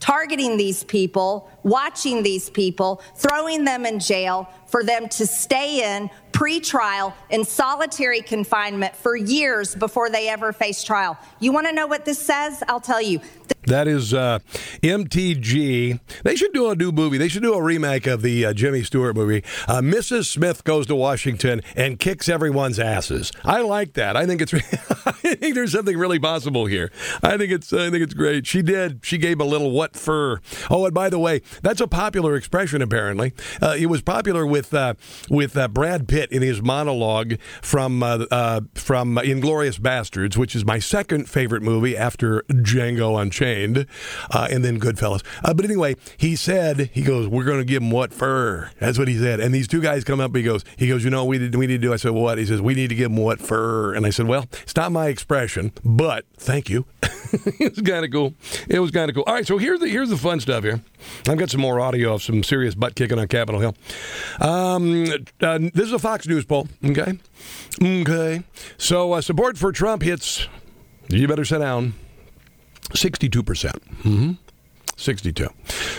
targeting 0.00 0.56
these 0.56 0.84
people, 0.84 1.50
watching 1.62 2.22
these 2.22 2.50
people, 2.50 3.02
throwing 3.14 3.64
them 3.64 3.84
in 3.84 3.98
jail 3.98 4.48
for 4.68 4.84
them 4.84 5.08
to 5.08 5.26
stay 5.26 5.96
in 5.96 6.08
pre-trial 6.32 7.14
in 7.30 7.44
solitary 7.44 8.22
confinement 8.22 8.94
for 8.94 9.16
years 9.16 9.74
before 9.74 10.08
they 10.08 10.28
ever 10.28 10.52
face 10.52 10.84
trial. 10.84 11.18
You 11.40 11.52
want 11.52 11.66
to 11.66 11.72
know 11.72 11.86
what 11.86 12.04
this 12.04 12.18
says? 12.18 12.62
I'll 12.68 12.80
tell 12.80 13.02
you. 13.02 13.20
That 13.64 13.86
is 13.86 14.14
uh, 14.14 14.38
MTG. 14.82 16.00
They 16.22 16.36
should 16.36 16.52
do 16.54 16.70
a 16.70 16.76
new 16.76 16.90
movie. 16.90 17.18
They 17.18 17.28
should 17.28 17.42
do 17.42 17.52
a 17.52 17.62
remake 17.62 18.06
of 18.06 18.22
the 18.22 18.46
uh, 18.46 18.52
Jimmy 18.54 18.82
Stewart 18.82 19.14
movie. 19.14 19.44
Uh, 19.66 19.80
Mrs. 19.80 20.26
Smith 20.26 20.64
goes 20.64 20.86
to 20.86 20.94
Washington 20.94 21.60
and 21.76 21.98
kicks 21.98 22.30
everyone's 22.30 22.78
asses. 22.78 23.30
I 23.44 23.60
like 23.60 23.92
that. 23.94 24.16
I 24.16 24.26
think 24.26 24.40
it's. 24.40 24.54
I 25.06 25.34
think 25.34 25.54
there's 25.54 25.72
something 25.72 25.98
really 25.98 26.18
possible 26.18 26.64
here. 26.66 26.90
I 27.22 27.36
think 27.36 27.52
it's. 27.52 27.72
I 27.72 27.90
think 27.90 28.02
it's 28.02 28.14
great. 28.14 28.46
She 28.46 28.62
did. 28.62 29.00
She 29.02 29.18
gave 29.18 29.38
a 29.38 29.44
little 29.44 29.70
what 29.70 29.96
for. 29.96 30.40
Oh, 30.70 30.86
and 30.86 30.94
by 30.94 31.10
the 31.10 31.18
way, 31.18 31.42
that's 31.62 31.82
a 31.82 31.88
popular 31.88 32.36
expression. 32.36 32.80
Apparently, 32.80 33.34
uh, 33.60 33.76
it 33.78 33.86
was 33.86 34.00
popular 34.00 34.46
with 34.46 34.57
uh, 34.72 34.94
with 35.30 35.56
uh, 35.56 35.68
Brad 35.68 36.08
Pitt 36.08 36.30
in 36.32 36.42
his 36.42 36.62
monologue 36.62 37.38
from 37.62 38.00
from 38.74 39.16
Inglourious 39.16 39.78
Basterds, 39.78 40.36
which 40.36 40.54
is 40.54 40.64
my 40.64 40.78
second 40.78 41.28
favorite 41.28 41.62
movie 41.62 41.96
after 41.96 42.42
Django 42.42 43.20
Unchained 43.20 43.86
uh, 44.30 44.48
and 44.50 44.64
then 44.64 44.80
Goodfellas. 44.80 45.22
Uh, 45.44 45.54
but 45.54 45.64
anyway, 45.64 45.96
he 46.16 46.36
said, 46.36 46.90
he 46.92 47.02
goes, 47.02 47.28
we're 47.28 47.44
going 47.44 47.58
to 47.58 47.64
give 47.64 47.82
him 47.82 47.90
what 47.90 48.12
fur? 48.12 48.70
That's 48.78 48.98
what 48.98 49.08
he 49.08 49.18
said. 49.18 49.40
And 49.40 49.54
these 49.54 49.68
two 49.68 49.80
guys 49.80 50.04
come 50.04 50.20
up. 50.20 50.34
He 50.34 50.42
goes, 50.42 50.64
he 50.76 50.88
goes, 50.88 51.04
you 51.04 51.10
know, 51.10 51.24
we 51.24 51.38
did, 51.38 51.54
we 51.54 51.66
need 51.66 51.80
to 51.80 51.86
do. 51.86 51.92
I 51.92 51.96
said, 51.96 52.12
well, 52.12 52.22
what? 52.22 52.38
He 52.38 52.46
says, 52.46 52.60
we 52.60 52.74
need 52.74 52.88
to 52.88 52.94
give 52.94 53.10
him 53.10 53.16
what 53.16 53.40
fur? 53.40 53.94
And 53.94 54.06
I 54.06 54.10
said, 54.10 54.26
well, 54.26 54.46
it's 54.62 54.76
not 54.76 54.92
my 54.92 55.08
expression, 55.08 55.72
but 55.84 56.24
thank 56.36 56.68
you. 56.68 56.86
it 57.02 57.76
was 57.76 57.82
kind 57.82 58.04
of 58.04 58.10
cool. 58.10 58.34
It 58.68 58.80
was 58.80 58.90
kind 58.90 59.08
of 59.10 59.14
cool. 59.14 59.24
All 59.26 59.34
right, 59.34 59.46
so 59.46 59.58
here's 59.58 59.80
the 59.80 59.88
here's 59.88 60.10
the 60.10 60.16
fun 60.16 60.40
stuff 60.40 60.64
here. 60.64 60.80
I've 61.28 61.38
got 61.38 61.50
some 61.50 61.60
more 61.60 61.80
audio 61.80 62.14
of 62.14 62.22
some 62.22 62.42
serious 62.42 62.74
butt 62.74 62.94
kicking 62.94 63.18
on 63.18 63.28
Capitol 63.28 63.60
Hill. 63.60 63.76
Um, 64.48 65.04
uh, 65.40 65.58
this 65.58 65.86
is 65.86 65.92
a 65.92 65.98
Fox 65.98 66.26
News 66.26 66.44
poll. 66.44 66.68
Okay, 66.84 67.18
okay. 67.82 68.42
So 68.76 69.12
uh, 69.12 69.20
support 69.20 69.58
for 69.58 69.72
Trump 69.72 70.02
hits. 70.02 70.48
You 71.08 71.26
better 71.28 71.44
sit 71.44 71.58
down. 71.58 71.94
62%. 72.90 73.44
percent 73.44 73.74
mm-hmm. 74.02 74.32
62. 74.96 75.48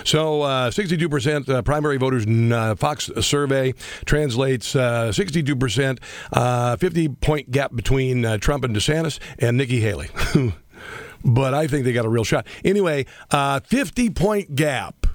So, 0.04 0.42
uh, 0.42 0.72
62% 0.72 1.50
uh, 1.50 1.62
primary 1.62 1.98
voters 1.98 2.26
uh, 2.28 2.76
Fox 2.76 3.10
survey 3.22 3.74
translates 4.06 4.74
62%, 4.74 6.00
uh, 6.34 6.76
50 6.76 7.10
point 7.10 7.50
gap 7.50 7.74
between 7.74 8.26
uh, 8.26 8.38
Trump 8.38 8.66
and 8.66 8.76
DeSantis 8.76 9.20
and 9.40 9.56
Nikki 9.56 9.80
Haley. 9.80 10.10
but 11.24 11.54
I 11.54 11.68
think 11.68 11.86
they 11.86 11.94
got 11.94 12.06
a 12.06 12.10
real 12.10 12.26
shot. 12.26 12.46
Anyway, 12.66 13.06
uh, 13.32 13.62
50 13.62 14.10
point 14.10 14.56
gap 14.56 15.08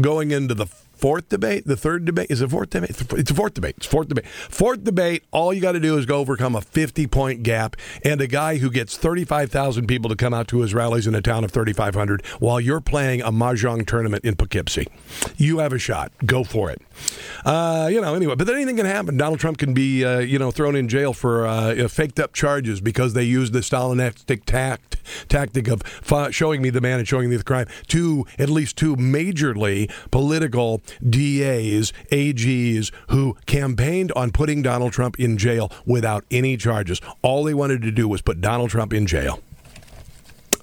going 0.00 0.32
into 0.32 0.54
the 0.54 0.66
fourth 0.94 1.28
debate, 1.28 1.66
the 1.66 1.76
third 1.76 2.04
debate 2.04 2.28
is 2.30 2.40
a 2.40 2.48
fourth 2.48 2.70
debate. 2.70 2.90
It's 2.90 3.30
a 3.30 3.34
fourth 3.34 3.54
debate. 3.54 3.74
It's 3.76 3.86
fourth 3.86 4.08
debate. 4.08 4.26
Fourth 4.26 4.84
debate. 4.84 5.24
All 5.30 5.52
you 5.52 5.60
got 5.60 5.72
to 5.72 5.80
do 5.80 5.98
is 5.98 6.06
go 6.06 6.18
overcome 6.18 6.56
a 6.56 6.60
fifty-point 6.60 7.42
gap, 7.42 7.76
and 8.04 8.20
a 8.20 8.26
guy 8.26 8.58
who 8.58 8.70
gets 8.70 8.96
thirty-five 8.96 9.50
thousand 9.50 9.86
people 9.86 10.08
to 10.10 10.16
come 10.16 10.34
out 10.34 10.48
to 10.48 10.60
his 10.60 10.74
rallies 10.74 11.06
in 11.06 11.14
a 11.14 11.22
town 11.22 11.44
of 11.44 11.50
thirty-five 11.50 11.94
hundred 11.94 12.24
while 12.38 12.60
you're 12.60 12.80
playing 12.80 13.20
a 13.22 13.32
mahjong 13.32 13.86
tournament 13.86 14.24
in 14.24 14.36
Poughkeepsie. 14.36 14.88
You 15.36 15.58
have 15.58 15.72
a 15.72 15.78
shot. 15.78 16.12
Go 16.24 16.44
for 16.44 16.70
it. 16.70 16.80
Uh, 17.44 17.88
you 17.90 18.00
know, 18.00 18.14
anyway, 18.14 18.34
but 18.36 18.46
then 18.46 18.56
anything 18.56 18.76
can 18.76 18.86
happen. 18.86 19.16
Donald 19.16 19.40
Trump 19.40 19.58
can 19.58 19.74
be, 19.74 20.04
uh, 20.04 20.20
you 20.20 20.38
know, 20.38 20.50
thrown 20.50 20.76
in 20.76 20.88
jail 20.88 21.12
for 21.12 21.46
uh, 21.46 21.88
faked 21.88 22.20
up 22.20 22.32
charges 22.32 22.80
because 22.80 23.14
they 23.14 23.24
used 23.24 23.52
the 23.52 23.60
Stalinistic 23.60 24.44
tact 24.44 24.96
tactic 25.28 25.68
of 25.68 25.82
showing 26.30 26.62
me 26.62 26.70
the 26.70 26.80
man 26.80 26.98
and 26.98 27.06
showing 27.06 27.28
me 27.28 27.36
the 27.36 27.44
crime 27.44 27.66
to 27.88 28.24
at 28.38 28.48
least 28.48 28.76
two 28.76 28.96
majorly 28.96 29.90
political 30.10 30.78
DAs, 31.02 31.92
AGs 32.10 32.90
who 33.10 33.36
campaigned 33.46 34.12
on 34.12 34.30
putting 34.30 34.62
Donald 34.62 34.92
Trump 34.92 35.18
in 35.18 35.36
jail 35.36 35.70
without 35.86 36.24
any 36.30 36.56
charges. 36.56 37.00
All 37.22 37.44
they 37.44 37.54
wanted 37.54 37.82
to 37.82 37.90
do 37.90 38.08
was 38.08 38.22
put 38.22 38.40
Donald 38.40 38.70
Trump 38.70 38.92
in 38.92 39.06
jail. 39.06 39.40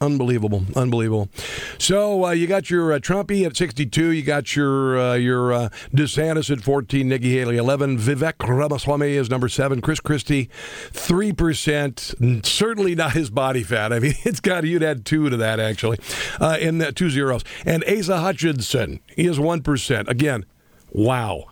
Unbelievable, 0.01 0.63
unbelievable. 0.75 1.29
So 1.77 2.25
uh, 2.25 2.31
you 2.31 2.47
got 2.47 2.71
your 2.71 2.91
uh, 2.91 2.97
Trumpy 2.97 3.45
at 3.45 3.55
62. 3.55 4.09
You 4.09 4.23
got 4.23 4.55
your 4.55 4.99
uh, 4.99 5.13
your 5.13 5.53
uh, 5.53 5.69
DeSantis 5.93 6.49
at 6.49 6.63
14. 6.63 7.07
Nikki 7.07 7.37
Haley 7.37 7.57
11. 7.57 7.99
Vivek 7.99 8.33
Ramaswamy 8.39 9.11
is 9.11 9.29
number 9.29 9.47
seven. 9.47 9.79
Chris 9.79 9.99
Christie 9.99 10.49
three 10.91 11.31
percent. 11.31 12.15
Certainly 12.41 12.95
not 12.95 13.13
his 13.13 13.29
body 13.29 13.61
fat. 13.61 13.93
I 13.93 13.99
mean, 13.99 14.15
it's 14.23 14.39
got 14.39 14.63
you'd 14.63 14.81
add 14.81 15.05
two 15.05 15.29
to 15.29 15.37
that 15.37 15.59
actually, 15.59 15.99
uh, 16.39 16.57
in 16.59 16.79
two 16.95 17.11
zeros. 17.11 17.43
And 17.63 17.83
Asa 17.83 18.21
Hutchinson 18.21 19.01
he 19.15 19.27
is 19.27 19.39
one 19.39 19.61
percent. 19.61 20.09
Again, 20.09 20.45
wow. 20.91 21.45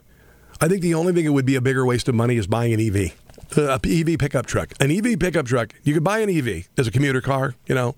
I 0.60 0.68
think 0.68 0.82
the 0.82 0.96
only 0.96 1.14
thing 1.14 1.26
it 1.26 1.30
would 1.30 1.46
be 1.46 1.56
a 1.56 1.62
bigger 1.62 1.86
waste 1.86 2.10
of 2.10 2.16
money 2.16 2.36
is 2.36 2.48
buying 2.48 2.74
an 2.74 2.80
EV 2.80 3.14
a 3.58 3.80
EV 3.84 4.18
pickup 4.18 4.46
truck. 4.46 4.74
An 4.80 4.92
EV 4.92 5.20
pickup 5.20 5.46
truck, 5.46 5.74
you 5.84 5.94
could 5.94 6.04
buy 6.04 6.20
an 6.20 6.30
EV 6.30 6.68
as 6.78 6.88
a 6.88 6.92
commuter 6.92 7.22
car, 7.22 7.56
you 7.68 7.76
know, 7.76 7.96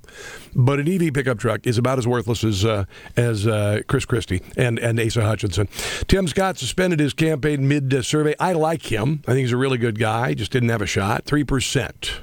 but 0.55 0.79
an 0.79 0.87
EV 0.87 1.13
pickup 1.13 1.39
truck 1.39 1.65
is 1.65 1.77
about 1.77 1.97
as 1.97 2.07
worthless 2.07 2.43
as 2.43 2.65
uh, 2.65 2.85
as 3.17 3.47
uh, 3.47 3.81
Chris 3.87 4.05
Christie 4.05 4.41
and, 4.57 4.79
and 4.79 4.99
Asa 4.99 5.23
Hutchinson. 5.23 5.67
Tim 6.07 6.27
Scott 6.27 6.57
suspended 6.57 6.99
his 6.99 7.13
campaign 7.13 7.67
mid 7.67 8.05
survey. 8.05 8.35
I 8.39 8.53
like 8.53 8.91
him. 8.91 9.21
I 9.27 9.33
think 9.33 9.39
he's 9.39 9.51
a 9.51 9.57
really 9.57 9.77
good 9.77 9.99
guy. 9.99 10.33
Just 10.33 10.51
didn't 10.51 10.69
have 10.69 10.81
a 10.81 10.87
shot. 10.87 11.25
3%. 11.25 12.21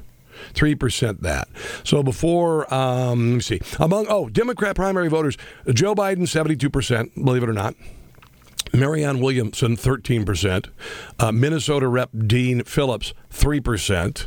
3% 0.55 1.21
that. 1.21 1.49
So 1.85 2.03
before, 2.03 2.73
um, 2.73 3.31
let 3.31 3.35
me 3.35 3.41
see. 3.41 3.61
Among, 3.79 4.07
oh, 4.09 4.29
Democrat 4.29 4.77
primary 4.77 5.09
voters, 5.09 5.37
Joe 5.73 5.95
Biden, 5.95 6.23
72%, 6.23 7.25
believe 7.25 7.43
it 7.43 7.49
or 7.49 7.53
not. 7.53 7.75
Marianne 8.73 9.21
Williamson, 9.21 9.77
13%. 9.77 10.69
Uh, 11.19 11.33
Minnesota 11.33 11.89
Rep 11.89 12.11
Dean 12.27 12.63
Phillips, 12.65 13.13
3%. 13.31 14.27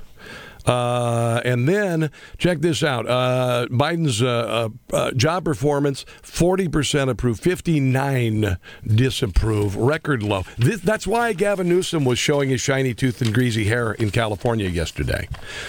Uh, 0.65 1.41
and 1.43 1.67
then 1.67 2.11
check 2.37 2.59
this 2.59 2.83
out: 2.83 3.07
uh, 3.07 3.67
Biden's 3.71 4.21
uh, 4.21 4.69
uh, 4.91 4.95
uh 4.95 5.11
job 5.11 5.45
performance, 5.45 6.05
forty 6.21 6.67
percent 6.67 7.09
approve, 7.09 7.39
fifty-nine 7.39 8.57
disapprove, 8.85 9.75
record 9.75 10.21
low. 10.21 10.43
This, 10.57 10.79
that's 10.81 11.07
why 11.07 11.33
Gavin 11.33 11.67
Newsom 11.67 12.05
was 12.05 12.19
showing 12.19 12.49
his 12.49 12.61
shiny 12.61 12.93
tooth 12.93 13.21
and 13.21 13.33
greasy 13.33 13.65
hair 13.65 13.93
in 13.93 14.11
California 14.11 14.69
yesterday, 14.69 15.27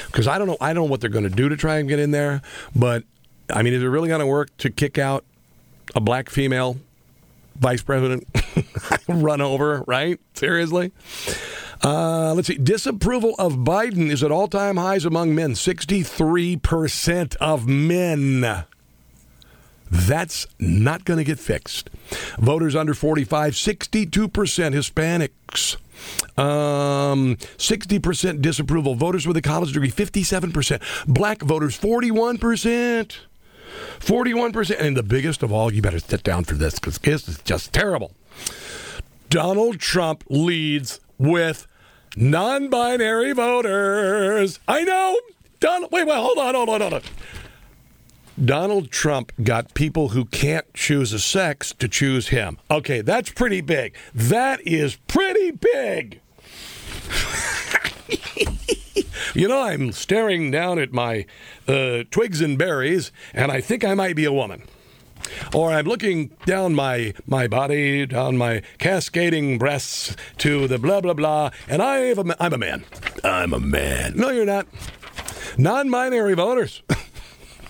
because 0.09 0.29
I 0.29 0.37
don't 0.37 0.47
know, 0.47 0.59
I 0.61 0.75
don't 0.75 0.85
know 0.85 0.91
what 0.91 1.01
they're 1.01 1.11
going 1.11 1.25
to 1.25 1.31
do 1.31 1.49
to 1.49 1.57
try 1.57 1.79
and 1.79 1.89
get 1.89 1.99
in 1.99 2.11
there, 2.11 2.43
but 2.77 3.05
I 3.51 3.63
mean, 3.63 3.73
is 3.73 3.83
it 3.83 3.87
really 3.87 4.09
going 4.09 4.21
to 4.21 4.27
work 4.27 4.55
to 4.59 4.71
kick 4.71 4.99
out 4.99 5.25
a 5.95 6.01
black 6.01 6.29
female 6.29 6.77
vice 7.55 7.83
president 7.83 8.27
run 9.09 9.41
over, 9.41 9.85
right? 9.87 10.19
Seriously? 10.35 10.93
Uh, 11.85 12.33
let's 12.35 12.49
see. 12.49 12.55
Disapproval 12.55 13.35
of 13.39 13.55
Biden 13.55 14.11
is 14.11 14.23
at 14.23 14.31
all 14.31 14.47
time 14.49 14.77
highs 14.77 15.05
among 15.05 15.35
men 15.35 15.53
63% 15.53 17.37
of 17.37 17.67
men. 17.67 18.65
That's 19.91 20.47
not 20.59 21.05
going 21.05 21.19
to 21.19 21.25
get 21.25 21.39
fixed. 21.39 21.91
Voters 22.39 22.75
under 22.75 22.95
45, 22.95 23.53
62% 23.53 24.19
Hispanics. 24.73 25.77
Um, 26.39 27.37
60% 27.37 28.41
disapproval. 28.41 28.95
Voters 28.95 29.27
with 29.27 29.37
a 29.37 29.43
college 29.43 29.73
degree, 29.73 29.91
57%. 29.91 30.81
Black 31.07 31.43
voters, 31.43 31.79
41%. 31.79 33.17
41%. 34.01 34.77
And 34.79 34.97
the 34.97 35.03
biggest 35.03 35.43
of 35.43 35.53
all, 35.53 35.73
you 35.73 35.83
better 35.83 35.99
sit 35.99 36.23
down 36.23 36.45
for 36.45 36.55
this 36.55 36.75
because 36.75 36.99
this 36.99 37.29
is 37.29 37.39
just 37.43 37.73
terrible. 37.73 38.13
Donald 39.29 39.79
Trump 39.79 40.25
leads 40.29 41.01
with 41.19 41.67
non 42.17 42.69
binary 42.69 43.33
voters. 43.33 44.59
I 44.69 44.85
know. 44.85 45.19
Donald, 45.61 45.93
wait, 45.93 46.07
wait, 46.07 46.17
hold 46.17 46.39
on, 46.39 46.55
hold 46.55 46.69
on, 46.69 46.81
hold 46.81 46.95
on. 46.95 47.03
Donald 48.43 48.91
Trump 48.91 49.31
got 49.43 49.75
people 49.75 50.09
who 50.09 50.25
can't 50.25 50.73
choose 50.75 51.13
a 51.13 51.19
sex 51.19 51.73
to 51.79 51.87
choose 51.87 52.29
him. 52.29 52.59
Okay, 52.71 53.01
that's 53.01 53.31
pretty 53.31 53.61
big. 53.61 53.95
That 54.15 54.61
is 54.67 54.97
pretty 55.07 55.53
big. 55.53 56.21
you 59.35 59.49
know, 59.49 59.63
I'm 59.63 59.93
staring 59.93 60.51
down 60.51 60.79
at 60.79 60.93
my 60.93 61.27
uh, 61.69 62.05
twigs 62.11 62.41
and 62.41 62.59
berries, 62.59 63.13
and 63.33 63.51
I 63.51 63.61
think 63.61 63.85
I 63.85 63.95
might 63.95 64.17
be 64.17 64.25
a 64.25 64.33
woman. 64.33 64.63
Or 65.55 65.73
I'm 65.73 65.87
looking 65.87 66.31
down 66.47 66.75
my, 66.75 67.15
my 67.27 67.47
body, 67.47 68.07
down 68.07 68.37
my 68.37 68.63
cascading 68.79 69.59
breasts 69.59 70.17
to 70.39 70.67
the 70.67 70.79
blah, 70.79 71.01
blah, 71.01 71.15
blah, 71.15 71.51
and 71.69 71.81
I 71.81 72.11
I'm 72.11 72.53
a 72.53 72.59
man. 72.59 72.85
I'm 73.23 73.53
a 73.53 73.61
man. 73.61 74.15
No, 74.17 74.31
you're 74.31 74.45
not. 74.45 74.67
Non 75.57 75.91
binary 75.91 76.35
voters. 76.35 76.83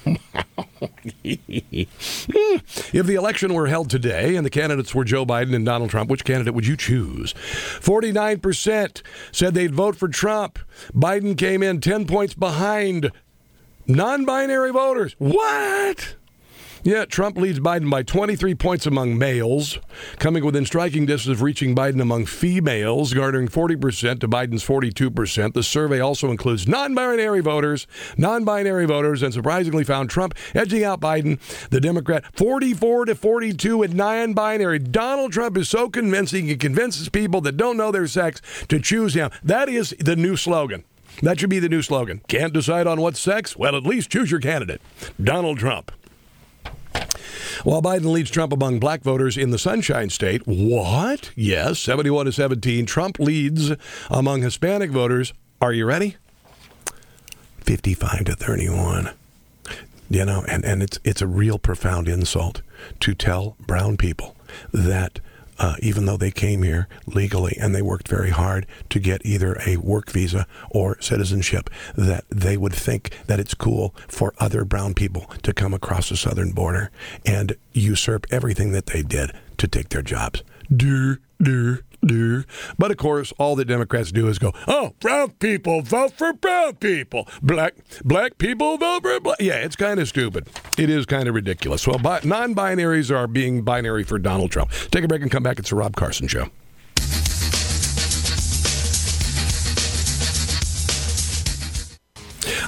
if 1.24 3.07
the 3.07 3.14
election 3.14 3.55
were 3.55 3.66
held 3.66 3.90
today 3.90 4.36
and 4.36 4.44
the 4.44 4.50
candidates 4.50 4.94
were 4.94 5.05
Joe 5.05 5.24
Biden 5.24 5.55
and 5.55 5.64
Donald 5.64 5.90
Trump, 5.90 6.11
which 6.11 6.24
candidate 6.24 6.55
would 6.55 6.66
you 6.66 6.76
choose? 6.76 7.34
49% 7.34 9.03
said 9.30 9.55
they'd 9.55 9.74
vote 9.74 9.96
for 9.96 10.09
Trump. 10.09 10.59
Biden 10.92 11.36
came 11.36 11.62
in 11.62 11.80
10 11.80 12.07
points 12.07 12.34
behind 12.34 13.11
non 13.86 14.24
binary 14.24 14.72
voters. 14.72 15.14
What? 15.18 16.16
Yeah, 16.85 17.05
Trump 17.05 17.37
leads 17.37 17.61
Biden 17.61 17.89
by 17.89 18.03
23 18.03 18.57
points 18.57 18.87
among 18.87 19.16
males, 19.16 19.78
coming 20.18 20.45
within 20.45 20.66
striking 20.66 21.07
distance 21.07 21.37
of 21.37 21.41
reaching 21.41 21.76
Biden 21.76 22.03
among 22.03 22.26
females, 22.26 23.14
garnering 23.14 23.47
40% 23.47 24.18
to 24.18 24.26
Biden's 24.26 24.66
42%. 24.66 25.55
The 25.55 25.62
survey 25.62 26.01
also 26.01 26.33
includes 26.33 26.66
non 26.66 26.93
binary 26.93 27.41
voters, 27.41 27.87
non 28.16 28.43
binary 28.43 28.85
voters, 28.87 29.22
and 29.22 29.33
surprisingly 29.33 29.85
found 29.85 30.11
Trump 30.11 30.35
edging 30.57 30.83
out 30.83 31.01
Biden, 31.01 31.39
the 31.70 31.80
Democrat, 31.80 32.24
44 32.35 33.05
to 33.05 33.14
42 33.14 33.85
and 33.85 33.95
non 33.95 34.35
binary. 34.35 34.80
Donald 34.80 35.33
Trump 35.33 35.57
is 35.57 35.68
so 35.68 35.89
convincing, 35.89 36.49
he 36.49 36.57
convinces 36.57 37.09
people 37.09 37.41
that 37.43 37.57
don't 37.57 37.76
know 37.76 37.93
their 37.93 38.09
sex 38.09 38.43
to 38.66 38.80
choose 38.80 39.14
him. 39.14 39.30
That 39.45 39.68
is 39.68 39.95
the 40.01 40.16
new 40.16 40.37
slogan. 40.37 40.83
That 41.22 41.39
should 41.39 41.51
be 41.51 41.61
the 41.61 41.68
new 41.68 41.83
slogan. 41.83 42.22
Can't 42.26 42.53
decide 42.53 42.89
on 42.89 43.01
what 43.01 43.16
sex? 43.16 43.57
Well, 43.57 43.76
at 43.76 43.85
least 43.85 44.11
choose 44.11 44.33
your 44.33 44.41
candidate. 44.41 44.80
Donald 45.22 45.59
Trump. 45.59 45.93
While 47.64 47.82
Biden 47.82 48.12
leads 48.12 48.30
Trump 48.30 48.53
among 48.53 48.80
black 48.80 49.03
voters 49.03 49.36
in 49.36 49.51
the 49.51 49.59
Sunshine 49.59 50.11
State, 50.11 50.43
what? 50.47 51.30
Yes, 51.36 51.78
71 51.78 52.26
to 52.26 52.32
17. 52.32 52.86
Trump 52.86 53.18
leads 53.18 53.72
among 54.11 54.43
Hispanic 54.43 54.90
voters. 54.90 55.32
Are 55.61 55.72
you 55.72 55.86
ready? 55.86 56.16
55 57.59 58.24
to 58.24 58.34
31. 58.34 59.11
You 60.11 60.24
know, 60.24 60.45
and, 60.49 60.64
and 60.64 60.82
it's 60.82 60.99
it's 61.05 61.22
a 61.22 61.26
real 61.26 61.59
profound 61.59 62.09
insult 62.09 62.62
to 63.01 63.14
tell 63.14 63.57
brown 63.61 63.97
people 63.97 64.36
that 64.72 65.20
uh, 65.62 65.76
even 65.80 66.06
though 66.06 66.16
they 66.16 66.32
came 66.32 66.64
here 66.64 66.88
legally 67.06 67.56
and 67.58 67.74
they 67.74 67.80
worked 67.80 68.08
very 68.08 68.30
hard 68.30 68.66
to 68.90 68.98
get 68.98 69.24
either 69.24 69.56
a 69.64 69.76
work 69.76 70.10
visa 70.10 70.46
or 70.70 71.00
citizenship, 71.00 71.70
that 71.96 72.24
they 72.28 72.56
would 72.56 72.74
think 72.74 73.16
that 73.28 73.38
it's 73.38 73.54
cool 73.54 73.94
for 74.08 74.34
other 74.38 74.64
brown 74.64 74.92
people 74.92 75.30
to 75.42 75.54
come 75.54 75.72
across 75.72 76.08
the 76.08 76.16
southern 76.16 76.50
border 76.50 76.90
and 77.24 77.56
usurp 77.72 78.26
everything 78.30 78.72
that 78.72 78.86
they 78.86 79.02
did 79.02 79.30
to 79.56 79.68
take 79.68 79.90
their 79.90 80.02
jobs. 80.02 80.42
Dur, 80.74 81.20
dur, 81.40 81.82
dur. 82.05 82.44
But 82.78 82.90
of 82.90 82.96
course, 82.96 83.32
all 83.38 83.57
the 83.57 83.64
Democrats 83.64 84.12
do 84.12 84.28
is 84.28 84.38
go, 84.38 84.53
"Oh, 84.66 84.94
brown 85.00 85.30
people 85.32 85.82
vote 85.82 86.12
for 86.16 86.32
brown 86.32 86.76
people. 86.76 87.28
Black 87.42 87.74
black 88.05 88.38
people 88.38 88.76
vote 88.78 89.03
for 89.03 89.20
black." 89.20 89.40
Yeah, 89.40 89.57
it's 89.57 89.76
kind 89.76 90.00
of 90.00 90.09
stupid. 90.09 90.48
It 90.78 90.90
is 90.90 91.07
kind 91.07 91.28
of 91.28 91.34
ridiculous. 91.34 91.86
Well, 91.86 91.98
bi- 91.98 92.20
non-binaries 92.24 93.14
are 93.14 93.26
being 93.26 93.62
binary 93.62 94.05
for 94.05 94.18
Donald 94.18 94.50
Trump. 94.50 94.70
Take 94.90 95.05
a 95.05 95.09
break 95.09 95.22
and 95.22 95.30
come 95.30 95.42
back. 95.42 95.59
It's 95.59 95.70
the 95.70 95.76
Rob 95.76 95.96
Carson 95.96 96.28
Show. 96.28 96.48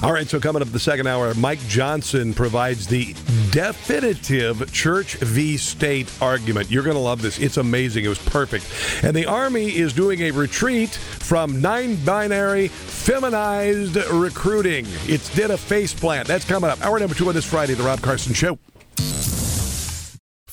All 0.03 0.11
right, 0.11 0.27
so 0.27 0.39
coming 0.39 0.61
up 0.61 0.71
the 0.71 0.79
second 0.79 1.07
hour, 1.07 1.33
Mike 1.35 1.59
Johnson 1.67 2.33
provides 2.33 2.87
the 2.87 3.13
definitive 3.51 4.71
church 4.71 5.15
v 5.15 5.57
state 5.57 6.11
argument. 6.21 6.69
You're 6.69 6.83
going 6.83 6.95
to 6.95 7.01
love 7.01 7.21
this. 7.21 7.39
It's 7.39 7.57
amazing. 7.57 8.05
It 8.05 8.09
was 8.09 8.19
perfect. 8.19 8.65
And 9.03 9.15
the 9.15 9.25
Army 9.25 9.75
is 9.75 9.93
doing 9.93 10.21
a 10.21 10.31
retreat 10.31 10.89
from 10.89 11.61
nine 11.61 11.95
binary 12.03 12.67
feminized 12.67 13.95
recruiting. 14.11 14.85
It's 15.07 15.33
did 15.33 15.51
a 15.51 15.57
face 15.57 15.93
plant. 15.93 16.27
That's 16.27 16.45
coming 16.45 16.69
up. 16.69 16.81
Hour 16.81 16.99
number 16.99 17.15
two 17.15 17.27
on 17.27 17.33
this 17.33 17.45
Friday, 17.45 17.73
The 17.73 17.83
Rob 17.83 18.01
Carson 18.01 18.33
Show. 18.33 18.59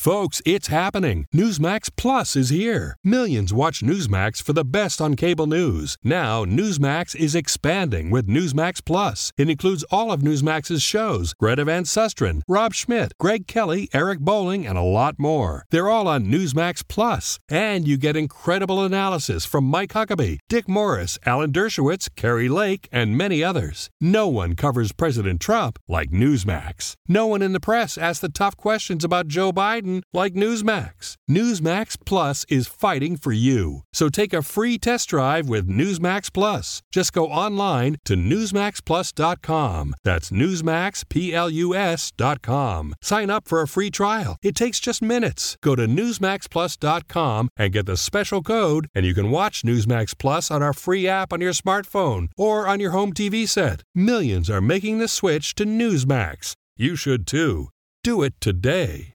Folks, 0.03 0.43
it's 0.45 0.67
happening. 0.67 1.27
Newsmax 1.33 1.89
Plus 1.97 2.35
is 2.35 2.49
here. 2.49 2.97
Millions 3.05 3.55
watch 3.55 3.85
Newsmax 3.85 4.43
for 4.43 4.53
the 4.53 4.65
best 4.65 5.01
on 5.01 5.15
cable 5.15 5.47
news. 5.47 5.97
Now, 6.03 6.45
Newsmax 6.45 7.15
is 7.15 7.37
expanding 7.37 8.11
with 8.11 8.27
Newsmax 8.27 8.85
Plus. 8.85 9.31
It 9.39 9.49
includes 9.49 9.85
all 9.93 10.11
of 10.11 10.21
Newsmax's 10.21 10.83
shows 10.83 11.35
Greta 11.35 11.67
Van 11.67 11.85
Susteren, 11.85 12.43
Rob 12.49 12.75
Schmitt, 12.75 13.13
Greg 13.21 13.47
Kelly, 13.47 13.89
Eric 13.95 14.19
Bolling, 14.19 14.67
and 14.67 14.77
a 14.77 14.83
lot 14.83 15.21
more. 15.21 15.67
They're 15.71 15.89
all 15.89 16.09
on 16.09 16.27
Newsmax 16.27 16.83
Plus. 16.89 17.39
And 17.49 17.87
you 17.87 17.97
get 17.97 18.17
incredible 18.17 18.83
analysis 18.83 19.45
from 19.45 19.67
Mike 19.67 19.93
Huckabee, 19.93 20.41
Dick 20.49 20.69
Morris, 20.69 21.17
Alan 21.25 21.53
Dershowitz, 21.53 22.09
Kari 22.17 22.49
Lake, 22.49 22.89
and 22.91 23.17
many 23.17 23.45
others. 23.45 23.89
No 24.01 24.27
one 24.27 24.57
covers 24.57 24.91
President 24.91 25.41
Trump 25.41 25.79
like 25.87 26.11
Newsmax. 26.11 26.95
No 27.07 27.29
one 27.29 27.41
in 27.41 27.53
the 27.53 27.61
press 27.61 27.97
asks 27.97 28.19
the 28.19 28.29
tough 28.29 28.57
questions 28.57 29.05
about 29.05 29.29
Joe 29.29 29.53
Biden 29.53 29.92
like 30.13 30.35
Newsmax. 30.35 31.17
Newsmax 31.31 31.97
Plus 32.07 32.45
is 32.49 32.67
fighting 32.67 33.17
for 33.17 33.33
you. 33.33 33.83
So 33.93 34.09
take 34.09 34.33
a 34.33 34.43
free 34.43 34.79
test 34.79 35.11
drive 35.11 35.49
with 35.49 35.69
Newsmax 35.69 36.33
Plus. 36.33 36.83
Just 36.91 37.13
go 37.13 37.29
online 37.29 37.97
to 38.05 38.15
NewsmaxPlus.com. 38.15 39.95
That's 40.05 40.31
NewsmaxPlus.com. 40.31 42.95
Sign 43.03 43.31
up 43.31 43.49
for 43.49 43.61
a 43.61 43.69
free 43.69 43.91
trial. 43.91 44.37
It 44.43 44.55
takes 44.55 44.81
just 44.81 45.03
minutes. 45.03 45.57
Go 45.63 45.77
to 45.77 45.87
NewsmaxPlus.com 45.87 47.49
and 47.57 47.73
get 47.73 47.87
the 47.87 47.97
special 47.97 48.43
code, 48.43 48.89
and 48.95 49.05
you 49.05 49.15
can 49.15 49.31
watch 49.31 49.63
Newsmax 49.63 50.17
Plus 50.19 50.51
on 50.51 50.63
our 50.63 50.73
free 50.73 51.09
app 51.09 51.33
on 51.33 51.41
your 51.41 51.53
smartphone 51.53 52.29
or 52.37 52.67
on 52.67 52.81
your 52.81 52.93
home 52.93 53.13
TV 53.13 53.49
set. 53.49 53.83
Millions 53.95 54.49
are 54.49 54.61
making 54.61 54.99
the 54.99 55.09
switch 55.09 55.55
to 55.57 55.65
Newsmax. 55.65 56.55
You 56.77 56.97
should 56.97 57.27
too. 57.27 57.69
Do 58.03 58.23
it 58.23 58.35
today. 58.41 59.12